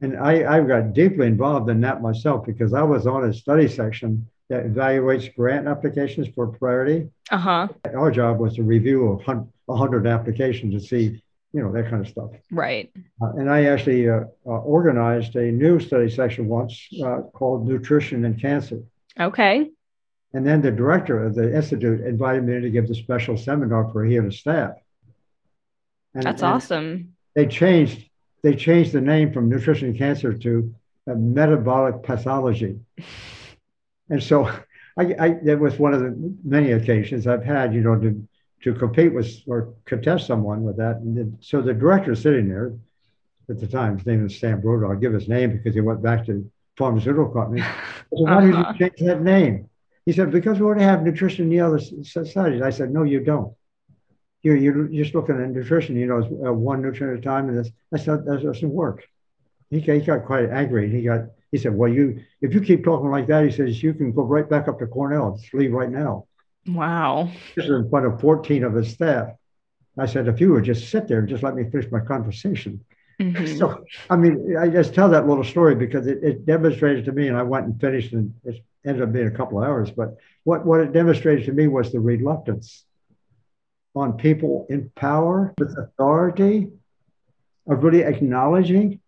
And 0.00 0.16
I, 0.18 0.56
I 0.56 0.60
got 0.60 0.92
deeply 0.92 1.26
involved 1.26 1.70
in 1.70 1.80
that 1.80 2.02
myself 2.02 2.44
because 2.44 2.74
I 2.74 2.82
was 2.82 3.06
on 3.06 3.24
a 3.24 3.32
study 3.32 3.66
section 3.66 4.28
that 4.48 4.66
evaluates 4.66 5.34
grant 5.34 5.66
applications 5.66 6.28
for 6.34 6.46
priority. 6.48 7.08
Uh-huh. 7.30 7.68
Our 7.94 8.10
job 8.10 8.38
was 8.38 8.54
to 8.56 8.62
review 8.62 9.20
a 9.26 9.34
100 9.66 10.06
applications 10.06 10.74
to 10.74 10.86
see, 10.86 11.22
you 11.56 11.62
know, 11.62 11.72
that 11.72 11.88
kind 11.88 12.02
of 12.02 12.08
stuff. 12.08 12.30
Right. 12.50 12.92
Uh, 13.22 13.30
and 13.36 13.50
I 13.50 13.64
actually 13.64 14.10
uh, 14.10 14.24
uh, 14.44 14.50
organized 14.50 15.36
a 15.36 15.50
new 15.50 15.80
study 15.80 16.10
section 16.10 16.48
once 16.48 16.86
uh, 17.02 17.22
called 17.32 17.66
Nutrition 17.66 18.26
and 18.26 18.38
Cancer. 18.38 18.82
Okay. 19.18 19.70
And 20.34 20.46
then 20.46 20.60
the 20.60 20.70
director 20.70 21.24
of 21.24 21.34
the 21.34 21.56
institute 21.56 22.02
invited 22.02 22.44
me 22.44 22.60
to 22.60 22.68
give 22.68 22.86
the 22.86 22.94
special 22.94 23.38
seminar 23.38 23.90
for 23.90 24.04
he 24.04 24.18
and 24.18 24.26
his 24.26 24.38
staff. 24.38 24.74
And, 26.12 26.24
That's 26.24 26.42
and 26.42 26.52
awesome. 26.52 27.14
They 27.34 27.46
changed 27.46 28.04
they 28.42 28.54
changed 28.54 28.92
the 28.92 29.00
name 29.00 29.32
from 29.32 29.48
nutrition 29.48 29.88
and 29.88 29.98
cancer 29.98 30.34
to 30.34 30.74
uh, 31.10 31.14
metabolic 31.14 32.02
pathology. 32.02 32.78
and 34.10 34.22
so 34.22 34.44
I, 34.98 35.14
I, 35.18 35.28
that 35.44 35.58
was 35.58 35.78
one 35.78 35.94
of 35.94 36.00
the 36.00 36.36
many 36.44 36.72
occasions 36.72 37.26
I've 37.26 37.44
had, 37.44 37.74
you 37.74 37.80
know, 37.80 37.98
to, 37.98 38.28
to 38.66 38.74
compete 38.74 39.14
with 39.14 39.30
or 39.46 39.74
contest 39.84 40.26
someone 40.26 40.62
with 40.62 40.76
that. 40.76 40.96
And 40.96 41.16
then, 41.16 41.38
so 41.40 41.62
the 41.62 41.72
director 41.72 42.14
sitting 42.14 42.48
there 42.48 42.74
at 43.48 43.60
the 43.60 43.66
time, 43.66 43.96
his 43.96 44.06
name 44.06 44.22
was 44.22 44.38
Sam 44.38 44.60
Broder. 44.60 44.86
I'll 44.88 44.98
give 44.98 45.12
his 45.12 45.28
name 45.28 45.52
because 45.56 45.74
he 45.74 45.80
went 45.80 46.02
back 46.02 46.26
to 46.26 46.50
pharmaceutical 46.76 47.28
company. 47.28 47.62
I 47.62 47.64
said, 47.64 47.74
why 48.10 48.32
uh-huh. 48.32 48.72
did 48.72 48.80
you 48.80 48.88
change 48.90 49.08
that 49.08 49.22
name? 49.22 49.70
He 50.04 50.12
said, 50.12 50.30
because 50.30 50.58
we 50.58 50.66
already 50.66 50.84
have 50.84 51.02
nutrition 51.02 51.44
in 51.44 51.50
the 51.50 51.60
other 51.60 51.78
societies. 51.78 52.62
I 52.62 52.70
said, 52.70 52.92
no, 52.92 53.04
you 53.04 53.20
don't 53.20 53.54
you're, 54.42 54.56
you're 54.56 55.04
just 55.04 55.14
looking 55.14 55.40
at 55.40 55.50
nutrition, 55.50 55.96
you 55.96 56.06
know, 56.06 56.18
uh, 56.46 56.52
one 56.52 56.82
nutrient 56.82 57.14
at 57.14 57.18
a 57.18 57.22
time, 57.22 57.48
and 57.48 57.58
this, 57.58 57.70
that's 57.90 58.06
not, 58.06 58.24
that 58.24 58.42
doesn't 58.42 58.70
work. 58.70 59.04
He, 59.70 59.80
he 59.80 60.00
got 60.00 60.24
quite 60.24 60.50
angry. 60.50 60.88
He 60.90 61.02
got, 61.02 61.22
he 61.50 61.58
said, 61.58 61.74
well, 61.74 61.90
you, 61.90 62.20
if 62.40 62.54
you 62.54 62.60
keep 62.60 62.84
talking 62.84 63.10
like 63.10 63.26
that, 63.26 63.44
he 63.44 63.50
says, 63.50 63.82
you 63.82 63.94
can 63.94 64.12
go 64.12 64.22
right 64.22 64.48
back 64.48 64.68
up 64.68 64.78
to 64.78 64.86
Cornell, 64.86 65.36
just 65.36 65.52
leave 65.54 65.72
right 65.72 65.90
now. 65.90 66.26
Wow. 66.68 67.30
This 67.54 67.66
is 67.66 67.70
in 67.70 67.88
front 67.88 68.06
of 68.06 68.20
14 68.20 68.64
of 68.64 68.74
his 68.74 68.90
staff. 68.90 69.28
I 69.98 70.06
said, 70.06 70.28
if 70.28 70.40
you 70.40 70.52
would 70.52 70.64
just 70.64 70.90
sit 70.90 71.08
there 71.08 71.20
and 71.20 71.28
just 71.28 71.42
let 71.42 71.54
me 71.54 71.64
finish 71.70 71.90
my 71.90 72.00
conversation. 72.00 72.84
Mm-hmm. 73.20 73.56
So, 73.56 73.84
I 74.10 74.16
mean, 74.16 74.56
I 74.58 74.68
just 74.68 74.94
tell 74.94 75.08
that 75.08 75.26
little 75.26 75.44
story 75.44 75.74
because 75.74 76.06
it, 76.06 76.22
it 76.22 76.44
demonstrated 76.44 77.06
to 77.06 77.12
me, 77.12 77.28
and 77.28 77.36
I 77.36 77.42
went 77.42 77.64
and 77.64 77.80
finished, 77.80 78.12
and 78.12 78.34
it 78.44 78.62
ended 78.84 79.02
up 79.02 79.12
being 79.12 79.26
a 79.26 79.30
couple 79.30 79.62
of 79.62 79.66
hours. 79.66 79.90
But 79.90 80.16
what, 80.44 80.66
what 80.66 80.80
it 80.80 80.92
demonstrated 80.92 81.46
to 81.46 81.52
me 81.52 81.66
was 81.66 81.92
the 81.92 82.00
reluctance 82.00 82.84
on 83.94 84.18
people 84.18 84.66
in 84.68 84.90
power 84.94 85.54
with 85.58 85.74
authority 85.78 86.68
of 87.66 87.82
really 87.82 88.02
acknowledging 88.02 89.00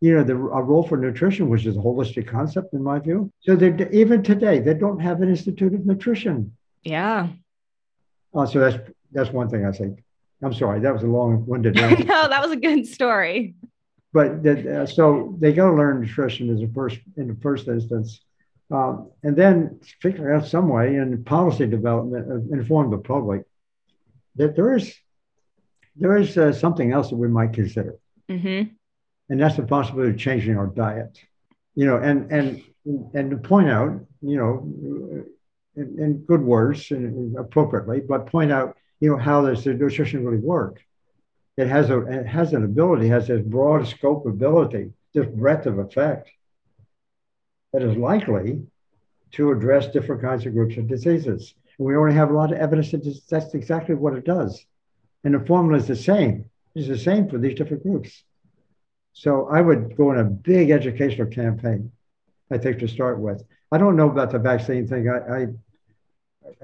you 0.00 0.14
know 0.14 0.22
the 0.22 0.34
a 0.34 0.62
role 0.62 0.86
for 0.86 0.96
nutrition 0.96 1.48
which 1.48 1.66
is 1.66 1.76
a 1.76 1.80
holistic 1.80 2.26
concept 2.28 2.72
in 2.72 2.82
my 2.82 2.98
view 2.98 3.32
so 3.40 3.56
they 3.56 3.88
even 3.90 4.22
today 4.22 4.58
they 4.60 4.74
don't 4.74 5.00
have 5.00 5.22
an 5.22 5.28
institute 5.28 5.74
of 5.74 5.84
nutrition 5.86 6.52
yeah. 6.82 7.28
Uh, 8.34 8.46
so 8.46 8.60
that's 8.60 8.90
that's 9.12 9.30
one 9.30 9.48
thing 9.48 9.64
i 9.64 9.72
think. 9.72 10.04
I'm 10.42 10.54
sorry 10.54 10.80
that 10.80 10.92
was 10.92 11.02
a 11.02 11.06
long-winded 11.06 11.74
no 12.06 12.28
that 12.28 12.42
was 12.42 12.52
a 12.52 12.56
good 12.56 12.86
story. 12.86 13.54
But 14.12 14.42
that, 14.42 14.66
uh, 14.66 14.86
so 14.86 15.36
they 15.38 15.52
got 15.52 15.70
to 15.70 15.76
learn 15.76 16.00
nutrition 16.00 16.48
as 16.50 16.62
a 16.62 16.68
first 16.68 16.98
in 17.16 17.28
the 17.28 17.36
first 17.42 17.68
instance. 17.68 18.20
Um, 18.70 19.10
and 19.22 19.34
then 19.34 19.80
figure 20.02 20.32
out 20.32 20.46
some 20.46 20.68
way 20.68 20.96
in 20.96 21.24
policy 21.24 21.66
development 21.66 22.26
uh, 22.30 22.54
inform 22.54 22.90
the 22.90 22.98
public 22.98 23.44
that 24.36 24.56
there 24.56 24.74
is 24.76 24.94
there 25.96 26.16
is 26.16 26.36
uh, 26.38 26.52
something 26.52 26.92
else 26.92 27.10
that 27.10 27.16
we 27.16 27.28
might 27.28 27.52
consider, 27.52 27.96
mm-hmm. 28.30 28.70
and 29.28 29.40
that's 29.40 29.56
the 29.56 29.64
possibility 29.64 30.12
of 30.12 30.18
changing 30.18 30.56
our 30.56 30.68
diet. 30.68 31.18
You 31.74 31.86
know, 31.86 31.96
and 31.96 32.30
and 32.30 32.62
and 33.14 33.30
to 33.30 33.36
point 33.36 33.68
out, 33.68 34.00
you 34.22 34.36
know, 34.36 35.24
in, 35.78 35.98
in 35.98 36.18
good 36.18 36.42
words 36.42 36.90
and 36.90 37.36
appropriately, 37.36 38.00
but 38.00 38.26
point 38.26 38.52
out, 38.52 38.76
you 39.00 39.10
know, 39.10 39.16
how 39.16 39.46
does 39.46 39.64
the 39.64 39.74
nutrition 39.74 40.24
really 40.24 40.38
work? 40.38 40.82
It 41.56 41.68
has 41.68 41.90
a 41.90 42.00
it 42.02 42.26
has 42.26 42.52
an 42.52 42.64
ability, 42.64 43.08
has 43.08 43.28
this 43.28 43.42
broad 43.42 43.86
scope 43.86 44.26
ability, 44.26 44.92
this 45.14 45.26
breadth 45.26 45.66
of 45.66 45.78
effect 45.78 46.30
that 47.72 47.82
is 47.82 47.96
likely 47.96 48.62
to 49.32 49.50
address 49.50 49.88
different 49.88 50.22
kinds 50.22 50.46
of 50.46 50.54
groups 50.54 50.76
of 50.76 50.88
diseases. 50.88 51.54
We 51.78 51.94
already 51.94 52.16
have 52.16 52.30
a 52.30 52.34
lot 52.34 52.52
of 52.52 52.58
evidence 52.58 52.90
that 52.90 53.22
that's 53.28 53.54
exactly 53.54 53.94
what 53.94 54.14
it 54.14 54.24
does. 54.24 54.64
And 55.24 55.34
the 55.34 55.40
formula 55.40 55.78
is 55.78 55.86
the 55.86 55.96
same. 55.96 56.46
It's 56.74 56.88
the 56.88 56.98
same 56.98 57.28
for 57.28 57.38
these 57.38 57.56
different 57.56 57.82
groups. 57.82 58.24
So 59.12 59.48
I 59.48 59.60
would 59.60 59.96
go 59.96 60.10
on 60.10 60.18
a 60.18 60.24
big 60.24 60.70
educational 60.70 61.26
campaign, 61.26 61.90
I 62.50 62.58
think, 62.58 62.78
to 62.78 62.88
start 62.88 63.18
with. 63.18 63.42
I 63.70 63.78
don't 63.78 63.96
know 63.96 64.08
about 64.08 64.30
the 64.30 64.38
vaccine 64.38 64.86
thing. 64.86 65.08
I 65.08 65.42
I, 65.42 65.46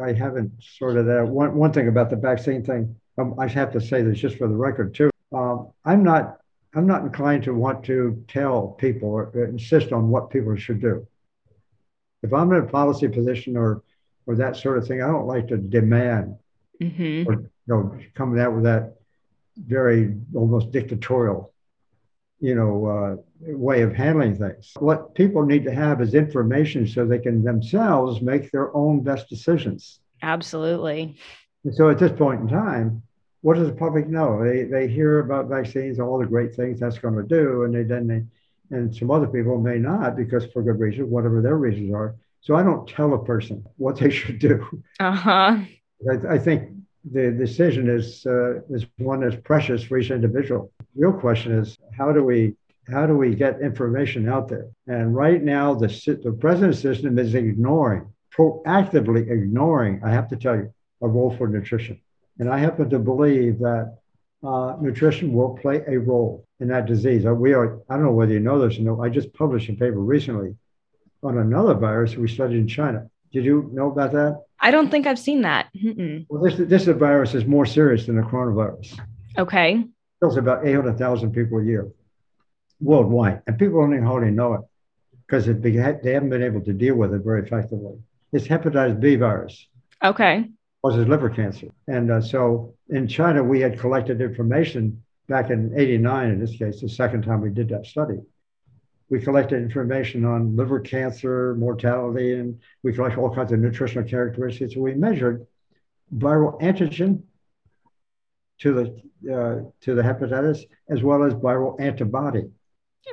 I 0.02 0.12
haven't 0.12 0.52
sorted 0.60 1.06
that 1.06 1.18
out. 1.20 1.28
One, 1.28 1.54
one 1.54 1.72
thing 1.72 1.88
about 1.88 2.10
the 2.10 2.16
vaccine 2.16 2.64
thing, 2.64 2.96
um, 3.18 3.34
I 3.38 3.46
have 3.48 3.72
to 3.72 3.80
say 3.80 4.02
this 4.02 4.18
just 4.18 4.38
for 4.38 4.48
the 4.48 4.56
record 4.56 4.94
too. 4.94 5.10
Um, 5.32 5.70
I'm 5.84 6.02
not 6.02 6.38
I'm 6.76 6.86
not 6.86 7.02
inclined 7.02 7.44
to 7.44 7.54
want 7.54 7.84
to 7.84 8.24
tell 8.26 8.68
people 8.68 9.08
or 9.08 9.44
insist 9.44 9.92
on 9.92 10.08
what 10.08 10.30
people 10.30 10.56
should 10.56 10.80
do. 10.80 11.06
If 12.22 12.32
I'm 12.32 12.50
in 12.52 12.64
a 12.64 12.66
policy 12.66 13.06
position 13.06 13.56
or 13.56 13.82
or 14.26 14.36
that 14.36 14.56
sort 14.56 14.78
of 14.78 14.86
thing. 14.86 15.02
I 15.02 15.08
don't 15.08 15.26
like 15.26 15.48
to 15.48 15.56
demand 15.56 16.36
mm-hmm. 16.80 17.28
or 17.28 17.34
you 17.34 17.50
know 17.66 17.98
coming 18.14 18.40
out 18.40 18.54
with 18.54 18.64
that 18.64 18.96
very 19.56 20.16
almost 20.34 20.72
dictatorial, 20.72 21.52
you 22.40 22.54
know, 22.54 22.86
uh, 22.86 23.16
way 23.40 23.82
of 23.82 23.92
handling 23.92 24.36
things. 24.36 24.72
What 24.78 25.14
people 25.14 25.44
need 25.44 25.64
to 25.64 25.74
have 25.74 26.00
is 26.00 26.14
information 26.14 26.86
so 26.86 27.06
they 27.06 27.18
can 27.18 27.42
themselves 27.42 28.20
make 28.20 28.50
their 28.50 28.74
own 28.76 29.00
best 29.02 29.28
decisions. 29.28 30.00
Absolutely. 30.22 31.16
And 31.64 31.74
so 31.74 31.88
at 31.90 31.98
this 31.98 32.12
point 32.12 32.42
in 32.42 32.48
time, 32.48 33.02
what 33.42 33.56
does 33.56 33.68
the 33.68 33.74
public 33.74 34.08
know? 34.08 34.42
They 34.42 34.64
they 34.64 34.88
hear 34.88 35.18
about 35.18 35.48
vaccines, 35.48 36.00
all 36.00 36.18
the 36.18 36.26
great 36.26 36.54
things 36.54 36.80
that's 36.80 36.98
going 36.98 37.14
to 37.16 37.22
do, 37.22 37.64
and 37.64 37.74
they 37.74 37.82
then 37.82 38.06
they 38.06 38.24
and 38.74 38.94
some 38.94 39.10
other 39.10 39.26
people 39.26 39.58
may 39.58 39.78
not 39.78 40.16
because 40.16 40.46
for 40.46 40.62
good 40.62 40.80
reason, 40.80 41.10
whatever 41.10 41.42
their 41.42 41.56
reasons 41.56 41.92
are. 41.94 42.16
So 42.40 42.56
I 42.56 42.62
don't 42.62 42.88
tell 42.88 43.12
a 43.14 43.24
person 43.24 43.64
what 43.76 43.98
they 43.98 44.10
should 44.18 44.38
do. 44.38 44.82
Uh-huh. 44.98 45.58
I, 46.10 46.14
I 46.30 46.38
think 46.38 46.70
the 47.10 47.30
decision 47.32 47.88
is 47.88 48.24
uh, 48.26 48.60
is 48.70 48.86
one 48.96 49.20
that's 49.20 49.40
precious 49.44 49.82
for 49.84 49.98
each 49.98 50.10
individual. 50.10 50.72
Real 50.96 51.12
question 51.12 51.52
is 51.52 51.76
how 51.96 52.12
do 52.12 52.22
we 52.22 52.54
how 52.90 53.06
do 53.06 53.16
we 53.16 53.34
get 53.34 53.60
information 53.60 54.28
out 54.28 54.48
there? 54.48 54.68
And 54.86 55.14
right 55.14 55.42
now, 55.42 55.74
the 55.74 55.88
the 56.22 56.32
present 56.32 56.76
system 56.76 57.18
is 57.18 57.34
ignoring, 57.34 58.12
proactively 58.36 59.30
ignoring. 59.30 60.02
I 60.04 60.10
have 60.10 60.28
to 60.28 60.36
tell 60.36 60.56
you, 60.56 60.72
a 61.02 61.08
role 61.08 61.34
for 61.36 61.48
nutrition. 61.48 62.00
And 62.38 62.50
I 62.50 62.58
happen 62.58 62.90
to 62.90 62.98
believe 62.98 63.58
that 63.60 63.96
uh, 64.42 64.76
nutrition 64.80 65.32
will 65.32 65.56
play 65.56 65.82
a 65.86 65.98
role 65.98 66.44
in 66.60 66.68
that 66.68 66.86
disease. 66.86 67.24
We 67.24 67.54
are. 67.54 67.80
I 67.88 67.94
don't 67.94 68.04
know 68.04 68.12
whether 68.12 68.32
you 68.32 68.40
know 68.40 68.66
this 68.66 68.78
or 68.78 68.82
no. 68.82 69.02
I 69.02 69.08
just 69.08 69.32
published 69.32 69.68
a 69.70 69.72
paper 69.72 70.00
recently 70.00 70.54
on 71.22 71.38
another 71.38 71.74
virus 71.74 72.16
we 72.16 72.28
studied 72.28 72.58
in 72.58 72.68
China. 72.68 73.08
Did 73.32 73.44
you 73.44 73.70
know 73.72 73.90
about 73.90 74.12
that? 74.12 74.42
I 74.60 74.70
don't 74.70 74.90
think 74.90 75.06
I've 75.06 75.18
seen 75.18 75.42
that. 75.42 75.68
Mm-mm. 75.74 76.26
Well, 76.28 76.42
this, 76.42 76.56
this 76.56 76.84
virus 76.84 77.34
is 77.34 77.44
more 77.44 77.66
serious 77.66 78.06
than 78.06 78.16
the 78.16 78.22
coronavirus. 78.22 79.00
Okay. 79.36 79.84
Kills 80.20 80.36
about 80.36 80.66
800,000 80.66 81.32
people 81.32 81.58
a 81.58 81.64
year 81.64 81.90
worldwide. 82.80 83.42
And 83.46 83.58
people 83.58 83.80
don't 83.80 83.92
even 83.92 84.06
hardly 84.06 84.30
know 84.30 84.54
it 84.54 84.60
because 85.26 85.46
they 85.46 85.72
haven't 85.72 86.30
been 86.30 86.42
able 86.42 86.60
to 86.62 86.72
deal 86.72 86.96
with 86.96 87.14
it 87.14 87.22
very 87.22 87.42
effectively. 87.42 87.98
It's 88.32 88.46
hepatitis 88.46 89.00
B 89.00 89.16
virus. 89.16 89.68
Okay. 90.02 90.50
Causes 90.82 91.08
liver 91.08 91.30
cancer. 91.30 91.68
And 91.88 92.10
uh, 92.10 92.20
so 92.20 92.74
in 92.90 93.08
China, 93.08 93.42
we 93.42 93.60
had 93.60 93.78
collected 93.78 94.20
information 94.20 95.02
back 95.28 95.50
in 95.50 95.72
89, 95.74 96.30
in 96.30 96.38
this 96.38 96.56
case, 96.56 96.80
the 96.80 96.88
second 96.88 97.22
time 97.22 97.40
we 97.40 97.50
did 97.50 97.70
that 97.70 97.86
study. 97.86 98.18
We 99.08 99.20
collected 99.20 99.62
information 99.62 100.24
on 100.24 100.56
liver 100.56 100.80
cancer, 100.80 101.54
mortality, 101.54 102.34
and 102.34 102.60
we 102.82 102.92
collected 102.92 103.20
all 103.20 103.34
kinds 103.34 103.52
of 103.52 103.60
nutritional 103.60 104.06
characteristics. 104.08 104.76
We 104.76 104.94
measured 104.94 105.46
viral 106.14 106.60
antigen 106.60 107.22
to 108.64 108.72
the 108.72 108.84
uh, 109.34 109.60
to 109.82 109.94
the 109.94 110.02
hepatitis 110.02 110.60
as 110.88 111.02
well 111.02 111.22
as 111.22 111.34
viral 111.34 111.78
antibody. 111.80 112.44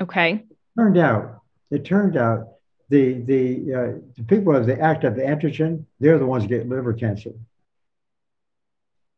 Okay. 0.01 0.45
Turned 0.77 0.97
out, 0.97 1.41
it 1.69 1.83
turned 1.83 2.15
out 2.15 2.47
the 2.89 3.21
the 3.31 3.73
uh, 3.73 3.99
the 4.15 4.23
people 4.23 4.55
of 4.55 4.65
the 4.65 4.79
active 4.79 5.15
antigen, 5.15 5.85
they're 5.99 6.17
the 6.17 6.25
ones 6.25 6.43
that 6.43 6.49
get 6.49 6.69
liver 6.69 6.93
cancer. 6.93 7.31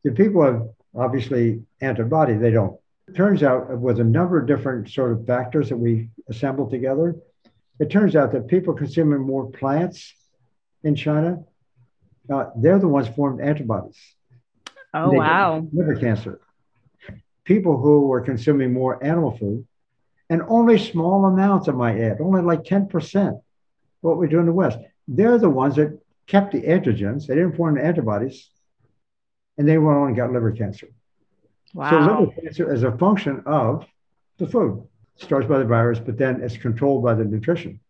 The 0.02 0.10
people 0.10 0.44
have 0.44 0.68
obviously 0.94 1.62
antibody, 1.80 2.34
they 2.34 2.50
don't. 2.50 2.78
It 3.06 3.14
turns 3.14 3.44
out 3.44 3.78
with 3.78 4.00
a 4.00 4.04
number 4.04 4.40
of 4.40 4.48
different 4.48 4.90
sort 4.90 5.12
of 5.12 5.26
factors 5.26 5.68
that 5.68 5.76
we 5.76 6.08
assembled 6.28 6.70
together, 6.70 7.14
it 7.78 7.90
turns 7.90 8.16
out 8.16 8.32
that 8.32 8.48
people 8.48 8.74
consuming 8.74 9.20
more 9.20 9.50
plants 9.50 10.14
in 10.82 10.96
China, 10.96 11.44
uh, 12.32 12.46
they're 12.56 12.78
the 12.78 12.88
ones 12.88 13.08
formed 13.08 13.40
antibodies. 13.40 13.98
Oh, 14.94 15.10
wow. 15.10 15.66
Liver 15.72 15.96
cancer. 15.96 16.40
People 17.44 17.78
who 17.78 18.06
were 18.06 18.20
consuming 18.20 18.72
more 18.72 19.04
animal 19.04 19.36
food, 19.36 19.66
and 20.30 20.40
only 20.48 20.78
small 20.78 21.26
amounts, 21.26 21.68
I 21.68 21.72
might 21.72 22.00
add, 22.00 22.20
only 22.20 22.40
like 22.40 22.62
10%, 22.62 23.40
what 24.00 24.18
we 24.18 24.28
do 24.28 24.38
in 24.38 24.46
the 24.46 24.52
West. 24.52 24.78
They're 25.08 25.36
the 25.36 25.50
ones 25.50 25.76
that 25.76 26.00
kept 26.26 26.52
the 26.52 26.62
antigens, 26.62 27.26
they 27.26 27.34
didn't 27.34 27.56
form 27.56 27.74
the 27.74 27.84
antibodies, 27.84 28.48
and 29.58 29.68
they 29.68 29.76
went 29.76 29.98
on 29.98 30.06
and 30.08 30.16
got 30.16 30.32
liver 30.32 30.52
cancer. 30.52 30.88
Wow. 31.74 31.90
So 31.90 31.98
liver 31.98 32.40
cancer 32.40 32.72
is 32.72 32.82
a 32.84 32.96
function 32.96 33.42
of 33.44 33.84
the 34.38 34.46
food. 34.46 34.86
It 35.16 35.24
starts 35.24 35.46
by 35.46 35.58
the 35.58 35.64
virus, 35.64 35.98
but 35.98 36.16
then 36.16 36.40
it's 36.40 36.56
controlled 36.56 37.04
by 37.04 37.14
the 37.14 37.24
nutrition. 37.24 37.80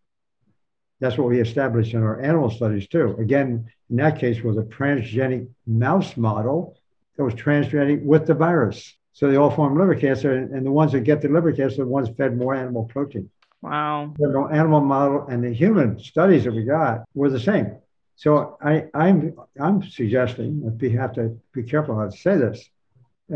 That's 1.01 1.19
what 1.19 1.29
we 1.29 1.41
established 1.41 1.93
in 1.95 2.03
our 2.03 2.21
animal 2.21 2.51
studies 2.51 2.89
too. 2.89 3.17
Again, 3.19 3.71
in 3.91 3.97
that 3.97 4.19
case 4.19 4.43
was 4.43 4.57
a 4.57 4.63
transgenic 4.63 5.49
mouse 5.67 6.17
model 6.17 6.77
that 7.17 7.25
was 7.25 7.35
transgenic 7.35 8.03
with 8.03 8.27
the 8.27 8.35
virus. 8.35 8.97
So 9.13 9.31
they 9.31 9.37
all 9.37 9.51
form 9.51 9.79
liver 9.79 9.95
cancer, 9.95 10.33
and, 10.33 10.67
the 10.67 10.73
ones 10.73 10.93
that 10.93 11.01
get 11.01 11.23
the 11.23 11.29
liver 11.29 11.53
cancer 11.53 11.83
are 11.83 11.85
the 11.85 11.91
ones 11.91 12.09
fed 12.17 12.37
more 12.37 12.55
animal 12.55 12.85
protein. 12.85 13.31
Wow. 13.63 14.13
The 14.19 14.49
animal 14.53 14.81
model 14.81 15.27
and 15.29 15.43
the 15.43 15.53
human 15.53 15.99
studies 15.99 16.45
that 16.45 16.53
we 16.53 16.65
got 16.65 17.05
were 17.15 17.31
the 17.31 17.41
same. 17.41 17.77
So 18.17 18.59
I, 18.61 18.85
I'm 18.95 19.35
I'm 19.61 19.83
suggesting 19.83 20.61
that 20.65 20.81
we 20.81 20.91
have 20.91 21.13
to 21.15 21.41
be 21.53 21.63
careful 21.63 21.97
how 21.97 22.07
to 22.07 22.17
say 22.17 22.37
this, 22.37 22.69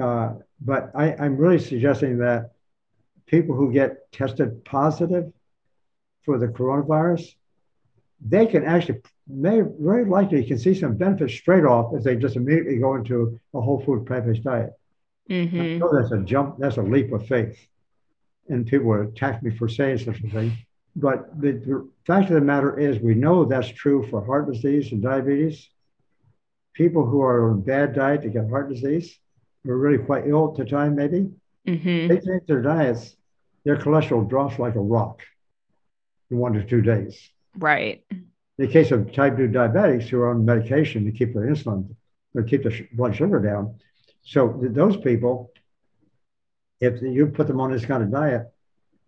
uh, 0.00 0.34
but 0.60 0.90
I, 0.94 1.14
I'm 1.14 1.36
really 1.36 1.58
suggesting 1.58 2.18
that 2.18 2.52
people 3.26 3.54
who 3.56 3.72
get 3.72 4.10
tested 4.12 4.64
positive 4.64 5.32
for 6.24 6.38
the 6.38 6.48
coronavirus, 6.48 7.34
they 8.20 8.46
can 8.46 8.64
actually 8.64 9.00
may 9.26 9.60
very 9.78 10.04
likely 10.04 10.44
can 10.44 10.58
see 10.58 10.74
some 10.74 10.96
benefits 10.96 11.34
straight 11.34 11.64
off 11.64 11.94
as 11.94 12.04
they 12.04 12.16
just 12.16 12.36
immediately 12.36 12.78
go 12.78 12.94
into 12.94 13.38
a 13.54 13.60
whole 13.60 13.80
food 13.84 14.06
plant-based 14.06 14.42
diet. 14.42 14.72
Mm-hmm. 15.30 15.80
So 15.80 15.90
that's 15.92 16.12
a 16.12 16.18
jump, 16.18 16.58
that's 16.58 16.78
a 16.78 16.82
leap 16.82 17.12
of 17.12 17.26
faith. 17.26 17.58
And 18.48 18.66
people 18.66 18.88
would 18.88 19.08
attack 19.08 19.42
me 19.42 19.56
for 19.56 19.68
saying 19.68 19.98
such 19.98 20.20
a 20.20 20.28
thing. 20.28 20.52
But 20.96 21.38
the, 21.40 21.52
the 21.52 21.88
fact 22.06 22.30
of 22.30 22.34
the 22.34 22.40
matter 22.40 22.78
is, 22.78 22.98
we 22.98 23.14
know 23.14 23.44
that's 23.44 23.68
true 23.68 24.06
for 24.08 24.24
heart 24.24 24.50
disease 24.50 24.90
and 24.90 25.02
diabetes. 25.02 25.68
People 26.72 27.04
who 27.04 27.20
are 27.20 27.50
on 27.50 27.58
a 27.58 27.60
bad 27.60 27.94
diet 27.94 28.22
to 28.22 28.30
get 28.30 28.48
heart 28.48 28.70
disease, 28.70 29.16
who 29.62 29.70
are 29.72 29.78
really 29.78 29.98
quite 29.98 30.26
ill 30.26 30.50
at 30.50 30.56
the 30.56 30.64
time, 30.64 30.96
maybe, 30.96 31.30
Mm-hmm. 31.66 32.08
they 32.08 32.20
change 32.20 32.46
their 32.46 32.62
diets, 32.62 33.14
their 33.64 33.76
cholesterol 33.76 34.26
drops 34.26 34.58
like 34.58 34.74
a 34.74 34.80
rock 34.80 35.20
in 36.30 36.38
one 36.38 36.54
to 36.54 36.64
two 36.64 36.80
days. 36.80 37.30
Right. 37.58 38.02
In 38.10 38.26
the 38.56 38.68
case 38.68 38.90
of 38.90 39.12
type 39.12 39.36
2 39.36 39.48
diabetics 39.48 40.04
who 40.08 40.20
are 40.20 40.30
on 40.30 40.44
medication 40.44 41.04
to 41.04 41.12
keep 41.12 41.34
their 41.34 41.44
insulin, 41.46 41.94
to 42.36 42.42
keep 42.42 42.62
the 42.62 42.70
sh- 42.70 42.82
blood 42.92 43.14
sugar 43.16 43.38
down. 43.40 43.74
So 44.22 44.58
those 44.62 44.96
people, 44.96 45.52
if 46.80 47.00
you 47.02 47.26
put 47.26 47.46
them 47.46 47.60
on 47.60 47.72
this 47.72 47.84
kind 47.84 48.02
of 48.02 48.10
diet 48.10 48.46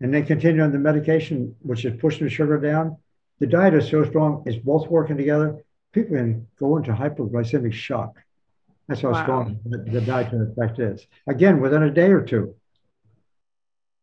and 0.00 0.12
they 0.12 0.22
continue 0.22 0.62
on 0.62 0.72
the 0.72 0.78
medication, 0.78 1.54
which 1.62 1.84
is 1.84 1.98
pushing 2.00 2.24
the 2.24 2.30
sugar 2.30 2.58
down, 2.58 2.96
the 3.38 3.46
diet 3.46 3.74
is 3.74 3.88
so 3.88 4.04
strong, 4.04 4.42
it's 4.46 4.56
both 4.56 4.88
working 4.88 5.16
together. 5.16 5.62
People 5.92 6.16
can 6.16 6.46
go 6.58 6.76
into 6.76 6.92
hypoglycemic 6.92 7.72
shock. 7.72 8.16
That's 8.88 9.02
how 9.02 9.12
Wow. 9.12 9.22
strong 9.22 9.60
the, 9.66 9.78
the 9.78 10.00
dietary 10.00 10.48
effect 10.50 10.78
is. 10.78 11.06
Again, 11.28 11.60
within 11.60 11.82
a 11.82 11.90
day 11.90 12.10
or 12.10 12.22
two. 12.22 12.54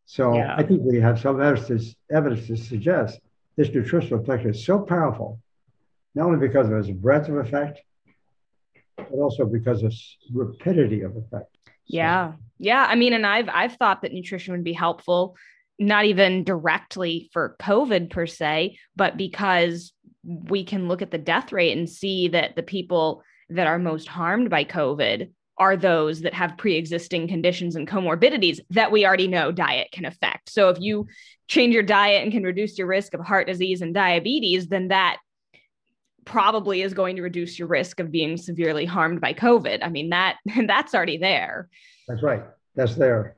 So 0.06 0.34
Yeah. 0.36 0.54
I 0.56 0.62
think 0.62 0.82
we 0.82 1.00
have 1.00 1.20
some 1.20 1.40
evidence, 1.40 1.94
evidence 2.10 2.46
to 2.46 2.56
suggest 2.56 3.20
this 3.58 3.74
nutritional 3.74 4.20
effect 4.20 4.46
is 4.46 4.64
so 4.64 4.78
powerful, 4.78 5.40
not 6.14 6.26
only 6.26 6.38
because 6.38 6.68
of 6.68 6.74
its 6.74 6.88
breadth 6.90 7.28
of 7.28 7.36
effect, 7.36 7.80
but 8.96 9.10
also 9.10 9.44
because 9.44 9.82
of 9.82 9.90
its 9.90 10.16
rapidity 10.32 11.02
of 11.02 11.16
effect. 11.16 11.54
So- 11.66 11.72
Yeah. 11.86 12.32
Yeah. 12.58 12.86
I 12.88 12.94
mean, 12.94 13.12
and 13.12 13.26
I've 13.26 13.48
I've 13.52 13.74
thought 13.74 14.02
that 14.02 14.12
nutrition 14.12 14.52
would 14.52 14.64
be 14.64 14.72
helpful, 14.72 15.36
not 15.78 16.04
even 16.04 16.44
directly 16.44 17.28
for 17.32 17.56
COVID 17.60 18.10
per 18.10 18.26
se, 18.26 18.78
but 18.96 19.16
because 19.16 19.92
we 20.24 20.64
can 20.64 20.86
look 20.88 21.02
at 21.02 21.10
the 21.10 21.18
death 21.18 21.52
rate 21.52 21.76
and 21.76 21.88
see 21.88 22.28
that 22.28 22.54
the 22.54 22.62
people 22.62 23.22
that 23.50 23.66
are 23.66 23.78
most 23.78 24.06
harmed 24.08 24.50
by 24.50 24.64
COVID 24.64 25.32
are 25.58 25.76
those 25.76 26.20
that 26.22 26.34
have 26.34 26.56
pre-existing 26.56 27.28
conditions 27.28 27.76
and 27.76 27.88
comorbidities 27.88 28.60
that 28.70 28.92
we 28.92 29.04
already 29.04 29.28
know 29.28 29.52
diet 29.52 29.88
can 29.92 30.04
affect. 30.04 30.50
So 30.50 30.68
if 30.68 30.80
you 30.80 31.06
change 31.48 31.74
your 31.74 31.82
diet 31.82 32.22
and 32.22 32.32
can 32.32 32.44
reduce 32.44 32.78
your 32.78 32.86
risk 32.86 33.14
of 33.14 33.20
heart 33.20 33.46
disease 33.46 33.82
and 33.82 33.92
diabetes, 33.92 34.68
then 34.68 34.88
that 34.88 35.18
probably 36.24 36.82
is 36.82 36.94
going 36.94 37.16
to 37.16 37.22
reduce 37.22 37.58
your 37.58 37.68
risk 37.68 38.00
of 38.00 38.12
being 38.12 38.36
severely 38.36 38.84
harmed 38.84 39.20
by 39.20 39.32
COVID. 39.32 39.78
I 39.82 39.88
mean, 39.88 40.10
that 40.10 40.36
that's 40.66 40.94
already 40.94 41.16
there. 41.16 41.68
That's 42.06 42.22
right. 42.22 42.42
That's 42.76 42.94
there. 42.94 43.36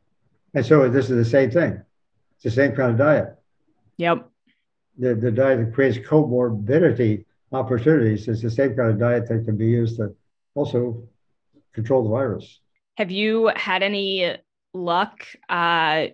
And 0.54 0.66
so 0.66 0.88
this 0.88 1.08
is 1.08 1.16
the 1.16 1.30
same 1.30 1.50
thing. 1.50 1.80
It's 2.34 2.44
the 2.44 2.50
same 2.50 2.72
kind 2.72 2.92
of 2.92 2.98
diet. 2.98 3.36
Yep. 3.98 4.28
The, 4.98 5.14
the 5.14 5.30
diet 5.30 5.64
that 5.64 5.74
creates 5.74 5.98
comorbidity 5.98 7.24
opportunities 7.52 8.28
is 8.28 8.42
the 8.42 8.50
same 8.50 8.74
kind 8.76 8.90
of 8.90 8.98
diet 8.98 9.28
that 9.28 9.44
can 9.44 9.56
be 9.56 9.66
used 9.66 9.96
to 9.96 10.14
also 10.54 11.02
control 11.72 12.04
the 12.04 12.10
virus. 12.10 12.60
Have 12.96 13.10
you 13.10 13.50
had 13.56 13.82
any 13.82 14.36
luck 14.74 15.26
uh, 15.48 16.06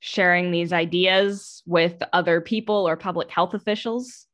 sharing 0.00 0.50
these 0.50 0.72
ideas 0.72 1.62
with 1.66 2.02
other 2.12 2.40
people 2.40 2.88
or 2.88 2.96
public 2.96 3.30
health 3.30 3.54
officials? 3.54 4.26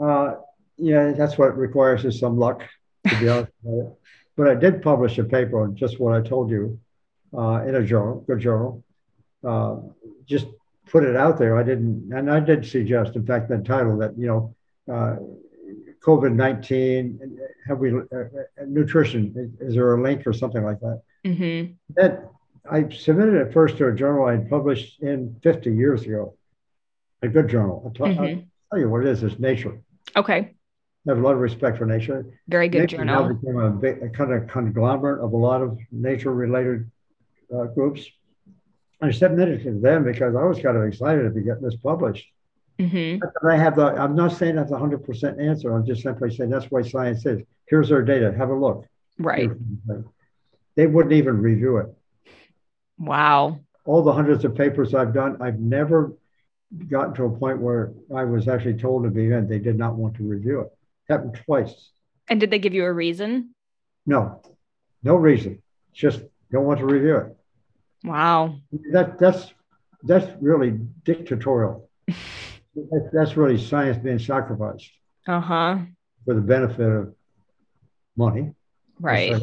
Uh, 0.00 0.34
yeah, 0.76 1.12
that's 1.12 1.38
what 1.38 1.56
requires 1.56 2.04
is 2.04 2.18
some 2.18 2.36
luck, 2.36 2.62
to 3.06 3.20
be 3.20 3.28
honest. 3.30 3.52
About 3.64 3.78
it. 3.78 3.92
But 4.36 4.48
I 4.48 4.54
did 4.56 4.82
publish 4.82 5.18
a 5.18 5.24
paper 5.24 5.62
on 5.62 5.76
just 5.76 6.00
what 6.00 6.12
I 6.12 6.20
told 6.20 6.50
you 6.50 6.80
uh, 7.36 7.62
in 7.66 7.76
a 7.76 7.84
journal, 7.84 8.24
good 8.26 8.40
journal. 8.40 8.82
Uh, 9.46 9.76
just 10.26 10.46
put 10.88 11.04
it 11.04 11.16
out 11.16 11.38
there. 11.38 11.56
I 11.56 11.62
didn't, 11.62 12.12
and 12.12 12.30
I 12.30 12.40
did 12.40 12.66
suggest, 12.66 13.14
in 13.14 13.24
fact, 13.24 13.48
the 13.48 13.58
title 13.58 13.98
that 13.98 14.18
you 14.18 14.26
know, 14.26 14.54
uh, 14.92 15.16
COVID 16.04 16.34
nineteen. 16.34 17.38
Have 17.66 17.78
we 17.78 17.92
uh, 17.94 17.98
uh, 18.12 18.24
nutrition? 18.66 19.54
Is, 19.60 19.74
there 19.74 19.94
a 19.94 20.02
link 20.02 20.26
or 20.26 20.32
something 20.32 20.62
like 20.62 20.80
that? 20.80 21.00
Mm-hmm. 21.24 21.72
That 21.96 22.28
I 22.70 22.88
submitted 22.90 23.34
it 23.34 23.52
first 23.52 23.78
to 23.78 23.88
a 23.88 23.94
journal 23.94 24.26
I 24.26 24.32
had 24.32 24.50
published 24.50 25.00
in 25.00 25.36
50 25.42 25.72
years 25.74 26.02
ago, 26.02 26.36
a 27.22 27.28
good 27.28 27.48
journal. 27.48 27.82
I'll, 27.84 27.90
tell- 27.92 28.06
I'll 28.06 28.26
Mhm. 28.26 28.46
tell 28.70 28.78
you 28.80 28.88
what 28.90 29.02
it 29.02 29.08
is. 29.08 29.22
It's 29.22 29.38
Nature. 29.38 29.80
Okay. 30.16 30.54
I 31.06 31.10
have 31.10 31.18
a 31.18 31.20
lot 31.22 31.34
of 31.34 31.40
respect 31.40 31.76
for 31.76 31.84
nature. 31.86 32.24
Very 32.48 32.68
good 32.68 32.80
Nature 32.80 33.04
now 33.04 33.22
journal. 33.22 33.34
became 33.36 33.58
a, 33.58 33.70
big, 33.70 34.02
a 34.02 34.08
kind 34.08 34.32
of 34.32 34.46
conglomerate 34.48 35.20
of 35.22 35.32
a 35.34 35.36
lot 35.36 35.60
of 35.60 35.78
nature-related 35.92 36.90
uh, 37.54 37.64
groups. 37.64 38.06
I 39.02 39.10
submitted 39.10 39.60
it 39.60 39.64
to 39.64 39.78
them 39.80 40.04
because 40.04 40.34
I 40.34 40.44
was 40.44 40.58
kind 40.60 40.78
of 40.78 40.84
excited 40.84 41.24
to 41.24 41.30
be 41.30 41.42
getting 41.42 41.62
this 41.62 41.76
published. 41.76 42.26
Mm-hmm. 42.78 43.46
I 43.48 43.56
have 43.56 43.76
the. 43.76 43.86
I'm 43.86 44.16
not 44.16 44.32
saying 44.32 44.56
that's 44.56 44.72
a 44.72 44.78
hundred 44.78 45.04
percent 45.04 45.40
answer. 45.40 45.72
I'm 45.74 45.86
just 45.86 46.02
simply 46.02 46.34
saying 46.34 46.50
that's 46.50 46.70
what 46.70 46.86
science 46.86 47.24
is. 47.24 47.42
Here's 47.66 47.92
our 47.92 48.02
data. 48.02 48.32
Have 48.36 48.50
a 48.50 48.54
look. 48.54 48.86
Right. 49.18 49.48
They 50.74 50.86
wouldn't 50.86 51.12
even 51.12 51.40
review 51.40 51.76
it. 51.78 51.86
Wow. 52.98 53.60
All 53.84 54.02
the 54.02 54.12
hundreds 54.12 54.44
of 54.44 54.56
papers 54.56 54.92
I've 54.92 55.14
done, 55.14 55.40
I've 55.40 55.60
never 55.60 56.14
gotten 56.88 57.14
to 57.14 57.24
a 57.24 57.30
point 57.30 57.60
where 57.60 57.92
I 58.14 58.24
was 58.24 58.48
actually 58.48 58.74
told 58.74 59.04
to 59.04 59.10
be 59.10 59.30
in. 59.30 59.48
They 59.48 59.60
did 59.60 59.78
not 59.78 59.94
want 59.94 60.16
to 60.16 60.24
review 60.24 60.60
it. 60.62 60.68
Happened 61.08 61.40
twice. 61.44 61.90
And 62.28 62.40
did 62.40 62.50
they 62.50 62.58
give 62.58 62.74
you 62.74 62.84
a 62.84 62.92
reason? 62.92 63.54
No, 64.06 64.42
no 65.02 65.14
reason. 65.14 65.62
Just 65.92 66.22
don't 66.50 66.64
want 66.64 66.80
to 66.80 66.86
review 66.86 67.16
it. 67.18 67.36
Wow. 68.02 68.56
That 68.92 69.18
that's 69.18 69.52
that's 70.02 70.26
really 70.40 70.78
dictatorial. 71.04 71.88
That- 72.74 73.10
that's 73.12 73.36
really 73.36 73.58
science 73.58 73.98
being 73.98 74.18
sacrificed 74.18 74.90
Uh 75.26 75.40
huh. 75.40 75.78
for 76.24 76.34
the 76.34 76.40
benefit 76.40 76.80
of 76.90 77.14
money. 78.16 78.52
Right. 79.00 79.40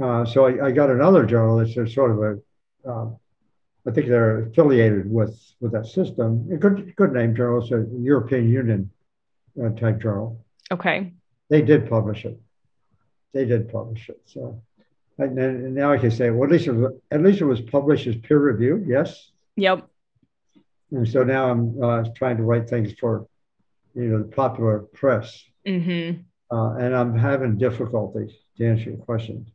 Uh, 0.00 0.24
so 0.24 0.46
I, 0.46 0.66
I 0.66 0.70
got 0.72 0.90
another 0.90 1.24
journal 1.26 1.56
that's 1.58 1.74
sort 1.94 2.10
of 2.10 2.18
a 2.22 2.90
um, 2.90 3.16
I 3.86 3.90
think 3.90 4.06
they're 4.08 4.44
affiliated 4.46 5.10
with 5.10 5.38
with 5.60 5.72
that 5.72 5.86
system. 5.86 6.48
A 6.52 6.56
good 6.56 6.94
good 6.96 7.12
name 7.12 7.34
journal, 7.34 7.60
so 7.66 7.84
European 7.98 8.48
Union 8.48 8.90
uh, 9.62 9.70
type 9.70 10.00
journal. 10.00 10.44
Okay. 10.70 11.12
They 11.50 11.62
did 11.62 11.88
publish 11.88 12.24
it. 12.24 12.40
They 13.34 13.44
did 13.44 13.70
publish 13.70 14.08
it. 14.08 14.20
So 14.26 14.62
and, 15.18 15.38
and 15.38 15.74
now 15.74 15.92
I 15.92 15.98
can 15.98 16.10
say, 16.10 16.30
well, 16.30 16.44
at 16.44 16.50
least 16.52 16.66
it 16.66 16.72
was, 16.72 16.92
at 17.10 17.22
least 17.22 17.40
it 17.40 17.44
was 17.44 17.60
published 17.60 18.06
as 18.06 18.16
peer 18.16 18.38
reviewed. 18.38 18.86
Yes. 18.88 19.30
Yep. 19.56 19.86
And 20.92 21.08
so 21.08 21.24
now 21.24 21.50
I'm 21.50 21.82
uh, 21.82 22.04
trying 22.14 22.36
to 22.36 22.42
write 22.42 22.68
things 22.68 22.92
for, 23.00 23.26
you 23.94 24.04
know, 24.04 24.18
the 24.18 24.24
popular 24.24 24.80
press. 24.80 25.42
Mm-hmm. 25.66 26.20
Uh, 26.54 26.76
and 26.76 26.94
I'm 26.94 27.16
having 27.16 27.56
difficulty 27.56 28.38
to 28.58 28.66
answer 28.66 28.90
your 28.90 28.98
question. 28.98 29.50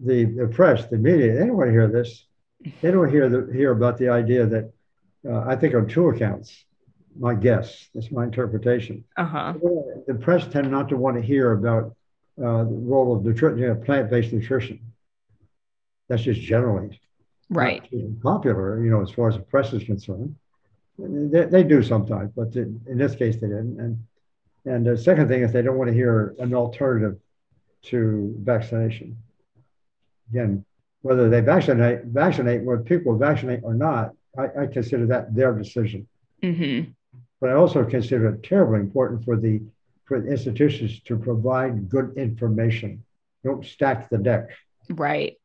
The, 0.00 0.24
the 0.24 0.48
press, 0.48 0.86
the 0.86 0.96
media, 0.96 1.34
they 1.34 1.46
don't 1.46 1.56
want 1.56 1.68
to 1.68 1.72
hear 1.72 1.88
this. 1.88 2.26
They 2.80 2.90
don't 2.90 3.10
hear 3.10 3.28
the, 3.28 3.52
hear 3.52 3.70
about 3.72 3.98
the 3.98 4.08
idea 4.08 4.46
that 4.46 4.72
uh, 5.28 5.40
I 5.40 5.56
think 5.56 5.74
on 5.74 5.88
two 5.88 6.08
accounts, 6.08 6.64
my 7.18 7.34
guess, 7.34 7.88
that's 7.94 8.10
my 8.10 8.24
interpretation. 8.24 9.04
Uh-huh. 9.16 9.54
The 10.06 10.14
press 10.14 10.46
tend 10.46 10.70
not 10.70 10.88
to 10.88 10.96
want 10.96 11.16
to 11.16 11.22
hear 11.22 11.52
about 11.52 11.94
uh, 12.38 12.64
the 12.64 12.78
role 12.92 13.16
of 13.16 13.24
nutrition, 13.24 13.58
you 13.58 13.68
know, 13.68 13.74
plant-based 13.74 14.32
nutrition. 14.32 14.80
That's 16.08 16.22
just 16.22 16.40
generally 16.40 17.00
right 17.48 17.88
popular, 18.22 18.82
you 18.82 18.90
know, 18.90 19.02
as 19.02 19.10
far 19.10 19.28
as 19.28 19.36
the 19.36 19.42
press 19.42 19.72
is 19.72 19.84
concerned. 19.84 20.34
They, 20.98 21.44
they 21.44 21.62
do 21.62 21.82
sometimes, 21.82 22.32
but 22.34 22.56
in 22.56 22.98
this 22.98 23.14
case 23.14 23.36
they 23.36 23.48
didn't. 23.48 23.78
And 23.80 23.98
and 24.64 24.84
the 24.84 24.98
second 24.98 25.28
thing 25.28 25.42
is 25.42 25.52
they 25.52 25.62
don't 25.62 25.78
want 25.78 25.88
to 25.88 25.94
hear 25.94 26.34
an 26.40 26.52
alternative 26.54 27.18
to 27.82 28.34
vaccination. 28.38 29.16
Again, 30.30 30.64
whether 31.02 31.30
they 31.30 31.40
vaccinate, 31.40 32.04
vaccinate, 32.06 32.64
whether 32.64 32.82
people 32.82 33.16
vaccinate 33.16 33.60
or 33.62 33.74
not, 33.74 34.12
I, 34.36 34.62
I 34.62 34.66
consider 34.66 35.06
that 35.06 35.34
their 35.34 35.52
decision. 35.52 36.08
Mm-hmm. 36.42 36.90
But 37.40 37.50
I 37.50 37.52
also 37.52 37.84
consider 37.84 38.30
it 38.30 38.42
terribly 38.42 38.80
important 38.80 39.24
for 39.24 39.36
the 39.36 39.62
for 40.04 40.20
the 40.20 40.30
institutions 40.30 41.00
to 41.02 41.16
provide 41.16 41.88
good 41.88 42.14
information. 42.16 43.04
Don't 43.44 43.64
stack 43.64 44.08
the 44.08 44.18
deck. 44.18 44.50
Right. 44.88 45.36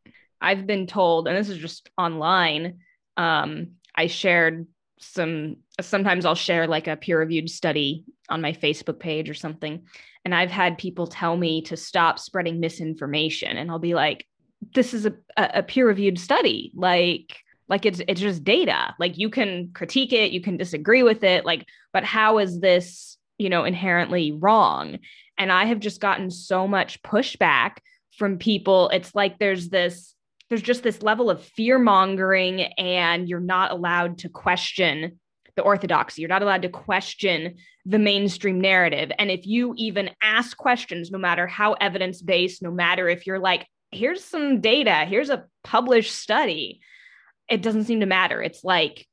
I've 0.41 0.65
been 0.65 0.87
told, 0.87 1.27
and 1.27 1.37
this 1.37 1.49
is 1.49 1.59
just 1.59 1.89
online. 1.97 2.79
Um, 3.15 3.73
I 3.95 4.07
shared 4.07 4.67
some. 4.99 5.57
Sometimes 5.79 6.25
I'll 6.25 6.35
share 6.35 6.67
like 6.67 6.87
a 6.87 6.95
peer-reviewed 6.95 7.49
study 7.49 8.05
on 8.29 8.41
my 8.41 8.53
Facebook 8.53 8.99
page 8.99 9.29
or 9.29 9.33
something, 9.33 9.83
and 10.25 10.33
I've 10.33 10.51
had 10.51 10.77
people 10.77 11.07
tell 11.07 11.37
me 11.37 11.61
to 11.63 11.77
stop 11.77 12.19
spreading 12.19 12.59
misinformation, 12.59 13.57
and 13.57 13.69
I'll 13.69 13.79
be 13.79 13.93
like, 13.93 14.25
"This 14.73 14.93
is 14.93 15.05
a, 15.05 15.13
a 15.37 15.63
peer-reviewed 15.63 16.19
study. 16.19 16.71
Like, 16.73 17.37
like 17.69 17.85
it's 17.85 18.01
it's 18.07 18.21
just 18.21 18.43
data. 18.43 18.95
Like 18.99 19.17
you 19.17 19.29
can 19.29 19.71
critique 19.73 20.13
it, 20.13 20.31
you 20.31 20.41
can 20.41 20.57
disagree 20.57 21.03
with 21.03 21.23
it. 21.23 21.45
Like, 21.45 21.67
but 21.93 22.03
how 22.03 22.39
is 22.39 22.59
this, 22.59 23.17
you 23.37 23.49
know, 23.49 23.63
inherently 23.63 24.31
wrong?" 24.31 24.99
And 25.37 25.51
I 25.51 25.65
have 25.65 25.79
just 25.79 25.99
gotten 25.99 26.29
so 26.29 26.67
much 26.67 27.01
pushback 27.01 27.77
from 28.17 28.37
people. 28.37 28.89
It's 28.89 29.15
like 29.15 29.39
there's 29.39 29.69
this 29.69 30.15
there's 30.51 30.61
just 30.61 30.83
this 30.83 31.01
level 31.01 31.29
of 31.29 31.41
fear 31.41 31.79
mongering 31.79 32.63
and 32.77 33.29
you're 33.29 33.39
not 33.39 33.71
allowed 33.71 34.17
to 34.17 34.27
question 34.27 35.17
the 35.55 35.61
orthodoxy. 35.61 36.21
You're 36.21 36.27
not 36.27 36.41
allowed 36.41 36.63
to 36.63 36.69
question 36.69 37.55
the 37.85 37.97
mainstream 37.97 38.59
narrative. 38.59 39.13
And 39.17 39.31
if 39.31 39.47
you 39.47 39.73
even 39.77 40.09
ask 40.21 40.57
questions 40.57 41.09
no 41.09 41.17
matter 41.17 41.47
how 41.47 41.71
evidence 41.73 42.21
based 42.21 42.61
no 42.61 42.69
matter 42.69 43.07
if 43.07 43.25
you're 43.25 43.39
like 43.39 43.65
here's 43.91 44.25
some 44.25 44.59
data 44.59 45.05
here's 45.07 45.29
a 45.29 45.45
published 45.63 46.13
study 46.13 46.81
it 47.49 47.61
doesn't 47.61 47.85
seem 47.85 48.01
to 48.01 48.05
matter. 48.05 48.41
It's 48.41 48.65
like 48.65 49.07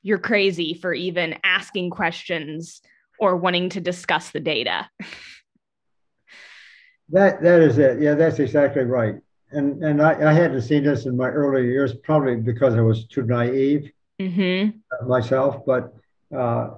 you're 0.00 0.18
crazy 0.18 0.74
for 0.74 0.94
even 0.94 1.40
asking 1.42 1.90
questions 1.90 2.82
or 3.18 3.36
wanting 3.36 3.70
to 3.70 3.80
discuss 3.80 4.30
the 4.30 4.40
data. 4.40 4.88
That 7.08 7.42
that 7.42 7.60
is 7.60 7.76
it. 7.76 8.00
Yeah 8.00 8.14
that's 8.14 8.38
exactly 8.38 8.84
right 8.84 9.16
and 9.52 9.82
and 9.82 10.02
I, 10.02 10.30
I 10.30 10.32
hadn't 10.32 10.62
seen 10.62 10.84
this 10.84 11.06
in 11.06 11.16
my 11.16 11.28
earlier 11.28 11.64
years, 11.64 11.94
probably 11.94 12.36
because 12.36 12.74
I 12.74 12.80
was 12.80 13.06
too 13.06 13.22
naive 13.22 13.90
mm-hmm. 14.20 15.08
myself. 15.08 15.64
But 15.66 15.94
uh, 16.34 16.70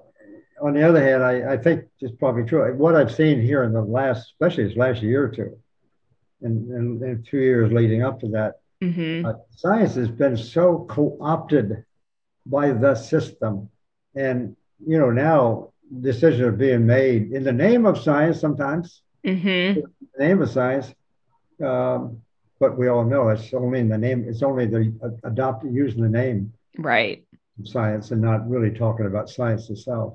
on 0.60 0.74
the 0.74 0.86
other 0.86 1.02
hand, 1.02 1.22
I, 1.22 1.54
I 1.54 1.56
think 1.56 1.84
it's 2.00 2.14
probably 2.16 2.44
true. 2.44 2.74
What 2.74 2.96
I've 2.96 3.14
seen 3.14 3.40
here 3.40 3.64
in 3.64 3.72
the 3.72 3.82
last, 3.82 4.30
especially 4.32 4.68
this 4.68 4.76
last 4.76 5.02
year 5.02 5.24
or 5.24 5.28
two, 5.28 5.58
and, 6.42 6.70
and, 6.70 7.02
and 7.02 7.26
two 7.26 7.38
years 7.38 7.72
leading 7.72 8.02
up 8.02 8.20
to 8.20 8.28
that, 8.28 8.60
mm-hmm. 8.82 9.26
uh, 9.26 9.34
science 9.50 9.94
has 9.94 10.08
been 10.08 10.36
so 10.36 10.86
co-opted 10.88 11.84
by 12.46 12.72
the 12.72 12.94
system, 12.94 13.68
and 14.14 14.56
you 14.86 14.98
know 14.98 15.10
now 15.10 15.70
decisions 16.00 16.40
are 16.40 16.52
being 16.52 16.86
made 16.86 17.32
in 17.32 17.44
the 17.44 17.52
name 17.52 17.86
of 17.86 17.98
science 18.02 18.40
sometimes. 18.40 19.02
Mm-hmm. 19.24 19.80
In 19.80 19.84
the 20.16 20.24
name 20.26 20.42
of 20.42 20.50
science. 20.50 20.92
Um, 21.64 22.20
but 22.64 22.78
we 22.78 22.88
all 22.88 23.04
know 23.04 23.28
it's 23.28 23.52
only 23.52 23.78
in 23.80 23.88
the 23.90 23.98
name, 23.98 24.24
it's 24.26 24.42
only 24.42 24.66
the 24.66 24.82
uh, 25.04 25.28
adopt 25.30 25.64
using 25.64 26.02
the 26.02 26.14
name 26.22 26.52
right 26.78 27.22
science 27.64 28.10
and 28.10 28.20
not 28.22 28.48
really 28.48 28.72
talking 28.84 29.06
about 29.06 29.28
science 29.28 29.68
itself. 29.74 30.12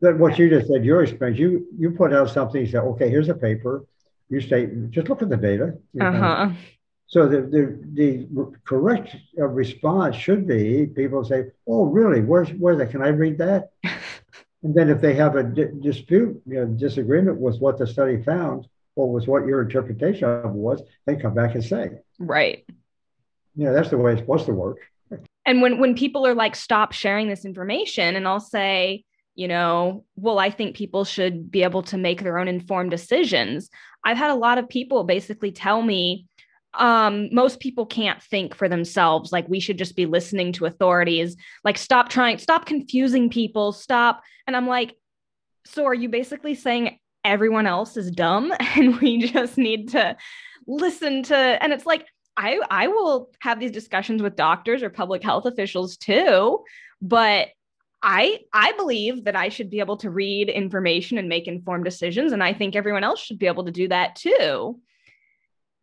But 0.00 0.18
what 0.18 0.38
you 0.38 0.48
just 0.48 0.68
said, 0.68 0.82
your 0.84 1.02
experience, 1.02 1.38
you 1.38 1.50
you 1.78 1.90
put 1.90 2.10
out 2.14 2.30
something, 2.30 2.60
you 2.62 2.70
said, 2.72 2.84
okay, 2.92 3.08
here's 3.10 3.28
a 3.28 3.34
paper. 3.34 3.84
You 4.30 4.40
say, 4.40 4.60
just 4.90 5.08
look 5.10 5.20
at 5.22 5.28
the 5.28 5.42
data. 5.50 5.74
Uh-huh. 6.00 6.50
So 7.06 7.26
the, 7.26 7.40
the, 7.54 7.62
the 7.98 8.52
correct 8.70 9.16
uh, 9.38 9.46
response 9.46 10.14
should 10.14 10.46
be 10.46 10.86
people 11.00 11.24
say, 11.24 11.40
oh, 11.66 11.84
really? 11.84 12.20
Where's, 12.20 12.50
where's 12.50 12.78
that? 12.78 12.90
Can 12.90 13.02
I 13.02 13.08
read 13.08 13.38
that? 13.38 13.70
and 14.62 14.74
then 14.76 14.90
if 14.90 15.00
they 15.00 15.14
have 15.14 15.34
a 15.36 15.42
di- 15.42 15.72
dispute, 15.80 16.42
you 16.46 16.56
know, 16.56 16.66
disagreement 16.66 17.38
with 17.40 17.58
what 17.60 17.78
the 17.78 17.86
study 17.86 18.22
found, 18.22 18.68
or 18.98 19.12
was 19.12 19.28
what 19.28 19.46
your 19.46 19.62
interpretation 19.62 20.28
of 20.28 20.52
was, 20.52 20.82
they 21.06 21.16
come 21.16 21.34
back 21.34 21.54
and 21.54 21.64
say. 21.64 21.90
Right. 22.18 22.66
You 23.54 23.66
know, 23.66 23.72
that's 23.72 23.90
the 23.90 23.96
way 23.96 24.12
it's 24.12 24.20
supposed 24.20 24.46
to 24.46 24.52
work. 24.52 24.78
And 25.46 25.62
when 25.62 25.78
when 25.78 25.94
people 25.94 26.26
are 26.26 26.34
like, 26.34 26.54
stop 26.54 26.92
sharing 26.92 27.28
this 27.28 27.44
information, 27.44 28.16
and 28.16 28.28
I'll 28.28 28.40
say, 28.40 29.04
you 29.34 29.48
know, 29.48 30.04
well, 30.16 30.38
I 30.38 30.50
think 30.50 30.76
people 30.76 31.04
should 31.04 31.50
be 31.50 31.62
able 31.62 31.82
to 31.84 31.96
make 31.96 32.22
their 32.22 32.38
own 32.38 32.48
informed 32.48 32.90
decisions. 32.90 33.70
I've 34.04 34.18
had 34.18 34.30
a 34.30 34.34
lot 34.34 34.58
of 34.58 34.68
people 34.68 35.04
basically 35.04 35.52
tell 35.52 35.80
me, 35.80 36.26
um, 36.74 37.28
most 37.32 37.60
people 37.60 37.86
can't 37.86 38.22
think 38.22 38.54
for 38.54 38.68
themselves. 38.68 39.32
Like 39.32 39.48
we 39.48 39.60
should 39.60 39.78
just 39.78 39.96
be 39.96 40.06
listening 40.06 40.52
to 40.54 40.66
authorities. 40.66 41.36
Like 41.64 41.78
stop 41.78 42.08
trying, 42.08 42.38
stop 42.38 42.66
confusing 42.66 43.30
people, 43.30 43.72
stop. 43.72 44.22
And 44.46 44.56
I'm 44.56 44.66
like, 44.66 44.94
so 45.64 45.86
are 45.86 45.94
you 45.94 46.08
basically 46.08 46.54
saying 46.54 46.98
everyone 47.24 47.66
else 47.66 47.96
is 47.96 48.10
dumb 48.10 48.52
and 48.76 49.00
we 49.00 49.26
just 49.26 49.58
need 49.58 49.90
to 49.90 50.16
listen 50.66 51.22
to 51.24 51.36
and 51.36 51.72
it's 51.72 51.86
like 51.86 52.06
I 52.38 52.60
I 52.70 52.86
will 52.86 53.30
have 53.40 53.58
these 53.58 53.72
discussions 53.72 54.22
with 54.22 54.36
doctors 54.36 54.82
or 54.82 54.90
public 54.90 55.22
health 55.24 55.44
officials 55.44 55.96
too, 55.96 56.62
but 57.02 57.48
I 58.00 58.40
I 58.54 58.72
believe 58.72 59.24
that 59.24 59.34
I 59.34 59.48
should 59.48 59.70
be 59.70 59.80
able 59.80 59.96
to 59.98 60.10
read 60.10 60.48
information 60.48 61.18
and 61.18 61.28
make 61.28 61.48
informed 61.48 61.84
decisions 61.84 62.32
and 62.32 62.42
I 62.42 62.52
think 62.54 62.76
everyone 62.76 63.02
else 63.02 63.20
should 63.20 63.40
be 63.40 63.48
able 63.48 63.64
to 63.64 63.72
do 63.72 63.88
that 63.88 64.14
too. 64.14 64.78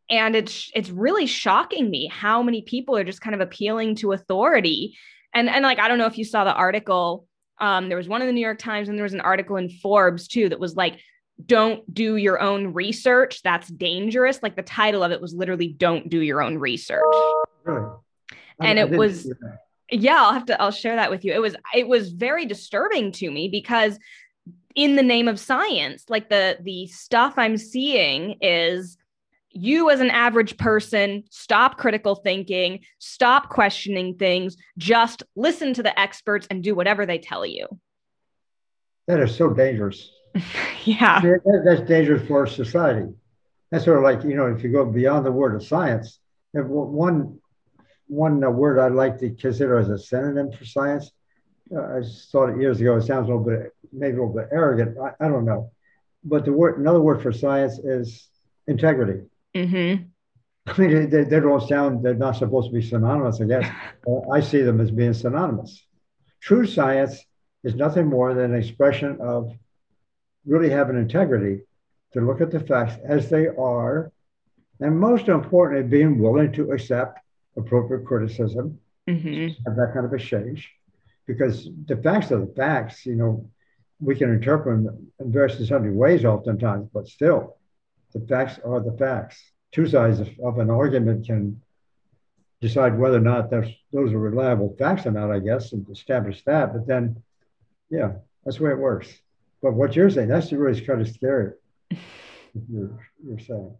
And 0.09 0.33
it's 0.33 0.71
it's 0.73 0.89
really 0.89 1.25
shocking 1.25 1.89
me 1.89 2.07
how 2.07 2.41
many 2.41 2.61
people 2.61 2.95
are 2.95 3.03
just 3.03 3.21
kind 3.21 3.35
of 3.35 3.41
appealing 3.41 3.95
to 3.95 4.13
authority. 4.13 4.97
And 5.33 5.49
and 5.49 5.63
like 5.63 5.79
I 5.79 5.89
don't 5.89 5.97
know 5.97 6.05
if 6.05 6.17
you 6.17 6.23
saw 6.23 6.45
the 6.45 6.53
article 6.53 7.27
um, 7.59 7.87
there 7.87 7.97
was 7.97 8.07
one 8.07 8.21
in 8.21 8.27
the 8.27 8.33
New 8.33 8.41
York 8.41 8.59
Times 8.59 8.89
and 8.89 8.97
there 8.97 9.03
was 9.03 9.13
an 9.13 9.21
article 9.21 9.55
in 9.57 9.69
Forbes 9.69 10.27
too 10.27 10.49
that 10.49 10.59
was 10.59 10.75
like 10.75 10.99
don't 11.43 11.93
do 11.93 12.15
your 12.15 12.39
own 12.39 12.73
research. 12.73 13.41
That's 13.43 13.67
dangerous. 13.67 14.41
Like 14.41 14.55
the 14.55 14.63
title 14.63 15.03
of 15.03 15.11
it 15.11 15.21
was 15.21 15.33
literally 15.33 15.67
don't 15.67 16.09
do 16.09 16.21
your 16.21 16.41
own 16.41 16.57
research. 16.57 17.03
Really? 17.63 17.89
And 18.61 18.79
it 18.79 18.89
was 18.89 19.31
yeah, 19.91 20.15
I'll 20.15 20.33
have 20.33 20.45
to 20.45 20.61
I'll 20.61 20.71
share 20.71 20.95
that 20.95 21.11
with 21.11 21.25
you. 21.25 21.33
It 21.33 21.41
was 21.41 21.55
it 21.73 21.87
was 21.87 22.11
very 22.11 22.45
disturbing 22.45 23.11
to 23.13 23.29
me 23.29 23.49
because 23.49 23.99
in 24.75 24.95
the 24.95 25.03
name 25.03 25.27
of 25.27 25.39
science, 25.39 26.05
like 26.09 26.29
the 26.29 26.57
the 26.61 26.87
stuff 26.87 27.35
I'm 27.37 27.57
seeing 27.57 28.37
is 28.41 28.97
you 29.51 29.89
as 29.89 30.01
an 30.01 30.09
average 30.09 30.57
person 30.57 31.23
stop 31.29 31.77
critical 31.77 32.15
thinking, 32.15 32.81
stop 32.99 33.49
questioning 33.49 34.15
things, 34.15 34.57
just 34.77 35.23
listen 35.35 35.73
to 35.73 35.83
the 35.83 35.97
experts 35.97 36.45
and 36.49 36.61
do 36.61 36.75
whatever 36.75 37.05
they 37.05 37.17
tell 37.17 37.45
you. 37.45 37.67
That 39.07 39.21
is 39.21 39.35
so 39.35 39.51
dangerous. 39.51 40.09
yeah. 40.85 41.21
That, 41.21 41.63
that's 41.65 41.87
dangerous 41.87 42.27
for 42.27 42.45
society. 42.47 43.13
That's 43.71 43.85
sort 43.85 43.97
of 43.97 44.03
like, 44.03 44.23
you 44.23 44.35
know, 44.35 44.47
if 44.47 44.63
you 44.63 44.71
go 44.71 44.85
beyond 44.85 45.25
the 45.25 45.31
word 45.31 45.55
of 45.55 45.65
science, 45.65 46.19
one 46.53 47.39
one 48.07 48.43
uh, 48.43 48.49
word 48.49 48.79
I'd 48.79 48.91
like 48.91 49.17
to 49.19 49.31
consider 49.31 49.79
as 49.79 49.89
a 49.89 49.97
synonym 49.97 50.51
for 50.51 50.65
science. 50.65 51.11
Uh, 51.75 51.81
I 51.81 52.01
thought 52.31 52.49
it 52.49 52.61
years 52.61 52.79
ago. 52.79 52.95
It 52.97 53.01
sounds 53.01 53.27
a 53.29 53.33
little 53.33 53.43
bit, 53.43 53.73
maybe 53.91 54.17
a 54.17 54.21
little 54.21 54.35
bit 54.35 54.49
arrogant. 54.51 54.97
I, 54.99 55.25
I 55.25 55.27
don't 55.27 55.45
know, 55.45 55.71
but 56.23 56.45
the 56.45 56.53
word, 56.53 56.79
another 56.79 57.01
word 57.01 57.21
for 57.21 57.31
science 57.31 57.79
is 57.79 58.29
integrity. 58.67 59.25
Mm-hmm. 59.55 60.03
I 60.67 60.77
mean, 60.79 61.09
they, 61.09 61.23
they 61.23 61.39
don't 61.39 61.67
sound, 61.67 62.03
they're 62.03 62.15
not 62.15 62.37
supposed 62.37 62.69
to 62.69 62.73
be 62.73 62.81
synonymous, 62.81 63.41
I 63.41 63.45
guess. 63.45 63.69
I 64.31 64.39
see 64.39 64.61
them 64.61 64.81
as 64.81 64.91
being 64.91 65.13
synonymous. 65.13 65.83
True 66.41 66.65
science 66.65 67.23
is 67.63 67.75
nothing 67.75 68.07
more 68.07 68.33
than 68.33 68.53
an 68.53 68.59
expression 68.59 69.17
of 69.21 69.51
really 70.45 70.69
have 70.69 70.89
an 70.89 70.97
integrity 70.97 71.61
to 72.13 72.21
look 72.21 72.41
at 72.41 72.51
the 72.51 72.59
facts 72.59 72.95
as 73.03 73.29
they 73.29 73.47
are, 73.47 74.11
and 74.79 74.99
most 74.99 75.27
importantly, 75.27 75.87
being 75.87 76.19
willing 76.19 76.51
to 76.53 76.71
accept 76.71 77.19
appropriate 77.57 78.05
criticism, 78.05 78.79
mm-hmm. 79.09 79.47
have 79.65 79.75
that 79.75 79.91
kind 79.93 80.05
of 80.05 80.13
a 80.13 80.19
change, 80.19 80.71
because 81.25 81.69
the 81.85 81.97
facts 81.97 82.31
are 82.31 82.39
the 82.39 82.53
facts. 82.55 83.05
You 83.05 83.15
know, 83.15 83.49
we 83.99 84.15
can 84.15 84.31
interpret 84.31 84.83
them 84.83 85.11
in 85.19 85.31
various 85.31 85.69
hundred 85.69 85.95
ways 85.95 86.25
oftentimes, 86.25 86.89
but 86.93 87.07
still, 87.07 87.57
the 88.13 88.19
facts 88.27 88.59
are 88.65 88.79
the 88.79 88.95
facts. 88.97 89.41
Two 89.71 89.87
sides 89.87 90.19
of, 90.19 90.29
of 90.43 90.59
an 90.59 90.69
argument 90.69 91.25
can 91.25 91.61
decide 92.61 92.97
whether 92.97 93.17
or 93.17 93.21
not 93.21 93.49
those 93.49 94.13
are 94.13 94.17
reliable 94.17 94.75
facts 94.79 95.05
or 95.05 95.11
not, 95.11 95.31
I 95.31 95.39
guess, 95.39 95.73
and 95.73 95.85
establish 95.89 96.43
that. 96.45 96.73
But 96.73 96.87
then, 96.87 97.21
yeah, 97.89 98.13
that's 98.43 98.57
the 98.57 98.63
way 98.63 98.71
it 98.71 98.77
works. 98.77 99.07
But 99.61 99.73
what 99.73 99.95
you're 99.95 100.09
saying, 100.09 100.27
that's 100.27 100.51
really 100.51 100.79
kind 100.81 101.01
of 101.01 101.09
scary. 101.09 101.53
you're, 101.91 102.99
you're 103.25 103.39
saying. 103.39 103.75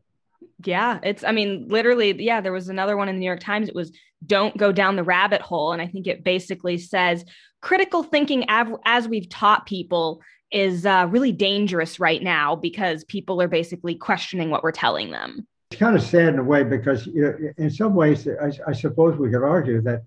Yeah, 0.64 1.00
it's, 1.04 1.24
I 1.24 1.32
mean, 1.32 1.68
literally, 1.68 2.22
yeah, 2.24 2.42
there 2.42 2.54
was 2.54 2.70
another 2.70 2.98
one 2.98 3.10
in 3.10 3.16
the 3.16 3.20
New 3.20 3.26
York 3.26 3.40
Times. 3.40 3.68
It 3.68 3.76
was 3.76 3.92
don't 4.26 4.58
go 4.58 4.72
down 4.72 4.96
the 4.96 5.04
rabbit 5.04 5.42
hole. 5.42 5.72
And 5.72 5.82
I 5.82 5.88
think 5.88 6.08
it 6.08 6.24
basically 6.24 6.78
says 6.78 7.26
critical 7.62 8.04
thinking, 8.04 8.46
av- 8.50 8.80
as 8.86 9.08
we've 9.08 9.30
taught 9.30 9.66
people, 9.66 10.22
is 10.52 10.86
uh, 10.86 11.08
really 11.10 11.32
dangerous 11.32 12.00
right 12.00 12.22
now 12.22 12.56
because 12.56 13.04
people 13.06 13.42
are 13.42 13.48
basically 13.48 13.96
questioning 13.96 14.50
what 14.50 14.64
we're 14.64 14.72
telling 14.72 15.12
them. 15.12 15.46
It's 15.72 15.80
kind 15.80 15.96
of 15.96 16.04
sad 16.04 16.30
in 16.30 16.40
a 16.40 16.44
way 16.44 16.64
because, 16.64 17.08
you 17.08 17.22
know, 17.22 17.54
in 17.58 17.70
some 17.70 17.96
ways, 17.96 18.28
I, 18.28 18.52
I 18.68 18.72
suppose 18.72 19.18
we 19.18 19.32
could 19.32 19.44
argue 19.44 19.82
that 19.82 20.04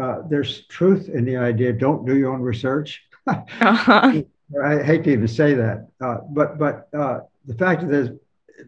uh, 0.00 0.22
there's 0.28 0.66
truth 0.66 1.08
in 1.08 1.24
the 1.24 1.36
idea 1.36 1.72
don't 1.72 2.06
do 2.06 2.16
your 2.16 2.32
own 2.32 2.42
research. 2.42 3.02
uh-huh. 3.26 4.22
I 4.62 4.82
hate 4.82 5.04
to 5.04 5.12
even 5.12 5.28
say 5.28 5.54
that, 5.54 5.88
uh, 6.00 6.18
but 6.30 6.58
but 6.58 6.88
uh, 6.92 7.20
the 7.46 7.54
fact 7.54 7.82
of 7.82 7.88
the 7.88 8.18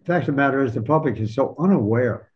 fact 0.05 0.29
of 0.29 0.35
the 0.35 0.41
matter 0.41 0.65
is 0.65 0.75
the 0.75 0.83
public 0.83 1.19
is 1.19 1.35
so 1.35 1.57
unaware 1.59 2.31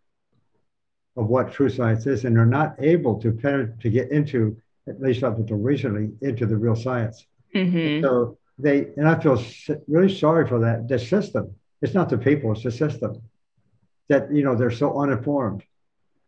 of 1.17 1.29
what 1.29 1.53
true 1.53 1.71
science 1.71 2.07
is, 2.07 2.25
and 2.25 2.37
they're 2.37 2.45
not 2.45 2.75
able 2.79 3.21
to 3.21 3.33
to 3.81 3.91
get 3.91 4.11
into 4.11 4.57
at 4.89 5.01
least 5.01 5.23
up 5.23 5.39
until 5.39 5.59
recently 5.59 6.11
into 6.23 6.47
the 6.47 6.57
real 6.57 6.75
science. 6.75 7.25
Mm-hmm. 7.55 8.03
So 8.05 8.39
they 8.59 8.89
and 8.97 9.09
I 9.09 9.19
feel 9.21 9.41
really 9.87 10.15
sorry 10.15 10.47
for 10.47 10.61
that. 10.61 10.89
The 10.89 10.99
system. 10.99 11.55
It's 11.83 11.95
not 11.95 12.09
the 12.09 12.19
people; 12.19 12.53
it's 12.53 12.65
the 12.65 12.73
system 12.73 13.23
that 14.09 14.33
you 14.33 14.43
know 14.43 14.57
they're 14.57 14.71
so 14.71 14.99
uninformed. 15.01 15.63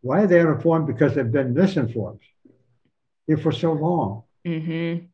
Why 0.03 0.23
are 0.23 0.27
they 0.29 0.41
uninformed? 0.41 0.87
Because 0.87 1.14
they've 1.14 1.31
been 1.31 1.53
misinformed 1.53 2.21
for 3.43 3.51
so 3.51 3.73
long. 3.73 4.23
Mm-hmm 4.47 5.07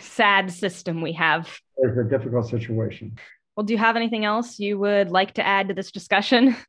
sad 0.00 0.50
system 0.50 1.00
we 1.00 1.12
have. 1.12 1.48
It's 1.78 1.98
a 1.98 2.04
difficult 2.04 2.48
situation. 2.48 3.16
Well, 3.56 3.64
do 3.64 3.72
you 3.72 3.78
have 3.78 3.96
anything 3.96 4.24
else 4.24 4.58
you 4.58 4.78
would 4.78 5.10
like 5.10 5.34
to 5.34 5.46
add 5.46 5.68
to 5.68 5.74
this 5.74 5.90
discussion? 5.90 6.56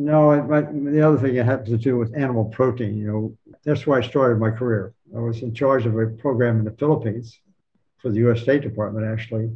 No, 0.00 0.46
but 0.48 0.72
the 0.72 1.02
other 1.02 1.18
thing 1.18 1.34
it 1.34 1.44
has 1.44 1.66
to 1.66 1.76
do 1.76 1.98
with 1.98 2.16
animal 2.16 2.44
protein. 2.44 2.96
You 2.96 3.06
know, 3.08 3.56
that's 3.64 3.84
where 3.84 3.98
I 3.98 4.06
started 4.06 4.38
my 4.38 4.52
career. 4.52 4.94
I 5.12 5.18
was 5.18 5.42
in 5.42 5.52
charge 5.52 5.86
of 5.86 5.98
a 5.98 6.06
program 6.06 6.60
in 6.60 6.64
the 6.64 6.70
Philippines 6.70 7.36
for 7.96 8.08
the 8.10 8.18
U.S. 8.18 8.42
State 8.42 8.62
Department, 8.62 9.04
actually, 9.06 9.50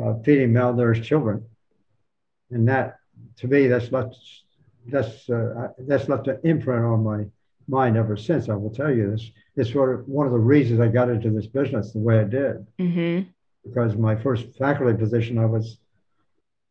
uh, 0.00 0.14
feeding 0.24 0.52
malnourished 0.52 1.02
children, 1.02 1.44
and 2.52 2.68
that, 2.68 2.98
to 3.38 3.48
me, 3.48 3.66
that's 3.66 3.90
left 3.90 4.16
that's 4.86 5.28
uh, 5.28 5.68
that's 5.78 6.08
left 6.08 6.28
an 6.28 6.38
imprint 6.44 6.84
on 6.84 7.02
my 7.02 7.24
mind 7.70 7.96
ever 7.96 8.16
since. 8.16 8.48
I 8.48 8.54
will 8.54 8.70
tell 8.70 8.92
you 8.92 9.10
this. 9.10 9.30
It's 9.56 9.72
sort 9.72 9.94
of 9.94 10.06
one 10.08 10.26
of 10.26 10.32
the 10.32 10.38
reasons 10.38 10.80
I 10.80 10.88
got 10.88 11.08
into 11.08 11.30
this 11.30 11.46
business 11.46 11.92
the 11.92 11.98
way 12.00 12.18
I 12.18 12.24
did. 12.24 12.66
Mm-hmm. 12.78 13.28
Because 13.64 13.96
my 13.96 14.16
first 14.16 14.46
faculty 14.58 14.96
position, 14.96 15.38
I 15.38 15.44
was 15.44 15.78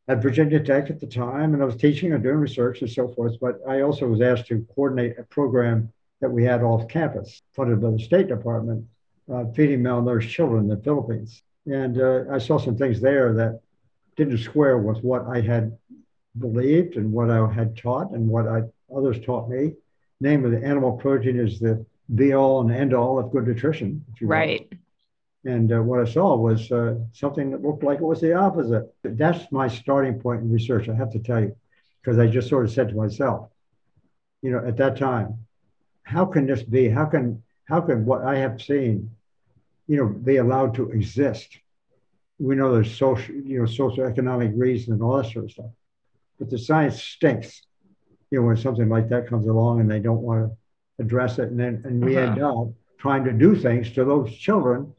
at 0.07 0.21
Virginia 0.21 0.59
Tech 0.59 0.89
at 0.89 0.99
the 0.99 1.07
time, 1.07 1.53
and 1.53 1.61
I 1.61 1.65
was 1.65 1.75
teaching 1.75 2.13
and 2.13 2.23
doing 2.23 2.37
research 2.37 2.81
and 2.81 2.89
so 2.89 3.07
forth. 3.09 3.35
But 3.39 3.59
I 3.67 3.81
also 3.81 4.07
was 4.07 4.21
asked 4.21 4.47
to 4.47 4.65
coordinate 4.75 5.19
a 5.19 5.23
program 5.23 5.91
that 6.19 6.29
we 6.29 6.43
had 6.43 6.63
off 6.63 6.87
campus, 6.87 7.41
funded 7.55 7.81
by 7.81 7.91
the 7.91 7.99
State 7.99 8.27
Department, 8.27 8.85
uh, 9.31 9.45
feeding 9.55 9.81
malnourished 9.81 10.29
children 10.29 10.63
in 10.63 10.67
the 10.67 10.83
Philippines. 10.83 11.43
And 11.65 12.01
uh, 12.01 12.23
I 12.31 12.39
saw 12.39 12.57
some 12.57 12.75
things 12.75 12.99
there 12.99 13.33
that 13.33 13.61
didn't 14.17 14.39
square 14.39 14.79
with 14.79 15.03
what 15.03 15.27
I 15.27 15.41
had 15.41 15.77
believed 16.39 16.95
and 16.95 17.11
what 17.11 17.29
I 17.29 17.51
had 17.51 17.77
taught 17.77 18.11
and 18.11 18.27
what 18.27 18.47
I, 18.47 18.63
others 18.95 19.19
taught 19.23 19.49
me 19.49 19.73
name 20.21 20.45
of 20.45 20.51
the 20.51 20.63
animal 20.63 20.93
protein 20.93 21.39
is 21.39 21.59
the 21.59 21.85
be 22.13 22.33
all 22.33 22.61
and 22.61 22.71
end 22.71 22.93
all 22.93 23.19
of 23.19 23.31
good 23.31 23.47
nutrition. 23.47 24.03
right. 24.21 24.71
And 25.45 25.71
uh, 25.71 25.81
what 25.81 26.01
I 26.01 26.11
saw 26.11 26.35
was 26.35 26.69
uh, 26.71 26.95
something 27.13 27.51
that 27.51 27.61
looked 27.61 27.83
like 27.83 27.99
it 27.99 28.03
was 28.03 28.19
the 28.19 28.33
opposite. 28.33 28.93
That's 29.03 29.49
my 29.51 29.69
starting 29.69 30.19
point 30.19 30.41
in 30.41 30.51
research, 30.51 30.89
I 30.89 30.95
have 30.95 31.11
to 31.13 31.19
tell 31.19 31.39
you, 31.39 31.55
because 32.01 32.19
I 32.19 32.27
just 32.27 32.49
sort 32.49 32.65
of 32.65 32.71
said 32.71 32.89
to 32.89 32.95
myself, 32.95 33.49
you 34.41 34.51
know, 34.51 34.65
at 34.65 34.75
that 34.77 34.97
time, 34.97 35.45
how 36.03 36.25
can 36.25 36.45
this 36.45 36.63
be? 36.63 36.89
How 36.89 37.05
can 37.05 37.43
how 37.65 37.81
can 37.81 38.03
what 38.05 38.23
I 38.23 38.37
have 38.37 38.61
seen, 38.61 39.11
you 39.87 39.97
know, 39.97 40.07
be 40.07 40.37
allowed 40.37 40.75
to 40.75 40.89
exist? 40.91 41.57
We 42.39 42.55
know 42.55 42.73
there's 42.73 42.97
social, 42.97 43.35
you 43.35 43.59
know, 43.59 43.65
socioeconomic 43.65 44.57
reasons 44.57 44.89
and 44.95 45.03
all 45.03 45.17
that 45.17 45.31
sort 45.31 45.45
of 45.45 45.51
stuff, 45.51 45.71
but 46.37 46.49
the 46.49 46.57
science 46.57 47.01
stinks 47.01 47.61
you 48.31 48.39
know, 48.39 48.47
when 48.47 48.57
something 48.57 48.89
like 48.89 49.09
that 49.09 49.27
comes 49.27 49.47
along 49.47 49.81
and 49.81 49.89
they 49.89 49.99
don't 49.99 50.21
want 50.21 50.49
to 50.49 51.03
address 51.03 51.39
it, 51.39 51.49
and 51.49 51.59
then 51.59 51.81
and 51.85 52.03
we 52.03 52.17
uh-huh. 52.17 52.31
end 52.31 52.41
up 52.41 52.67
trying 52.97 53.23
to 53.23 53.33
do 53.33 53.55
things 53.55 53.91
to 53.93 54.05
those 54.05 54.35
children. 54.35 54.93